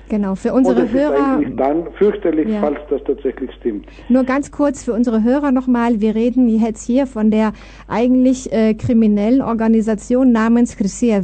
Genau, 0.09 0.35
für 0.35 0.53
unsere 0.53 0.81
und 0.81 0.93
das 0.93 0.93
Hörer. 0.93 1.41
Ist 1.41 1.59
dann 1.59 1.91
fürchterlich, 1.93 2.47
ja. 2.47 2.59
falls 2.59 2.79
das 2.89 3.03
tatsächlich 3.03 3.51
stimmt. 3.53 3.87
Nur 4.09 4.23
ganz 4.23 4.51
kurz 4.51 4.83
für 4.83 4.93
unsere 4.93 5.23
Hörer 5.23 5.51
nochmal. 5.51 5.99
Wir 6.01 6.15
reden 6.15 6.47
jetzt 6.47 6.85
hier 6.85 7.07
von 7.07 7.31
der 7.31 7.53
eigentlich 7.87 8.51
äh, 8.51 8.73
kriminellen 8.75 9.41
Organisation 9.41 10.31
namens 10.31 10.77
Chrysia 10.77 11.21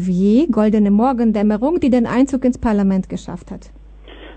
Goldene 0.51 0.91
Morgendämmerung, 0.91 1.79
die 1.79 1.89
den 1.89 2.07
Einzug 2.07 2.43
ins 2.45 2.57
Parlament 2.57 3.09
geschafft 3.09 3.51
hat. 3.51 3.69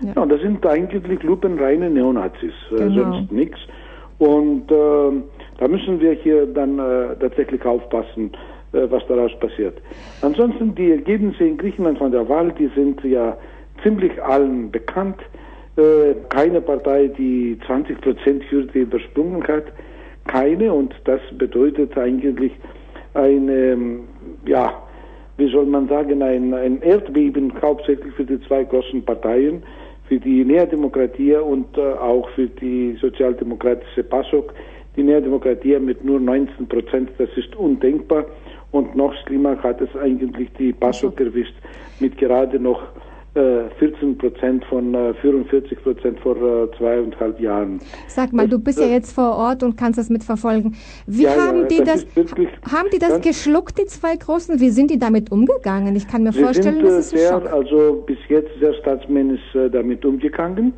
Ja, 0.01 0.13
ja 0.15 0.25
das 0.25 0.41
sind 0.41 0.65
eigentlich 0.65 1.23
lupenreine 1.23 1.89
Neonazis, 1.89 2.53
äh, 2.71 2.75
genau. 2.77 3.13
sonst 3.13 3.31
nichts. 3.31 3.57
Und 4.19 4.71
äh, 4.71 5.11
da 5.57 5.67
müssen 5.67 5.99
wir 5.99 6.13
hier 6.13 6.45
dann 6.45 6.79
äh, 6.79 7.15
tatsächlich 7.19 7.65
aufpassen 7.65 8.31
äh, 8.75 8.91
was 8.91 9.05
daraus 9.07 9.31
passiert. 9.39 9.77
Ansonsten 10.21 10.75
die 10.75 10.91
Ergebnisse 10.91 11.45
in 11.45 11.57
Griechenland 11.57 11.97
von 11.97 12.11
der 12.11 12.27
Wahl, 12.27 12.51
die 12.59 12.69
sind 12.75 13.01
ja 13.03 13.37
ziemlich 13.83 14.21
allen 14.23 14.71
bekannt. 14.71 15.17
Äh, 15.77 16.15
keine 16.29 16.61
Partei, 16.61 17.07
die 17.07 17.57
20 17.65 17.99
Prozent 18.01 18.43
Hürde 18.49 18.79
übersprungen 18.79 19.45
hat, 19.47 19.65
keine 20.25 20.73
und 20.73 20.95
das 21.03 21.19
bedeutet 21.37 21.97
eigentlich 21.97 22.53
eine, 23.13 23.77
ja, 24.45 24.73
wie 25.37 25.51
soll 25.51 25.65
man 25.65 25.87
sagen, 25.87 26.21
ein, 26.21 26.53
ein 26.53 26.81
Erdbeben 26.81 27.51
hauptsächlich 27.61 28.13
für 28.13 28.23
die 28.23 28.39
zwei 28.47 28.63
großen 28.63 29.03
Parteien, 29.03 29.63
für 30.07 30.19
die 30.19 30.45
Näherdemokratie 30.45 31.35
und 31.35 31.77
äh, 31.77 31.81
auch 31.81 32.29
für 32.31 32.47
die 32.47 32.97
sozialdemokratische 33.01 34.03
PASOK. 34.03 34.53
Die 34.95 35.03
Näherdemokratie 35.03 35.77
mit 35.79 36.05
nur 36.05 36.19
19 36.19 36.67
Prozent, 36.67 37.09
das 37.17 37.29
ist 37.35 37.55
undenkbar. 37.55 38.25
Und 38.71 38.95
noch 38.95 39.13
schlimmer 39.25 39.61
hat 39.61 39.81
es 39.81 39.89
eigentlich 39.95 40.49
die 40.57 40.73
PASOK 40.73 41.19
erwischt 41.19 41.55
mit 41.99 42.17
gerade 42.17 42.59
noch 42.59 42.83
14 43.35 44.17
Prozent 44.17 44.63
von 44.65 44.93
äh, 44.93 45.13
44 45.15 45.83
Prozent 45.83 46.19
vor 46.21 46.37
äh, 46.37 46.69
zweieinhalb 46.77 47.39
Jahren. 47.39 47.79
Sag 48.07 48.31
mal, 48.31 48.47
du 48.47 48.57
bist 48.59 48.79
ja 48.79 48.85
jetzt 48.85 49.11
vor 49.11 49.35
Ort 49.35 49.61
und 49.61 49.75
kannst 49.75 49.99
das 49.99 50.09
mitverfolgen. 50.09 50.75
Wie 51.05 51.23
ja, 51.23 51.35
haben 51.35 51.61
ja, 51.61 51.67
die 51.67 51.83
das, 51.83 52.05
das 52.15 52.31
haben 52.71 52.89
die 52.93 52.99
das 52.99 53.19
geschluckt, 53.21 53.77
die 53.77 53.85
zwei 53.87 54.15
Großen? 54.15 54.61
Wie 54.61 54.69
sind 54.69 54.89
die 54.89 54.99
damit 54.99 55.33
umgegangen? 55.33 55.95
Ich 55.97 56.07
kann 56.07 56.23
mir 56.23 56.31
vorstellen, 56.31 56.75
sind, 56.75 56.85
das 56.85 57.07
ist 57.07 57.13
ein 57.13 57.19
sehr, 57.19 57.29
Schock. 57.29 57.51
Also 57.51 58.03
bis 58.05 58.19
jetzt 58.29 58.51
sehr 58.59 58.73
staatsmännisch 58.75 59.53
äh, 59.53 59.69
damit 59.69 60.05
umgegangen. 60.05 60.73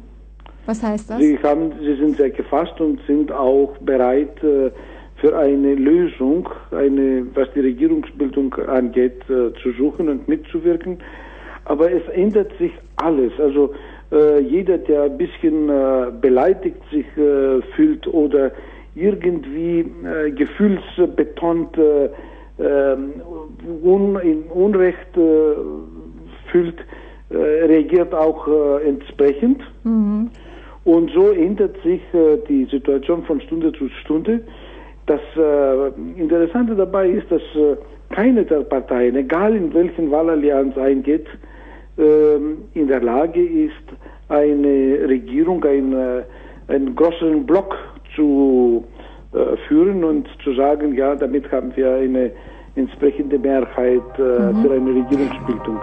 Was 0.65 0.81
heißt 0.81 1.11
das? 1.11 1.19
Sie, 1.19 1.37
haben, 1.37 1.73
sie 1.79 1.95
sind 1.95 2.17
sehr 2.17 2.31
gefasst 2.31 2.81
und 2.81 2.99
sind 3.05 3.31
auch 3.31 3.77
bereit, 3.81 4.43
äh, 4.43 4.71
für 5.17 5.37
eine 5.37 5.75
Lösung, 5.75 6.49
eine, 6.71 7.25
was 7.33 7.47
die 7.55 7.61
Regierungsbildung 7.61 8.53
angeht, 8.67 9.21
äh, 9.29 9.51
zu 9.61 9.71
suchen 9.77 10.09
und 10.09 10.27
mitzuwirken. 10.27 10.99
Aber 11.67 11.91
es 11.91 12.07
ändert 12.13 12.51
sich 12.57 12.71
alles. 12.95 13.33
Also 13.39 13.73
äh, 14.11 14.39
jeder, 14.39 14.77
der 14.77 15.03
ein 15.03 15.17
bisschen 15.17 15.69
äh, 15.69 16.11
beleidigt 16.21 16.81
sich 16.91 17.05
äh, 17.17 17.61
fühlt 17.75 18.07
oder 18.07 18.51
irgendwie 18.95 19.79
äh, 19.81 20.31
gefühlsbetont 20.31 21.77
äh, 21.77 22.09
ähm, 22.59 23.21
un, 23.83 24.17
in 24.21 24.43
Unrecht 24.43 25.13
fühlt, 26.51 26.75
reagiert 27.29 28.15
auch 28.15 28.47
entsprechend. 28.83 29.61
Mhm. 29.83 30.31
Und 30.85 31.11
so 31.11 31.31
ändert 31.31 31.75
sich 31.83 32.01
die 32.49 32.65
Situation 32.71 33.23
von 33.25 33.41
Stunde 33.41 33.73
zu 33.73 33.89
Stunde. 33.89 34.41
Das 35.05 35.19
äh, 35.35 36.19
Interessante 36.19 36.73
dabei 36.75 37.09
ist, 37.09 37.29
dass 37.29 37.41
äh, 37.55 37.75
keine 38.15 38.43
der 38.45 38.61
Parteien, 38.61 39.15
egal 39.17 39.55
in 39.55 39.73
welchen 39.73 40.09
Wahlallianz 40.09 40.77
eingeht, 40.77 41.27
äh, 41.27 41.56
in 41.97 42.87
der 42.87 43.01
Lage 43.01 43.43
ist, 43.43 43.73
eine 44.29 45.07
Regierung, 45.07 45.63
ein, 45.63 45.93
äh, 45.93 46.23
einen 46.67 46.95
größeren 46.95 47.45
Block 47.45 47.75
zu 48.15 48.85
äh, 49.33 49.57
führen 49.67 50.03
und 50.03 50.27
zu 50.43 50.53
sagen, 50.53 50.93
ja, 50.95 51.15
damit 51.15 51.51
haben 51.51 51.75
wir 51.75 51.95
eine 51.95 52.31
entsprechende 52.75 53.39
Mehrheit 53.39 54.01
äh, 54.17 54.21
mhm. 54.21 54.61
für 54.61 54.73
eine 54.73 54.95
Regierungsbildung. 54.95 55.79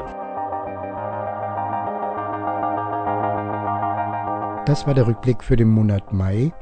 Das 4.66 4.86
war 4.86 4.94
der 4.94 5.06
Rückblick 5.06 5.42
für 5.42 5.56
den 5.56 5.68
Monat 5.68 6.12
Mai. 6.12 6.52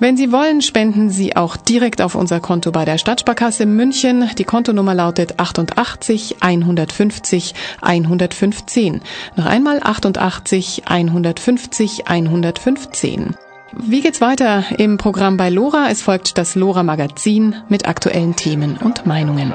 Wenn 0.00 0.16
Sie 0.16 0.30
wollen, 0.30 0.62
spenden 0.62 1.10
Sie 1.10 1.34
auch 1.34 1.56
direkt 1.56 2.00
auf 2.00 2.14
unser 2.14 2.38
Konto 2.40 2.70
bei 2.70 2.84
der 2.84 2.98
Stadtsparkasse 2.98 3.66
München. 3.66 4.30
Die 4.38 4.44
Kontonummer 4.44 4.94
lautet 4.94 5.40
88 5.40 6.36
150 6.40 7.54
115. 7.80 9.00
Noch 9.36 9.46
einmal 9.46 9.80
88 9.82 10.82
150 10.86 12.06
115. 12.06 13.34
Wie 13.72 14.00
geht's 14.00 14.20
weiter 14.20 14.64
im 14.78 14.98
Programm 14.98 15.36
bei 15.36 15.50
Lora? 15.50 15.88
Es 15.90 16.00
folgt 16.00 16.38
das 16.38 16.54
Lora 16.54 16.82
Magazin 16.82 17.56
mit 17.68 17.86
aktuellen 17.88 18.36
Themen 18.36 18.76
und 18.76 19.04
Meinungen. 19.04 19.52